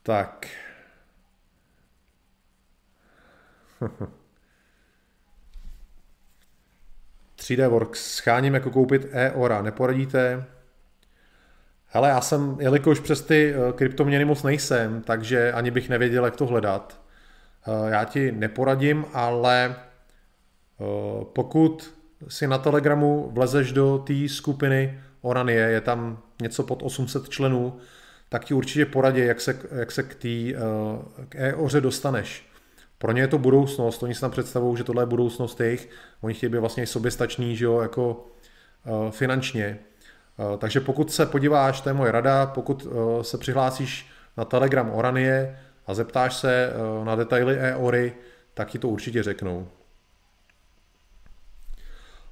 [0.03, 0.47] Tak.
[7.49, 8.15] 3D Works.
[8.15, 9.62] Scháním jako koupit e-ora.
[9.62, 10.45] Neporadíte?
[11.87, 16.37] Hele, já jsem, jelikož přes ty eh, kryptoměny moc nejsem, takže ani bych nevěděl, jak
[16.37, 17.01] to hledat.
[17.66, 20.85] Eh, já ti neporadím, ale eh,
[21.33, 21.95] pokud
[22.29, 27.79] si na Telegramu vlezeš do té skupiny Oranie, je tam něco pod 800 členů,
[28.29, 30.29] tak ti určitě poradí, jak se, jak se k té
[31.29, 32.48] k e-oře dostaneš.
[32.99, 35.89] Pro ně je to budoucnost, oni si tam představují, že tohle je budoucnost jejich,
[36.20, 38.27] oni chtějí být vlastně soběstační, že jo, jako
[38.87, 39.79] uh, finančně.
[40.37, 44.91] Uh, takže pokud se podíváš, to je moje rada, pokud uh, se přihlásíš na Telegram
[44.91, 48.15] Oranie a zeptáš se uh, na detaily e-ory,
[48.55, 49.69] tak ti to určitě řeknou.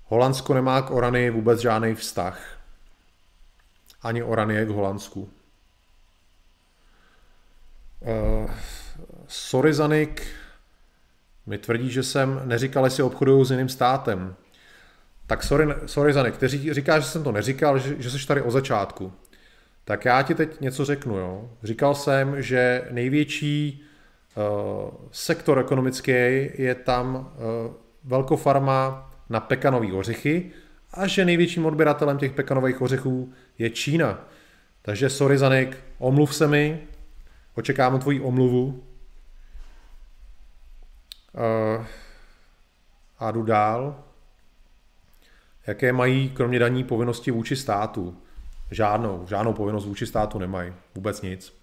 [0.04, 2.58] Holandsko nemá k Orany vůbec žádný vztah.
[4.02, 5.30] Ani Oranie k Holandsku.
[8.00, 8.50] Uh,
[9.28, 10.26] sorry Zanik,
[11.46, 14.34] mi tvrdí, že jsem neříkal, jestli obchoduju s jiným státem.
[15.26, 18.50] Tak sorry, sorry Zanik, ty říkáš, že jsem to neříkal, že, že jsi tady o
[18.50, 19.12] začátku.
[19.84, 21.16] Tak já ti teď něco řeknu.
[21.16, 21.50] Jo.
[21.62, 23.84] Říkal jsem, že největší
[24.36, 26.12] uh, sektor ekonomický
[26.54, 27.74] je tam uh,
[28.04, 30.50] velkofarma na pekanové ořechy
[30.94, 34.28] a že největším odběratelem těch pekanových ořechů je Čína.
[34.82, 36.80] Takže sorry Zanik, omluv se mi,
[37.54, 38.84] očekávám tvoji omluvu.
[41.36, 41.86] Uh,
[43.18, 44.04] a jdu dál.
[45.66, 48.22] Jaké mají kromě daní povinnosti vůči státu?
[48.70, 50.72] Žádnou, žádnou povinnost vůči státu nemají.
[50.94, 51.56] Vůbec nic.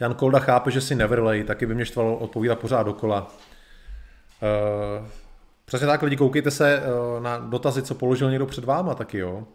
[0.00, 3.32] Jan Kolda chápe, že si nevrlej, taky by mě štvalo odpovídat pořád dokola.
[4.42, 5.06] Uh,
[5.64, 9.46] přesně tak, lidi, koukejte se uh, na dotazy, co položil někdo před váma taky, jo.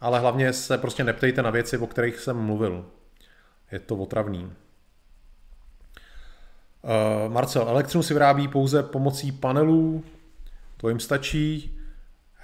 [0.00, 2.86] Ale hlavně se prostě neptejte na věci, o kterých jsem mluvil.
[3.72, 4.52] Je to otravný.
[6.86, 10.04] Uh, Marcel, elektřinu si vyrábí pouze pomocí panelů,
[10.76, 11.76] to jim stačí.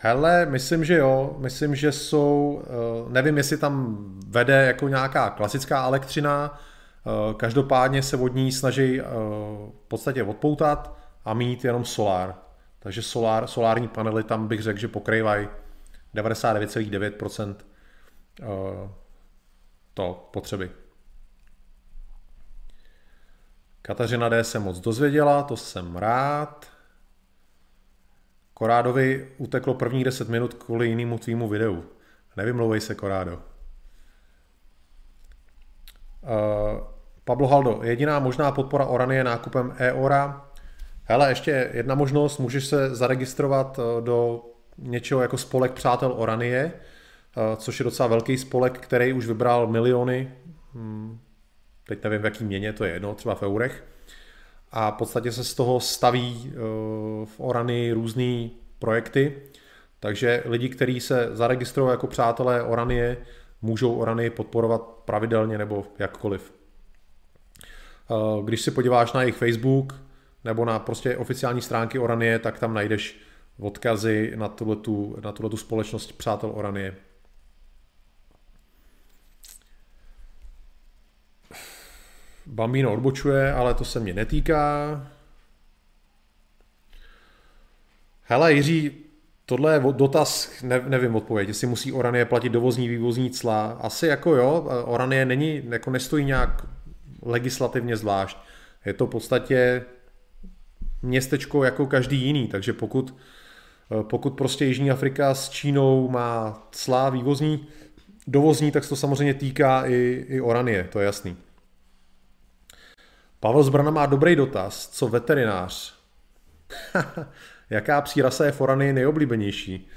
[0.05, 1.36] Hele, myslím, že jo.
[1.39, 8.16] Myslím, že jsou, eh, nevím, jestli tam vede jako nějaká klasická elektřina, eh, každopádně se
[8.16, 12.35] od ní snaží eh, v podstatě odpoutat a mít jenom solár.
[12.78, 15.48] Takže solár, solární panely tam bych řekl, že pokrývají
[16.14, 17.56] 99,9%
[19.94, 20.70] to potřeby.
[23.83, 24.45] Kateřina D.
[24.45, 26.67] se moc dozvěděla, to jsem rád.
[28.55, 31.85] Korádovi uteklo prvních 10 minut kvůli jinému tvýmu videu.
[32.37, 33.33] Nevymlouvej se, Korádo.
[36.23, 36.81] Uh,
[37.25, 40.51] Pablo Haldo, jediná možná podpora Orany je nákupem EORA.
[41.05, 44.45] Hele, ještě jedna možnost, můžeš se zaregistrovat eh, do
[44.79, 46.73] něčeho jako spolek Přátel Oranie,
[47.37, 50.33] uh, což je docela velký spolek, který už vybral miliony,
[50.75, 51.21] hmm,
[51.87, 53.85] teď nevím v jaký měně, to je jedno, třeba v eurech,
[54.73, 56.57] a v podstatě se z toho staví eh,
[57.27, 58.49] v Orany různé
[58.79, 59.43] projekty,
[60.01, 63.17] takže lidi, kteří se zaregistrují jako přátelé Oranie,
[63.63, 66.53] můžou Orany podporovat pravidelně nebo jakkoliv.
[68.11, 69.95] Eh, když si podíváš na jejich Facebook
[70.45, 73.21] nebo na prostě oficiální stránky Oranie, tak tam najdeš
[73.59, 76.95] odkazy na tuhletu, na tuhletu společnost Přátel Oranie.
[82.47, 85.06] Bambino odbočuje, ale to se mě netýká.
[88.23, 88.90] Hele, Jiří,
[89.47, 93.78] tohle je dotaz, ne, nevím odpověď, jestli musí Oranie platit dovozní, vývozní cla.
[93.81, 96.66] Asi jako jo, Oranie není, jako nestojí nějak
[97.23, 98.39] legislativně zvlášť.
[98.86, 99.85] Je to v podstatě
[101.02, 103.16] městečko jako každý jiný, takže pokud,
[104.02, 107.66] pokud prostě Jižní Afrika s Čínou má clá vývozní,
[108.27, 111.36] dovozní, tak se to samozřejmě týká i, i Oranie, to je jasný.
[113.43, 114.89] Pavel Zbrana má dobrý dotaz.
[114.89, 115.94] Co veterinář?
[117.70, 119.89] Jaká psí rasa je forany nejoblíbenější?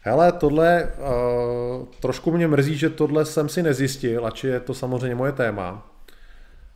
[0.00, 5.14] Hele, tohle uh, trošku mě mrzí, že tohle jsem si nezjistil, ač je to samozřejmě
[5.14, 5.90] moje téma.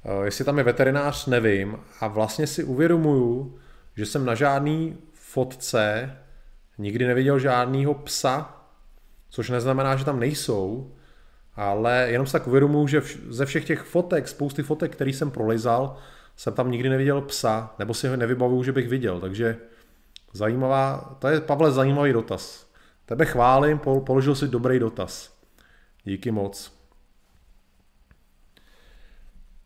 [0.04, 1.78] Uh, jestli tam je veterinář, nevím.
[2.00, 3.58] A vlastně si uvědomuju,
[3.96, 6.16] že jsem na žádný fotce
[6.78, 8.64] nikdy neviděl žádného psa,
[9.30, 10.92] což neznamená, že tam nejsou,
[11.56, 15.96] ale jenom se tak uvědomuju, že ze všech těch fotek, spousty fotek, který jsem prolizal,
[16.38, 19.56] jsem tam nikdy neviděl psa, nebo si ho nevybavuju, že bych viděl, takže
[20.32, 22.70] zajímavá, to je Pavle zajímavý dotaz.
[23.06, 25.38] Tebe chválím, položil si dobrý dotaz.
[26.04, 26.72] Díky moc.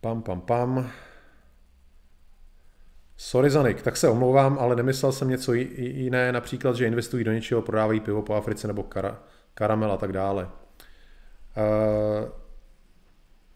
[0.01, 0.91] Pam, pam, pam.
[3.17, 7.63] Sorry Zanik, tak se omlouvám, ale nemyslel jsem něco jiné, například, že investují do něčeho,
[7.63, 9.23] prodávají pivo po Africe nebo kara,
[9.55, 10.45] karamel a tak dále.
[10.45, 10.51] Uh,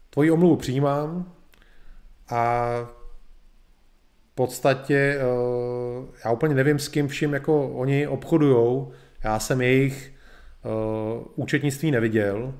[0.09, 1.33] tvoji omluvu přijímám
[2.29, 2.69] a
[4.37, 8.91] podstatě uh, já úplně nevím, s kým vším jako oni obchodujou.
[9.23, 10.13] Já jsem jejich
[10.63, 12.53] uh, účetnictví neviděl,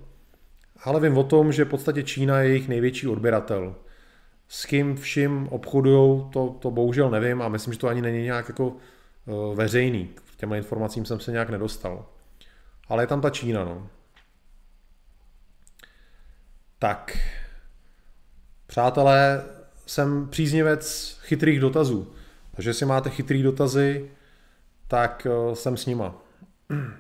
[0.84, 3.76] ale vím o tom, že v podstatě Čína je jejich největší odběratel.
[4.48, 8.48] S kým vším obchodují, to, to bohužel nevím a myslím, že to ani není nějak
[8.48, 10.10] jako uh, veřejný.
[10.34, 12.06] K těm informacím jsem se nějak nedostal.
[12.88, 13.88] Ale je tam ta Čína, no.
[16.80, 17.18] Tak.
[18.68, 19.44] Přátelé,
[19.88, 22.14] jsem příznivec chytrých dotazů.
[22.56, 24.12] Takže jestli máte chytrý dotazy,
[24.88, 26.16] tak eh, jsem s nima.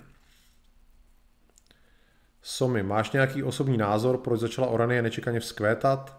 [2.42, 6.18] Somi, máš nějaký osobní názor, proč začala Oranie nečekaně vzkvétat?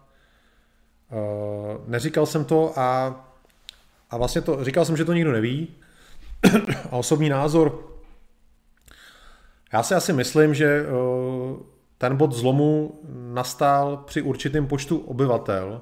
[1.10, 3.20] Uh, neříkal jsem to a,
[4.10, 5.68] a vlastně to, říkal jsem, že to nikdo neví.
[6.90, 7.88] a osobní názor,
[9.72, 11.56] já si asi myslím, že uh,
[11.98, 13.00] ten bod zlomu
[13.32, 15.80] nastal při určitém počtu obyvatel.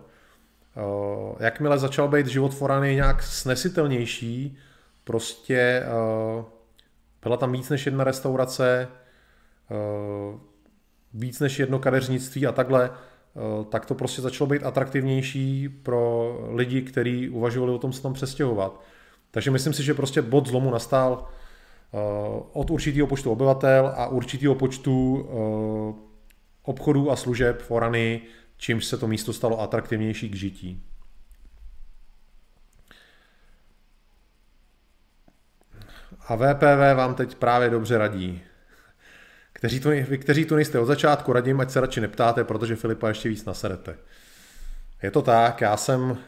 [0.76, 4.58] Eh, jakmile začal být život v Orany nějak snesitelnější,
[5.04, 6.44] prostě eh,
[7.22, 8.88] byla tam víc než jedna restaurace,
[9.70, 10.38] eh,
[11.14, 12.90] víc než jedno kadeřnictví a takhle,
[13.68, 18.80] tak to prostě začalo být atraktivnější pro lidi, kteří uvažovali o tom se tam přestěhovat.
[19.30, 21.28] Takže myslím si, že prostě bod zlomu nastal
[22.52, 25.28] od určitého počtu obyvatel a určitého počtu
[26.62, 28.22] obchodů a služeb v Orany,
[28.56, 30.82] čímž se to místo stalo atraktivnější k žití.
[36.28, 38.42] A VPV vám teď právě dobře radí.
[39.52, 43.08] Kteří tu, vy, kteří tu nejste od začátku, radím, ať se radši neptáte, protože Filipa
[43.08, 43.98] ještě víc naserete.
[45.02, 46.18] Je to tak, já jsem,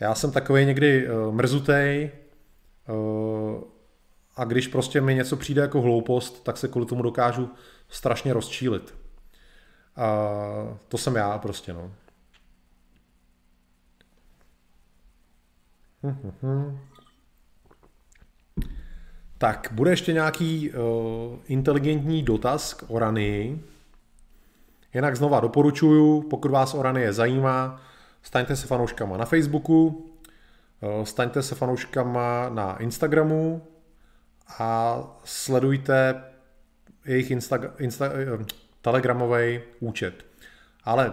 [0.00, 2.10] já jsem takový někdy uh, mrzutej
[2.88, 3.62] uh,
[4.36, 7.50] a když prostě mi něco přijde jako hloupost, tak se kvůli tomu dokážu
[7.88, 8.94] strašně rozčílit.
[9.98, 11.92] A to jsem já prostě, no.
[19.38, 20.76] Tak, bude ještě nějaký uh,
[21.46, 23.60] inteligentní dotaz k Orany.
[24.94, 27.80] Jinak znova doporučuju, pokud vás Oranie zajímá,
[28.22, 33.62] staňte se fanouškama na Facebooku, uh, staňte se fanouškama na Instagramu
[34.58, 36.24] a sledujte
[37.04, 38.46] jejich Insta, Insta, uh,
[38.82, 40.26] telegramový účet.
[40.84, 41.12] Ale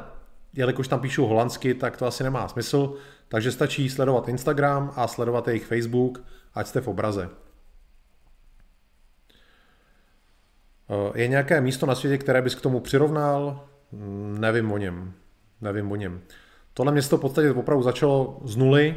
[0.53, 2.93] jelikož tam píšu holandsky, tak to asi nemá smysl,
[3.27, 6.23] takže stačí sledovat Instagram a sledovat jejich Facebook,
[6.53, 7.29] ať jste v obraze.
[10.89, 13.67] Eh, je nějaké místo na světě, které bys k tomu přirovnal?
[13.91, 15.13] Mm, nevím o něm.
[15.61, 16.21] Nevím o něm.
[16.73, 18.95] Tohle město v podstatě opravdu začalo z nuly,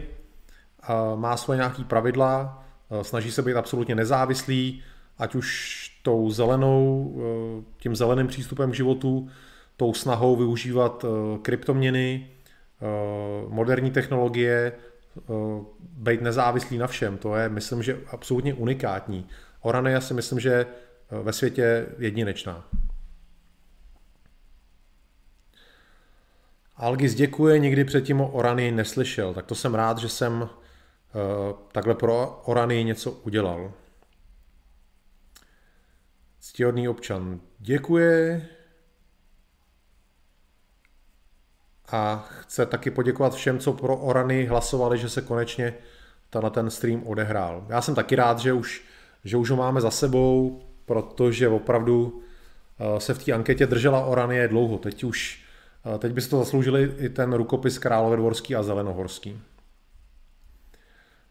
[1.14, 4.82] má svoje nějaké pravidla, eh, snaží se být absolutně nezávislý,
[5.18, 9.28] ať už tou zelenou, eh, tím zeleným přístupem k životu,
[9.76, 12.86] tou snahou využívat eh, kryptoměny, eh,
[13.48, 14.72] moderní technologie,
[15.80, 17.18] být nezávislý na všem.
[17.18, 19.26] To je, myslím, že absolutně unikátní.
[19.60, 20.66] Orany, já si myslím, že
[21.10, 22.64] ve světě jedinečná.
[26.76, 30.48] Algis děkuje, nikdy předtím o Orany neslyšel, tak to jsem rád, že jsem
[31.72, 33.72] takhle pro Orany něco udělal.
[36.58, 38.48] Ctihodný občan děkuje
[41.92, 45.74] a chce taky poděkovat všem, co pro Orany hlasovali, že se konečně
[46.30, 47.66] tenhle ten stream odehrál.
[47.68, 48.84] Já jsem taky rád, že už,
[49.24, 52.22] že už ho máme za sebou, protože opravdu
[52.78, 54.78] eh, se v té anketě držela Oranie dlouho.
[54.78, 55.44] Teď už,
[55.94, 59.40] eh, teď by to zasloužili i ten rukopis Královedvorský a Zelenohorský.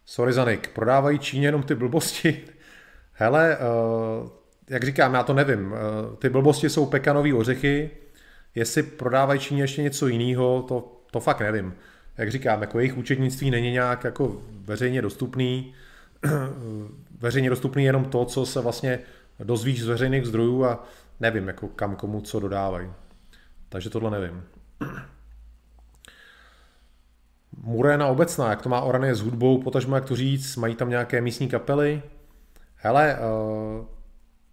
[0.05, 2.45] Sorry Zanik, prodávají Číně jenom ty blbosti?
[3.13, 5.73] Hele, eh, jak říkám, já to nevím.
[5.73, 7.91] Eh, ty blbosti jsou pekanový ořechy,
[8.55, 11.73] jestli prodávají Číně ještě něco jiného, to, to fakt nevím.
[12.17, 15.73] Jak říkám, jako jejich účetnictví není nějak jako veřejně dostupný,
[17.19, 18.99] veřejně dostupný jenom to, co se vlastně
[19.39, 20.87] dozvíš z veřejných zdrojů a
[21.19, 22.89] nevím, jako kam komu co dodávají.
[23.69, 24.43] Takže tohle nevím.
[27.63, 31.21] Muréna obecná, jak to má Oranie s hudbou, potažmo jak to říct, mají tam nějaké
[31.21, 32.01] místní kapely.
[32.75, 33.17] Hele,
[33.79, 33.85] uh,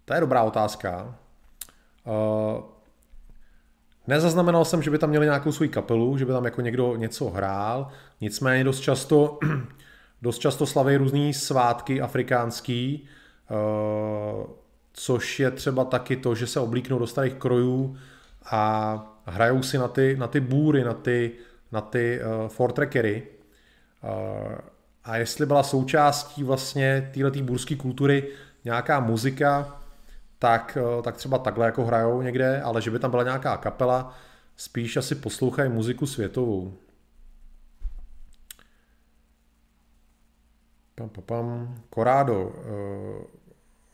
[0.05, 1.15] to je dobrá otázka.
[2.05, 2.63] Uh,
[4.07, 7.29] nezaznamenal jsem, že by tam měli nějakou svou kapelu, že by tam jako někdo něco
[7.29, 7.87] hrál,
[8.21, 9.39] nicméně dost často,
[10.21, 13.07] dost často slaví různý svátky afrikánský,
[13.49, 14.47] uh,
[14.93, 17.97] což je třeba taky to, že se oblíknou do starých krojů
[18.45, 21.31] a hrajou si na ty, na ty bůry, na ty,
[21.71, 23.23] na ty uh, fortrackery.
[24.03, 24.55] Uh,
[25.03, 28.27] a jestli byla součástí vlastně této bůrské kultury
[28.65, 29.81] nějaká muzika,
[30.39, 34.17] tak, eh, tak třeba takhle jako hrajou někde, ale že by tam byla nějaká kapela,
[34.55, 36.73] spíš asi poslouchají muziku světovou.
[40.95, 41.75] Pam, pam, pam.
[41.89, 43.45] Korádo, eh,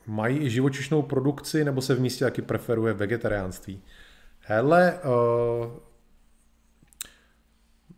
[0.08, 3.82] mají i živočišnou produkci, nebo se v místě taky preferuje vegetariánství?
[4.40, 5.72] Hele, uh,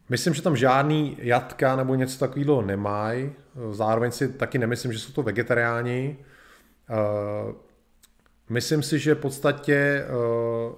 [0.10, 3.32] myslím, že tam žádný jatka nebo něco takového nemají.
[3.72, 6.18] Zároveň si taky nemyslím, že jsou to vegetariáni.
[6.90, 7.56] Uh,
[8.54, 10.76] Myslím si, že v podstatě uh,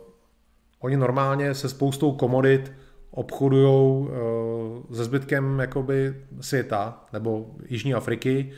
[0.79, 2.73] oni normálně se spoustou komodit
[3.11, 8.51] obchodují uh, se zbytkem jakoby světa nebo Jižní Afriky.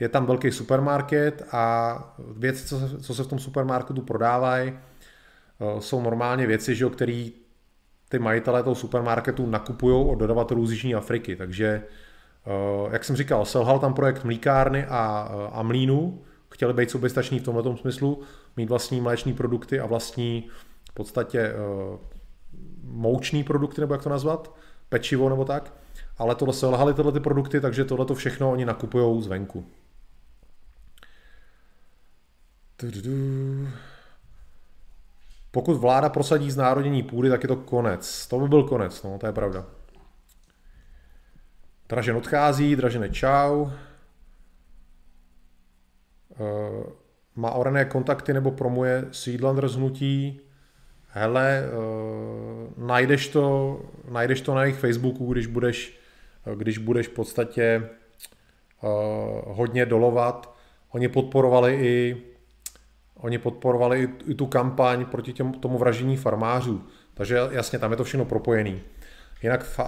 [0.00, 5.78] Je tam velký supermarket a věci, co se, co se v tom supermarketu prodávají, uh,
[5.80, 7.28] jsou normálně věci, že, které
[8.08, 11.36] ty majitelé toho supermarketu nakupují od dodavatelů z Jižní Afriky.
[11.36, 11.82] Takže,
[12.90, 17.76] jak jsem říkal, selhal tam projekt mlíkárny a, a mlínu, chtěli být soběstační v tomto
[17.76, 18.22] smyslu,
[18.56, 20.50] mít vlastní mléční produkty a vlastní
[20.94, 21.98] podstatě uh,
[22.82, 24.54] moučný produkty, nebo jak to nazvat,
[24.88, 25.72] pečivo nebo tak,
[26.18, 29.66] ale tohle se lhaly tyhle ty produkty, takže tohle to všechno oni nakupují zvenku.
[35.50, 38.26] Pokud vláda prosadí znárodnění půdy, tak je to konec.
[38.26, 39.66] To by byl konec, no, to je pravda.
[41.88, 43.60] Dražen odchází, Dražené čau.
[43.60, 43.70] Uh,
[47.36, 50.40] má Orané kontakty nebo promuje Seedland rozhnutí.
[51.08, 53.80] Hele, uh, najdeš, to,
[54.10, 55.98] najdeš to na jejich Facebooku, když budeš,
[56.54, 57.88] když budeš v podstatě
[58.82, 58.90] uh,
[59.56, 60.54] hodně dolovat.
[60.90, 62.22] Oni podporovali i
[63.24, 66.84] Oni podporovali i, tu kampaň proti těm, tomu vraždění farmářů.
[67.14, 68.80] Takže jasně, tam je to všechno propojený.
[69.42, 69.84] Jinak v, uh,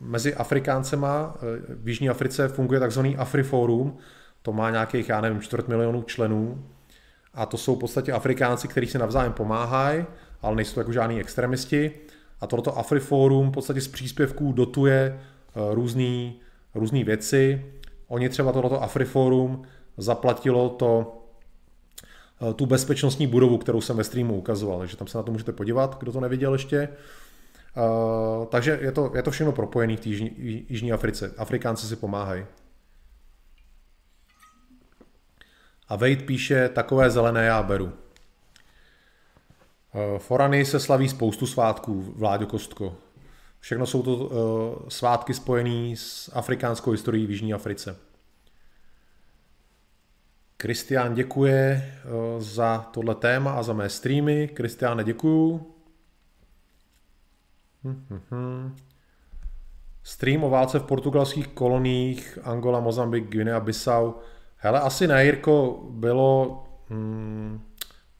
[0.00, 1.36] mezi Afrikáncema
[1.68, 3.96] v Jižní Africe funguje takzvaný AfriForum,
[4.42, 6.64] to má nějakých, já nevím, čtvrt milionů členů
[7.34, 10.04] a to jsou v podstatě Afrikánci, kteří si navzájem pomáhají,
[10.42, 11.92] ale nejsou to jako žádní extremisti.
[12.40, 15.20] A toto AfriForum v podstatě z příspěvků dotuje
[15.70, 16.32] různé
[16.74, 17.64] různý věci.
[18.08, 19.62] Oni třeba toto AfriForum
[19.96, 21.18] zaplatilo to
[22.40, 25.52] Eh, tu bezpečnostní budovu, kterou jsem ve streamu ukazoval, takže tam se na to můžete
[25.52, 26.88] podívat, kdo to neviděl ještě.
[27.76, 30.30] Uh, takže je to, je to všechno propojené v té jižní,
[30.68, 31.34] jižní Africe.
[31.38, 32.44] Afrikánci si pomáhají.
[35.88, 37.84] A Wade píše, takové zelené já beru.
[37.84, 37.92] Uh,
[40.18, 42.96] Forany se slaví spoustu svátků, Vláďo Kostko.
[43.60, 47.96] Všechno jsou to uh, svátky spojené s afrikánskou historií v Jižní Africe.
[50.60, 52.08] Kristián děkuje eh,
[52.38, 54.48] za tohle téma a za mé streamy.
[54.48, 55.74] Kristiáne, děkuju.
[57.84, 58.76] Hm,
[60.02, 64.12] Stream o válce v portugalských koloniích Angola, Mozambik, Guinea, Bissau.
[64.58, 67.60] Hele, asi ne, Jirko, bylo, hmm,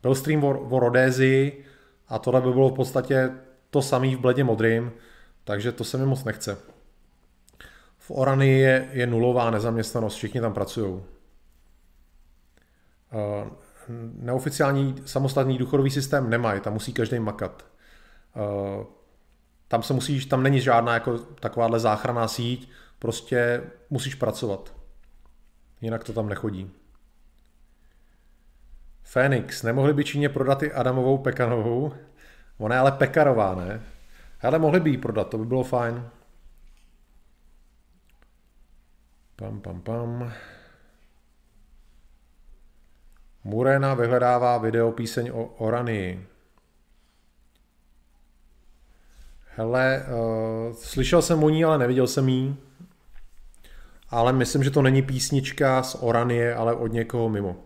[0.02, 1.64] byl stream o, o Rodézii
[2.08, 3.30] a tohle by bylo v podstatě
[3.70, 4.92] to samý v bledě modrým,
[5.44, 6.58] takže to se mi moc nechce.
[7.98, 11.02] V Orany je, je nulová nezaměstnanost, všichni tam pracují.
[13.12, 13.50] Eh,
[14.14, 17.66] neoficiální samostatný důchodový systém nemají, tam musí každý makat.
[18.36, 18.84] Eh,
[19.68, 24.77] tam se musíš, tam není žádná jako takováhle záchranná síť, prostě musíš pracovat.
[25.80, 26.70] Jinak to tam nechodí.
[29.02, 31.92] Fénix, nemohli by Číně prodat i Adamovou Pekanovou?
[32.58, 33.80] Ona je ale Pekarová, ne?
[34.40, 36.10] Ale mohli by ji prodat, to by bylo fajn.
[39.36, 40.32] Pam, pam, pam.
[43.44, 46.26] Murena vyhledává video píseň o Oranii.
[49.56, 52.56] Hele, uh, slyšel jsem o ní, ale neviděl jsem jí.
[54.10, 57.56] Ale myslím, že to není písnička z Oranie, ale od někoho mimo.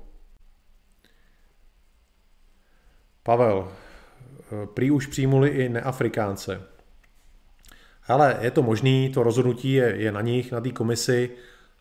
[3.23, 6.63] Pavel, uh, prý už přijmuli i neafrikánce.
[8.09, 11.31] Ale je to možný, to rozhodnutí je, je na nich, na té komisi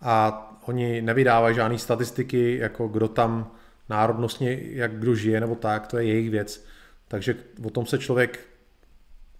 [0.02, 3.52] a oni nevydávají žádné statistiky, jako kdo tam
[3.90, 6.66] národnostně, jak kdo žije nebo tak, to je jejich věc.
[7.08, 7.36] Takže
[7.66, 8.40] o tom se člověk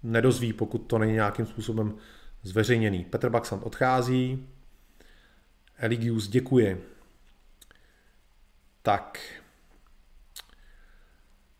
[0.02, 1.94] nedozví, pokud to není nějakým způsobem
[2.42, 3.04] zveřejněný.
[3.04, 4.48] Petr Baxant odchází,
[5.82, 6.78] Eligius děkuje.
[8.82, 9.18] Tak.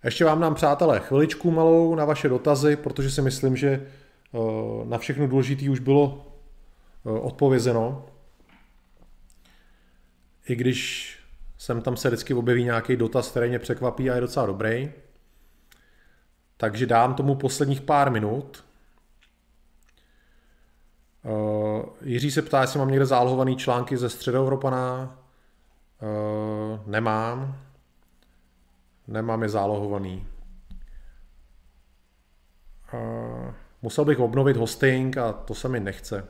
[0.04, 4.38] Ještě vám dám, přátelé, chviličku malou na vaše dotazy, protože si myslím, že eh,
[4.84, 6.26] na všechno důležité už bylo
[7.06, 8.06] eh, odpovězeno.
[10.48, 11.12] I když
[11.58, 14.92] sem tam se vždycky objeví nějaký dotaz, který mě překvapí a je docela dobrý.
[16.56, 18.64] Takže dám tomu posledních pár minut.
[21.24, 25.18] Uh, Jiří se ptá, jestli mám někde zálohovaný články ze Středoevropana.
[26.02, 27.62] Uh, nemám.
[29.06, 30.26] Nemám je zálohovaný.
[32.94, 36.28] Uh, musel bych obnovit hosting a to se mi nechce.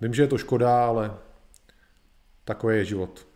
[0.00, 1.14] Vím, že je to škoda, ale
[2.44, 3.26] takový je život.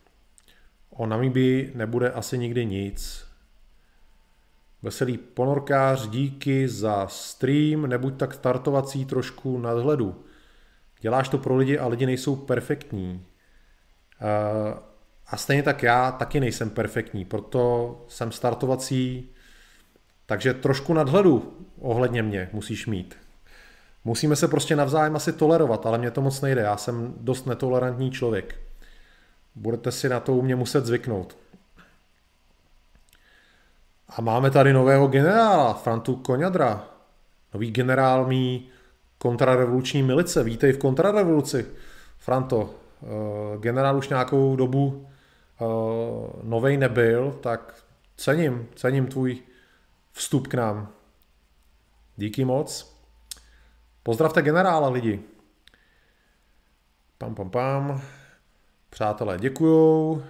[0.90, 3.26] O Namibii nebude asi nikdy nic.
[4.82, 10.24] Veselý ponorkář, díky za stream, nebuď tak startovací trošku nadhledu.
[11.00, 13.26] Děláš to pro lidi a lidi nejsou perfektní.
[14.20, 14.78] Eh,
[15.26, 19.30] a stejně tak já taky nejsem perfektní, proto jsem startovací,
[20.26, 23.16] takže trošku nadhledu ohledně mě musíš mít.
[24.04, 28.10] Musíme se prostě navzájem asi tolerovat, ale mě to moc nejde, já jsem dost netolerantní
[28.10, 28.60] člověk.
[29.54, 31.36] Budete si na to u mě muset zvyknout.
[34.08, 36.84] A máme tady nového generála, Frantu Koňadra.
[37.54, 38.68] Nový generál mý
[39.18, 40.44] kontrarevoluční milice.
[40.44, 41.66] Vítej v kontrarevoluci.
[42.18, 45.06] Franto, eh, generál už nějakou dobu
[45.60, 45.64] eh,
[46.42, 47.74] novej nebyl, tak
[48.16, 49.42] cením, cením tvůj
[50.12, 50.88] vstup k nám.
[52.16, 52.96] Díky moc.
[54.02, 55.22] Pozdravte generála lidi.
[57.18, 58.00] Pam, pam, pam.
[58.90, 60.22] Přátelé, děkujou.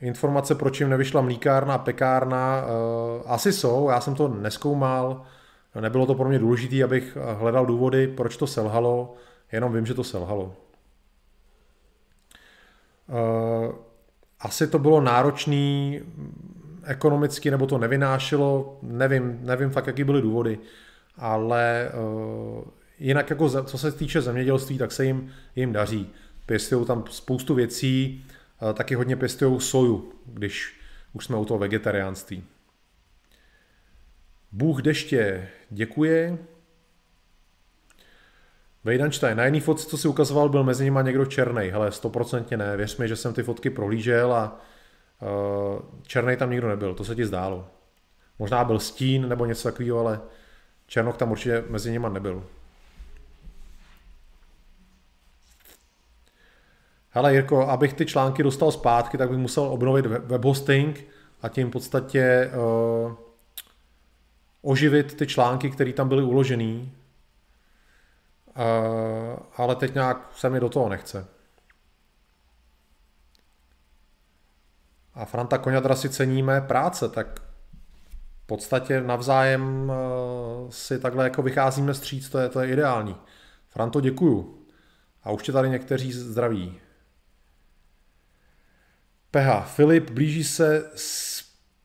[0.00, 5.24] Informace, proč jim nevyšla mlíkárna, pekárna, uh, asi jsou, já jsem to neskoumal,
[5.80, 9.14] nebylo to pro mě důležité, abych hledal důvody, proč to selhalo,
[9.52, 10.56] jenom vím, že to selhalo.
[13.08, 13.74] Uh,
[14.40, 16.00] asi to bylo náročný
[16.84, 20.58] ekonomicky, nebo to nevynášelo, nevím, nevím fakt, jaký byly důvody,
[21.16, 21.90] ale
[22.58, 22.64] uh,
[22.98, 26.10] jinak jako co se týče zemědělství, tak se jim, jim daří.
[26.46, 28.24] Pěstují tam spoustu věcí,
[28.62, 30.80] uh, taky hodně pěstují soju, když
[31.12, 32.44] už jsme u toho vegetariánství.
[34.52, 36.38] Bůh deště děkuje.
[38.84, 41.68] Vejdanstein, na jiný fotce, co si ukazoval, byl mezi nimi někdo černý.
[41.68, 44.60] Hele, stoprocentně ne, věř mi, že jsem ty fotky prohlížel a
[45.22, 47.68] uh, černý tam nikdo nebyl, to se ti zdálo.
[48.38, 50.20] Možná byl stín nebo něco takového, ale
[50.86, 52.44] černok tam určitě mezi nimi nebyl.
[57.10, 61.04] Hele Jirko, abych ty články dostal zpátky, tak bych musel obnovit web hosting
[61.42, 62.50] a tím v podstatě
[63.06, 63.29] uh,
[64.62, 66.92] oživit ty články, které tam byly uložený,
[68.46, 68.62] uh,
[69.56, 71.26] ale teď nějak se mi do toho nechce.
[75.14, 77.40] A Franta Koňadra si ceníme práce, tak
[78.42, 83.16] v podstatě navzájem uh, si takhle jako vycházíme stříc, to je, to je ideální.
[83.68, 84.66] Franto, děkuju.
[85.22, 86.80] A už tě tady někteří zdraví.
[89.30, 90.90] Peha, Filip, blíží se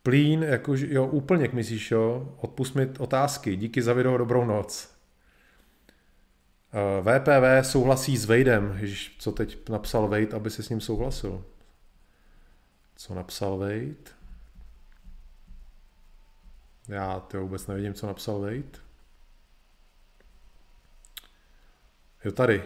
[0.05, 2.35] Plín, jakože, jo, úplněk myslíš, jo?
[2.37, 4.95] Odpust mi otázky, díky za video, dobrou noc.
[7.01, 11.45] VPV eh, souhlasí s Vejdem, Ježiš, co teď napsal Vejd, aby se s ním souhlasil.
[12.95, 14.15] Co napsal Vejd?
[16.87, 18.81] Já to vůbec nevidím, co napsal Vejd.
[22.25, 22.63] Jo, tady.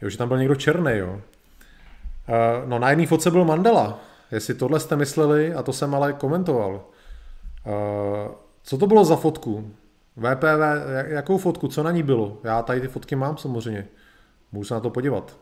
[0.00, 1.12] Jo, že tam byl někdo černý, jo.
[1.12, 4.11] Uh, no na jedné fotce byl Mandela.
[4.32, 6.74] Jestli tohle jste mysleli, a to jsem ale komentoval.
[6.74, 9.70] Uh, co to bylo za fotku?
[10.16, 10.62] VPV,
[11.06, 12.38] jakou fotku, co na ní bylo?
[12.44, 13.88] Já tady ty fotky mám samozřejmě.
[14.52, 15.36] Můžu se na to podívat.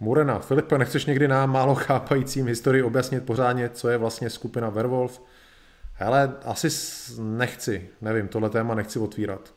[0.00, 5.20] Murena, Filipe, nechceš někdy nám málo chápajícím historii objasnit pořádně, co je vlastně skupina Werwolf?
[5.94, 6.68] Hele, asi
[7.20, 9.54] nechci, nevím, tohle téma nechci otvírat.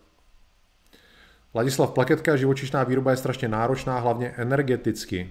[1.56, 5.30] Ladislav Plaketka, živočišná výroba je strašně náročná, hlavně energeticky.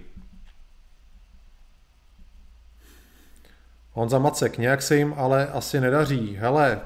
[3.91, 6.35] Honza Macek, nějak se jim ale asi nedaří.
[6.35, 6.81] Hele,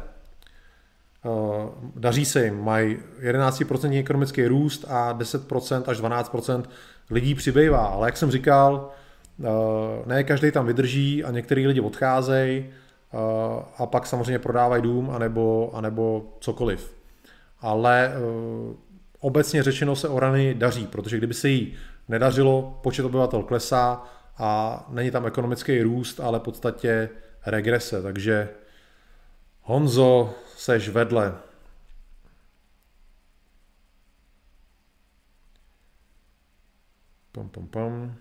[1.26, 6.64] uh, daří se jim, mají 11% ekonomický růst a 10% až 12%
[7.10, 7.85] lidí přibývá.
[7.85, 8.91] Ale jak jsem říkal,
[9.38, 9.48] uh,
[10.06, 12.65] ne každý tam vydrží a některý lidi odcházejí
[13.78, 16.96] a pak samozřejmě prodávají dům anebo, anebo cokoliv.
[17.60, 18.12] Ale e,
[19.20, 21.76] obecně řečeno se Orany daří, protože kdyby se jí
[22.08, 24.04] nedařilo, počet obyvatel klesá
[24.38, 27.10] a není tam ekonomický růst, ale v podstatě
[27.46, 28.02] regrese.
[28.02, 28.50] Takže
[29.62, 31.34] Honzo, seš vedle.
[37.32, 38.16] Pom, pom, pom.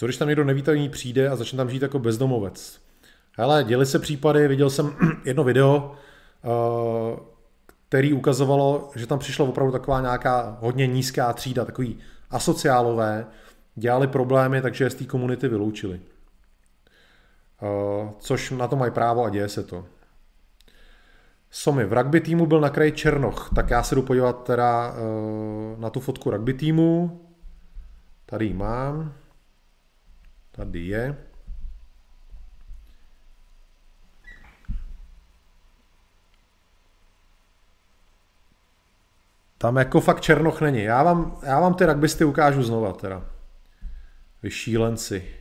[0.00, 2.80] Co když tam někdo nevítavý přijde a začne tam žít jako bezdomovec?
[3.36, 5.94] Hele, děli se případy, viděl jsem jedno video,
[6.44, 7.20] eh,
[7.88, 11.98] který ukazovalo, že tam přišla opravdu taková nějaká hodně nízká třída, takový
[12.30, 13.26] asociálové,
[13.74, 16.00] dělali problémy, takže je z té komunity vyloučili.
[17.62, 19.84] Eh, což na to mají právo a děje se to.
[21.50, 25.80] Somy, v rugby týmu byl na kraji Černoch, tak já se jdu podívat teda eh,
[25.80, 27.20] na tu fotku rugby týmu.
[28.26, 29.14] Tady ji mám.
[30.52, 31.16] Tady je.
[39.58, 40.82] Tam jako fakt Černoch není.
[40.82, 43.24] Já vám, já vám ty rugbysty ukážu znova teda.
[44.42, 45.34] Vy šílenci.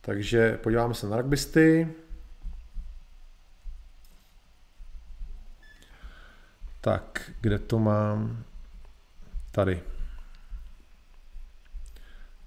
[0.00, 1.88] Takže podíváme se na rugbysty.
[6.80, 8.44] Tak, kde to mám?
[9.50, 9.82] Tady.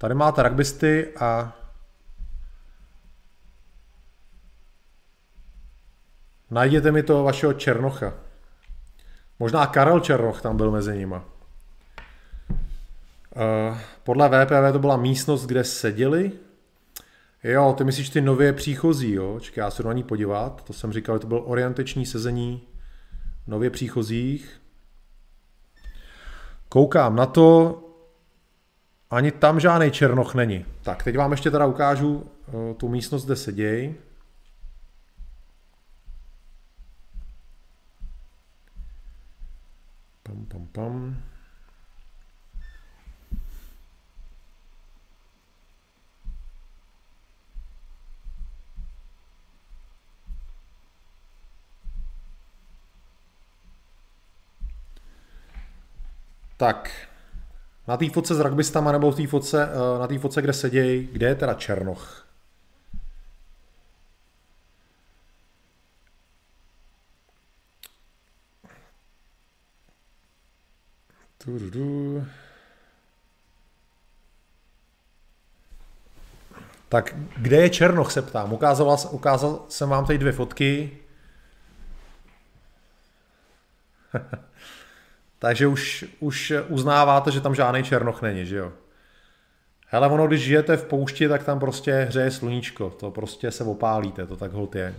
[0.03, 1.57] Tady máte rugbysty a
[6.51, 8.13] najděte mi toho vašeho Černocha.
[9.39, 11.25] Možná Karel Černoch tam byl mezi nima.
[12.49, 16.31] Uh, podle VPV to byla místnost, kde seděli.
[17.43, 19.39] Jo, ty myslíš ty nově příchozí, jo?
[19.39, 20.63] Čekaj, já se na ní podívat.
[20.63, 22.67] To jsem říkal, to byl orientační sezení
[23.47, 24.61] nově příchozích.
[26.69, 27.79] Koukám na to,
[29.13, 30.65] ani tam žádný černoch není.
[30.81, 32.15] Tak, teď vám ještě teda ukážu
[32.47, 33.95] uh, tu místnost, kde sedějí.
[40.23, 41.17] Pam, pam, pam.
[56.57, 57.07] Tak,
[57.87, 61.09] na té fotce s rugbystama nebo v té fotce, eh, na té fotce, kde sedějí,
[61.11, 62.27] kde je teda Černoch?
[76.89, 78.53] Tak kde je Černoch, se ptám.
[78.53, 80.97] Ukázal, ukázal jsem vám tady dvě fotky.
[85.43, 88.71] Takže už, už uznáváte, že tam žádný černoch není, že jo?
[89.87, 92.89] Hele, ono, když žijete v poušti, tak tam prostě hřeje sluníčko.
[92.89, 94.95] To prostě se opálíte, to tak hod je.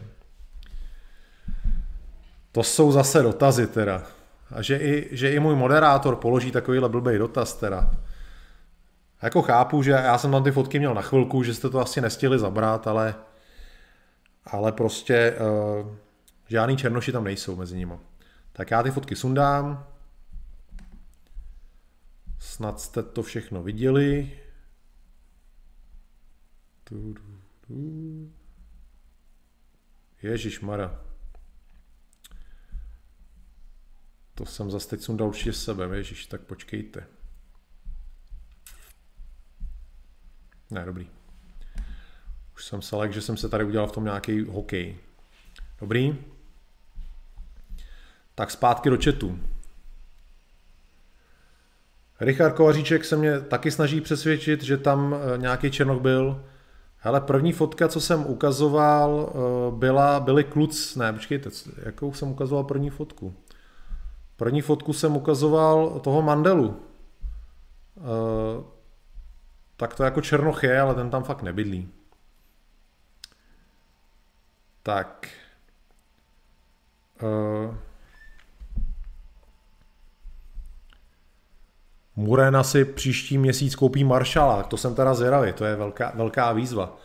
[2.52, 4.02] To jsou zase dotazy teda.
[4.50, 7.90] A že i, že i můj moderátor položí takovýhle blbý dotaz teda.
[9.22, 12.00] Jako chápu, že já jsem tam ty fotky měl na chvilku, že jste to asi
[12.00, 13.14] nestihli zabrat, ale,
[14.46, 15.34] ale prostě
[15.80, 15.94] uh,
[16.48, 17.94] žádný černoši tam nejsou mezi nimi.
[18.52, 19.93] Tak já ty fotky sundám.
[22.54, 24.40] Snad jste to všechno viděli.
[30.22, 31.04] Ježíš Mara.
[34.34, 37.06] To jsem zase teď sundal určitě sebe, ježíš, tak počkejte.
[40.70, 41.10] Ne, dobrý.
[42.54, 44.98] Už jsem se že jsem se tady udělal v tom nějaký hokej.
[45.80, 46.18] Dobrý.
[48.34, 49.53] Tak zpátky do chatu.
[52.24, 56.44] Richard Kovaříček se mě taky snaží přesvědčit, že tam eh, nějaký černoch byl.
[57.02, 61.50] Ale první fotka, co jsem ukazoval, eh, byla, byly kluc, ne, počkejte,
[61.84, 63.34] jakou jsem ukazoval první fotku?
[64.36, 66.80] První fotku jsem ukazoval toho Mandelu.
[67.98, 68.64] Eh,
[69.76, 71.88] tak to jako černoch je, ale ten tam fakt nebydlí.
[74.82, 75.28] Tak.
[82.16, 86.96] Murena si příští měsíc koupí Maršala, to jsem teda zvědavý, to je velká, velká výzva.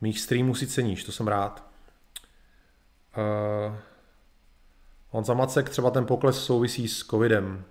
[0.00, 1.66] Mých streamů si ceníš, to jsem rád.
[3.16, 3.76] Uh,
[5.10, 7.64] on za Macek třeba ten pokles souvisí s covidem.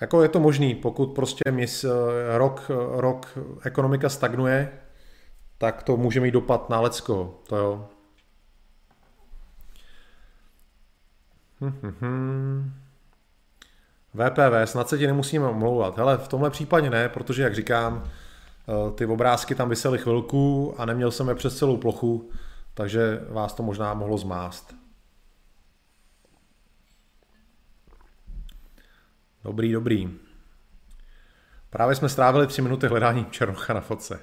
[0.00, 1.84] Jako je to možný, pokud prostě měs,
[2.36, 4.80] rok, rok ekonomika stagnuje,
[5.58, 7.88] tak to může mít dopad na Lecko, to jo.
[11.60, 12.85] Hm, hm, hm.
[14.16, 15.96] VPV, snad se ti nemusíme omlouvat.
[15.98, 20.84] Hele, v tomhle případě ne, protože, jak říkám, eh, ty obrázky tam vysely chvilku a
[20.84, 22.30] neměl jsem je přes celou plochu,
[22.74, 24.74] takže vás to možná mohlo zmást.
[29.44, 30.10] Dobrý, dobrý.
[31.70, 34.20] Právě jsme strávili tři minuty hledání Černocha na fotce.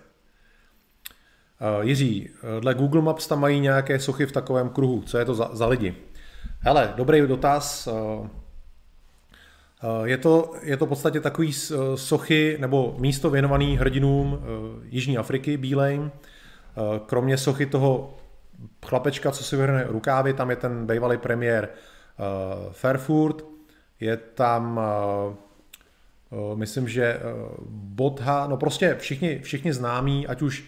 [1.77, 5.01] Uh, Jiří, eh, dle Google Maps tam mají nějaké sochy v takovém kruhu.
[5.01, 5.95] Co je to za, za lidi?
[6.59, 7.87] Hele, dobrý dotaz.
[7.87, 8.27] Uh,
[10.03, 14.47] je to, je to v podstatě takový eh, sochy nebo místo věnovaný hrdinům eh,
[14.89, 16.11] Jižní Afriky, bílejm.
[17.05, 18.17] Kromě sochy toho
[18.85, 21.69] chlapečka, co si vyhrne rukávy, tam je ten bývalý premiér
[22.71, 23.45] Fairfurt,
[23.99, 24.79] je tam
[26.55, 27.19] myslím, že
[27.69, 30.63] Botha, no prostě všichni, všichni známí, ať už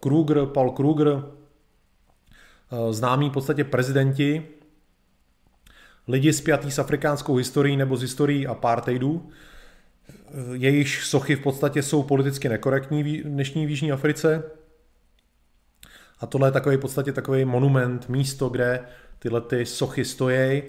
[0.00, 1.22] Kruger, Paul Kruger,
[2.90, 4.55] známí v podstatě prezidenti
[6.08, 9.30] lidi spjatý s afrikánskou historií nebo s historií apartheidu.
[10.52, 14.42] Jejich sochy v podstatě jsou politicky nekorektní v dnešní v Jižní Africe.
[16.20, 18.80] A tohle je takový v podstatě takový monument, místo, kde
[19.18, 20.62] tyhle ty sochy stojí.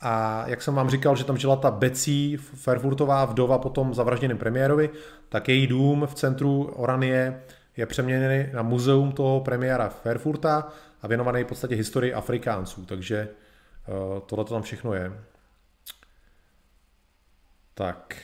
[0.00, 4.90] A jak jsem vám říkal, že tam žila ta Becí, Fairfurtová vdova potom zavražděným premiérovi,
[5.28, 7.42] tak její dům v centru Oranie
[7.76, 10.72] je přeměněný na muzeum toho premiéra Fairfurta
[11.02, 12.84] a věnovaný v podstatě historii Afrikánců.
[12.84, 13.28] Takže
[14.26, 15.12] tohle to tam všechno je.
[17.74, 18.22] Tak.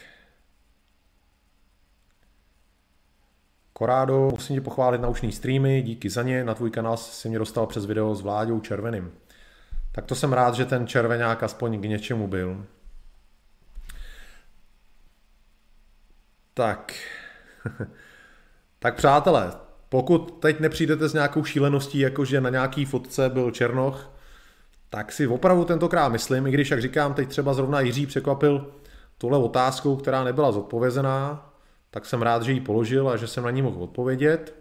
[3.73, 7.67] Korádo, musím tě pochválit naučný streamy, díky za ně, na tvůj kanál si mě dostal
[7.67, 9.13] přes video s Vláďou Červeným.
[9.93, 12.67] Tak to jsem rád, že ten červeňák aspoň k něčemu byl.
[16.55, 16.93] Tak.
[18.79, 19.53] tak přátelé,
[19.89, 24.18] pokud teď nepřijdete s nějakou šíleností, jakože na nějaký fotce byl Černoch,
[24.91, 28.73] tak si opravdu tentokrát myslím, i když, jak říkám, teď třeba zrovna Jiří překvapil
[29.19, 31.53] tohle otázkou, která nebyla zodpovězená,
[31.91, 34.55] tak jsem rád, že ji položil a že jsem na ní mohl odpovědět.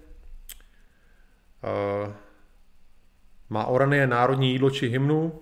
[1.63, 2.13] Uh,
[3.49, 5.39] má Oranie národní jídlo či hymnu?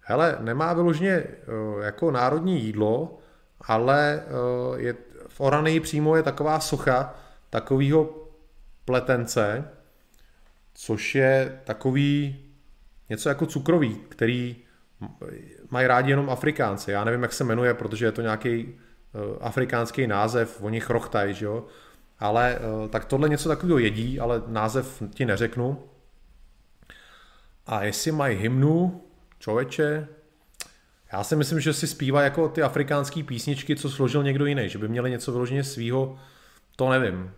[0.00, 3.18] Hele, nemá vyloženě uh, jako národní jídlo,
[3.60, 4.22] ale
[4.70, 4.94] uh, je,
[5.28, 7.14] v Oranii přímo je taková socha
[7.50, 8.28] takového
[8.84, 9.68] pletence,
[10.74, 12.45] což je takový
[13.08, 14.56] něco jako cukrový, který
[15.70, 16.90] mají rádi jenom Afrikánci.
[16.90, 21.46] Já nevím, jak se jmenuje, protože je to nějaký uh, afrikánský název, oni chrochtaj, že
[21.46, 21.64] jo?
[22.18, 25.82] Ale uh, tak tohle něco takového jedí, ale název ti neřeknu.
[27.66, 29.04] A jestli mají hymnu,
[29.38, 30.08] člověče,
[31.12, 34.78] já si myslím, že si zpívá jako ty afrikánské písničky, co složil někdo jiný, že
[34.78, 36.18] by měli něco vyloženě svýho,
[36.76, 37.30] to nevím.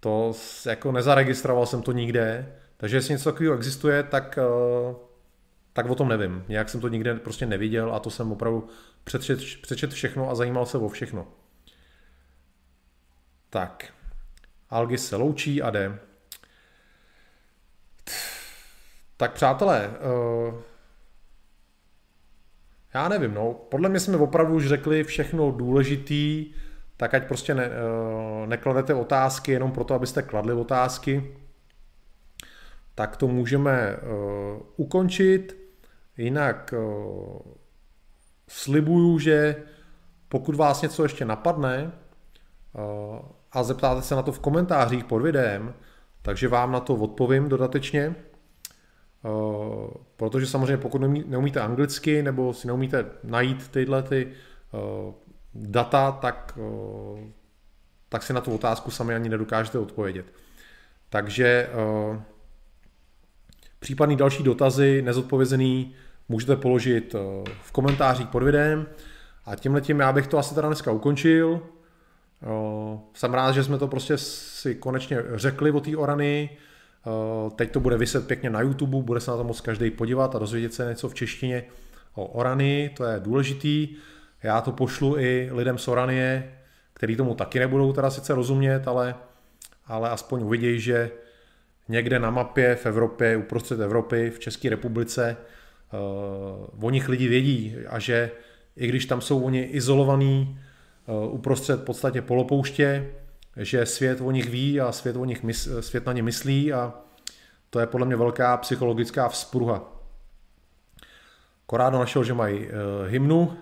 [0.00, 0.32] To
[0.66, 4.94] jako nezaregistroval jsem to nikde, takže jestli něco takového existuje, tak, eh,
[5.72, 6.44] tak o tom nevím.
[6.48, 8.68] Nějak jsem to nikde prostě neviděl a to jsem opravdu
[9.04, 11.26] přečet, přečet všechno a zajímal se o všechno.
[13.50, 13.92] Tak.
[14.70, 15.98] Algy se loučí a jde.
[19.16, 19.90] Tak přátelé,
[20.48, 20.54] uh,
[22.94, 26.54] já nevím, no, podle mě jsme opravdu už řekli všechno důležitý,
[26.96, 31.34] tak ať prostě ne, uh, nekladete otázky jenom proto, abyste kladli otázky,
[32.96, 35.56] tak to můžeme uh, ukončit.
[36.16, 37.38] Jinak uh,
[38.48, 39.56] slibuju, že
[40.28, 41.92] pokud vás něco ještě napadne
[42.72, 43.18] uh,
[43.52, 45.74] a zeptáte se na to v komentářích pod videem,
[46.22, 48.14] takže vám na to odpovím dodatečně.
[49.22, 54.32] Uh, protože samozřejmě pokud neumíte anglicky nebo si neumíte najít tyhle ty
[54.72, 55.14] uh,
[55.54, 57.20] data, tak, uh,
[58.08, 60.26] tak si na tu otázku sami ani nedokážete odpovědět.
[61.08, 61.68] Takže
[63.78, 65.94] případný další dotazy nezodpovězený
[66.28, 67.14] můžete položit
[67.62, 68.86] v komentářích pod videem
[69.44, 71.60] a tímhle tím já bych to asi teda dneska ukončil.
[73.14, 76.50] Jsem rád, že jsme to prostě si konečně řekli o té orany,
[77.06, 80.34] Eh, teď to bude vyset pěkně na YouTube, bude se na to moct každý podívat
[80.34, 81.64] a dozvědět se něco v češtině
[82.14, 83.88] o Orany, to je důležitý.
[84.42, 86.52] Já to pošlu i lidem z Oranie,
[86.92, 89.14] který tomu taky nebudou teda sice rozumět, ale,
[89.86, 91.10] ale aspoň uvidějí, že
[91.88, 95.36] někde na mapě v Evropě, uprostřed Evropy, v České republice,
[95.92, 98.30] uh, o nich lidi vědí a že
[98.76, 100.60] i když tam jsou oni izolovaní
[101.06, 103.06] uh, uprostřed v podstatě polopouště,
[103.56, 106.94] že svět o nich ví a svět, o nich mys, svět na ně myslí a
[107.70, 109.92] to je podle mě velká psychologická vzpruha.
[111.66, 112.72] Korádo našel, že mají uh,
[113.06, 113.56] hymnu,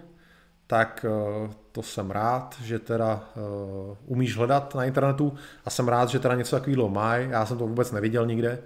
[0.67, 5.35] tak uh, to jsem rád, že teda uh, umíš hledat na internetu
[5.65, 8.63] a jsem rád, že teda něco takového mají, já jsem to vůbec neviděl nikde.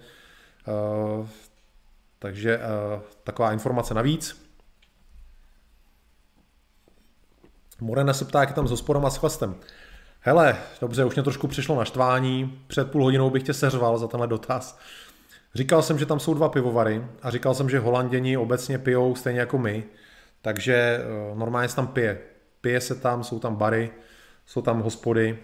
[1.19, 1.27] Uh,
[2.19, 2.61] takže
[3.25, 4.49] taková informace navíc.
[7.81, 9.55] Morena se ptá, jak je tam s hospodem a s chvastem.
[10.21, 12.63] Hele, dobře, už mě trošku přišlo naštvání.
[12.67, 14.79] Před půl hodinou bych tě seřval za tenhle dotaz.
[15.55, 19.41] Říkal jsem, že tam jsou dva pivovary a říkal jsem, že holanděni obecně pijou stejně
[19.41, 19.85] jako my,
[20.43, 22.19] takže eh, normálně se tam pije.
[22.61, 23.91] Pije se tam, jsou tam bary,
[24.47, 25.39] jsou tam hospody,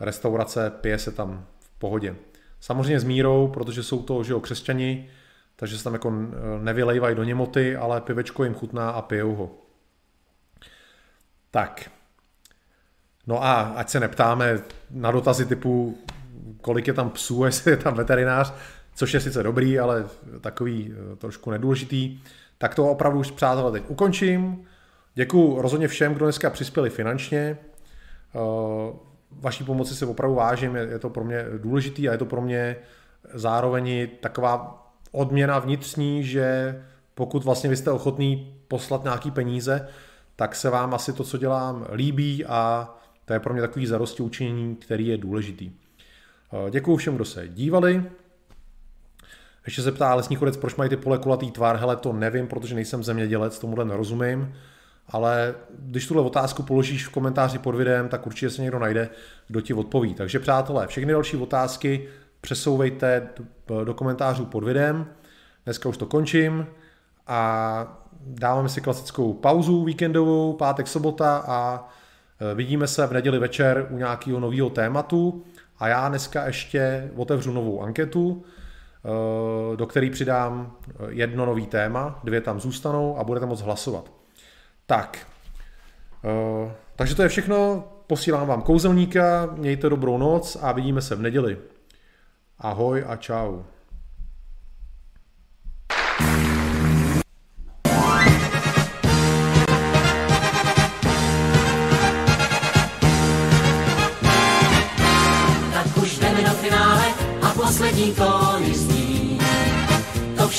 [0.00, 2.16] restaurace, pije se tam v pohodě.
[2.60, 5.10] Samozřejmě s mírou, protože jsou to že jo, křesťani,
[5.56, 9.50] takže se tam jako eh, nevylejvají do němoty, ale pivečko jim chutná a pijou ho.
[11.50, 11.90] Tak,
[13.26, 14.58] No a ať se neptáme
[14.90, 15.98] na dotazy typu,
[16.60, 18.54] kolik je tam psů, jestli je tam veterinář,
[18.94, 20.08] což je sice dobrý, ale
[20.40, 22.22] takový eh, trošku nedůležitý,
[22.60, 24.64] tak to opravdu už přátelé teď ukončím.
[25.14, 27.58] Děkuji rozhodně všem, kdo dneska přispěli finančně.
[28.34, 28.38] Eh,
[29.30, 32.76] vaší pomoci se opravdu vážím, je to pro mě důležitý a je to pro mě
[33.34, 36.80] zároveň taková odměna vnitřní, že
[37.14, 39.88] pokud vlastně vy jste ochotný poslat nějaký peníze,
[40.36, 42.90] tak se vám asi to, co dělám, líbí a
[43.24, 45.72] to je pro mě takový zarosti učinění, který je důležitý.
[45.72, 48.10] Eh, Děkuji všem, kdo se dívali.
[49.66, 51.76] Ještě se ptá lesní chodec, proč mají ty pole kulatý tvar.
[51.76, 54.54] Hele, to nevím, protože nejsem zemědělec, tomuhle nerozumím.
[55.08, 59.08] Ale když tuhle otázku položíš v komentáři pod videem, tak určitě se někdo najde,
[59.48, 60.14] kdo ti odpoví.
[60.14, 62.08] Takže přátelé, všechny další otázky
[62.40, 63.28] přesouvejte
[63.84, 65.06] do komentářů pod videem.
[65.64, 66.66] Dneska už to končím
[67.26, 71.88] a dáváme si klasickou pauzu víkendovou, pátek, sobota a
[72.40, 75.44] Eh, vidíme se v neděli večer u nějakého nového tématu
[75.78, 78.44] a já dneska ještě otevřu novou anketu,
[79.04, 80.76] Eh, do který přidám
[81.08, 84.12] jedno nový téma, dvě tam zůstanou a budete moct hlasovat.
[84.86, 85.26] Tak,
[86.24, 91.22] eh, takže to je všechno, posílám vám kouzelníka, mějte dobrou noc a vidíme se v
[91.22, 91.58] neděli.
[92.58, 93.62] Ahoj a čau.
[107.70, 108.39] poslední kolo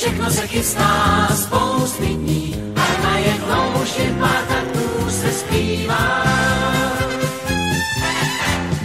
[0.02, 6.24] všechno se chystá spousty dní a najednou už jen pár taktů se zpívá.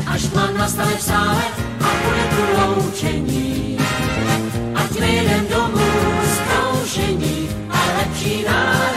[0.07, 1.44] Až tma nastane v sále
[1.81, 3.77] a bude tu loučení,
[4.76, 5.89] ať nejdem domů
[6.35, 8.97] zkoušení a lepší náda,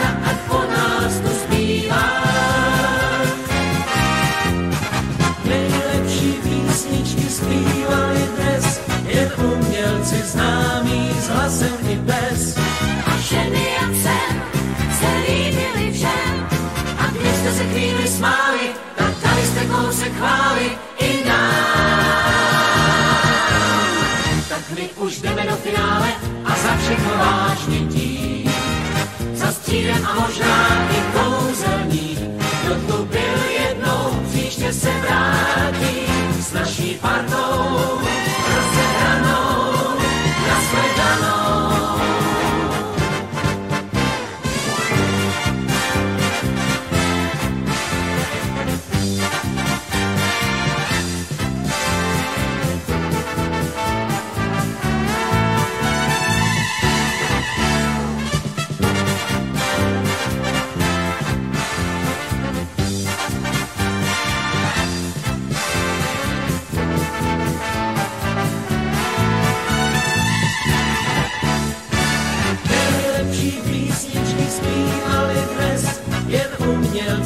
[25.01, 26.07] už jdeme do finále
[26.45, 28.53] a za všechno vážně tím.
[29.33, 32.19] Za střídem a možná i kouzelník,
[32.63, 35.95] kdo tu byl jednou, příště se vrátí
[36.39, 38.20] s naší partou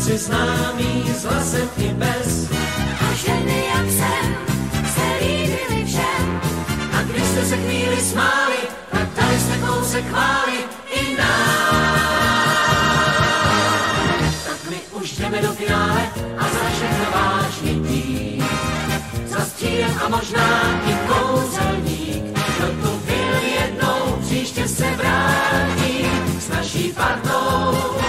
[0.05, 2.49] si známí s hlasem i bez.
[3.01, 4.25] A ženy jak jsem
[4.93, 6.41] se líbily všem.
[6.97, 8.57] A když jste se chvíli smáli,
[8.91, 10.57] tak dali jste kousek chváli
[10.91, 11.99] i nám.
[14.47, 18.45] Tak my už jdeme do finále a za všechno vážně tím.
[19.27, 22.23] Za stílem a možná i kouzelník.
[22.57, 26.05] Kdo tu byl jednou, příště se vrátí
[26.39, 28.04] s naší partou.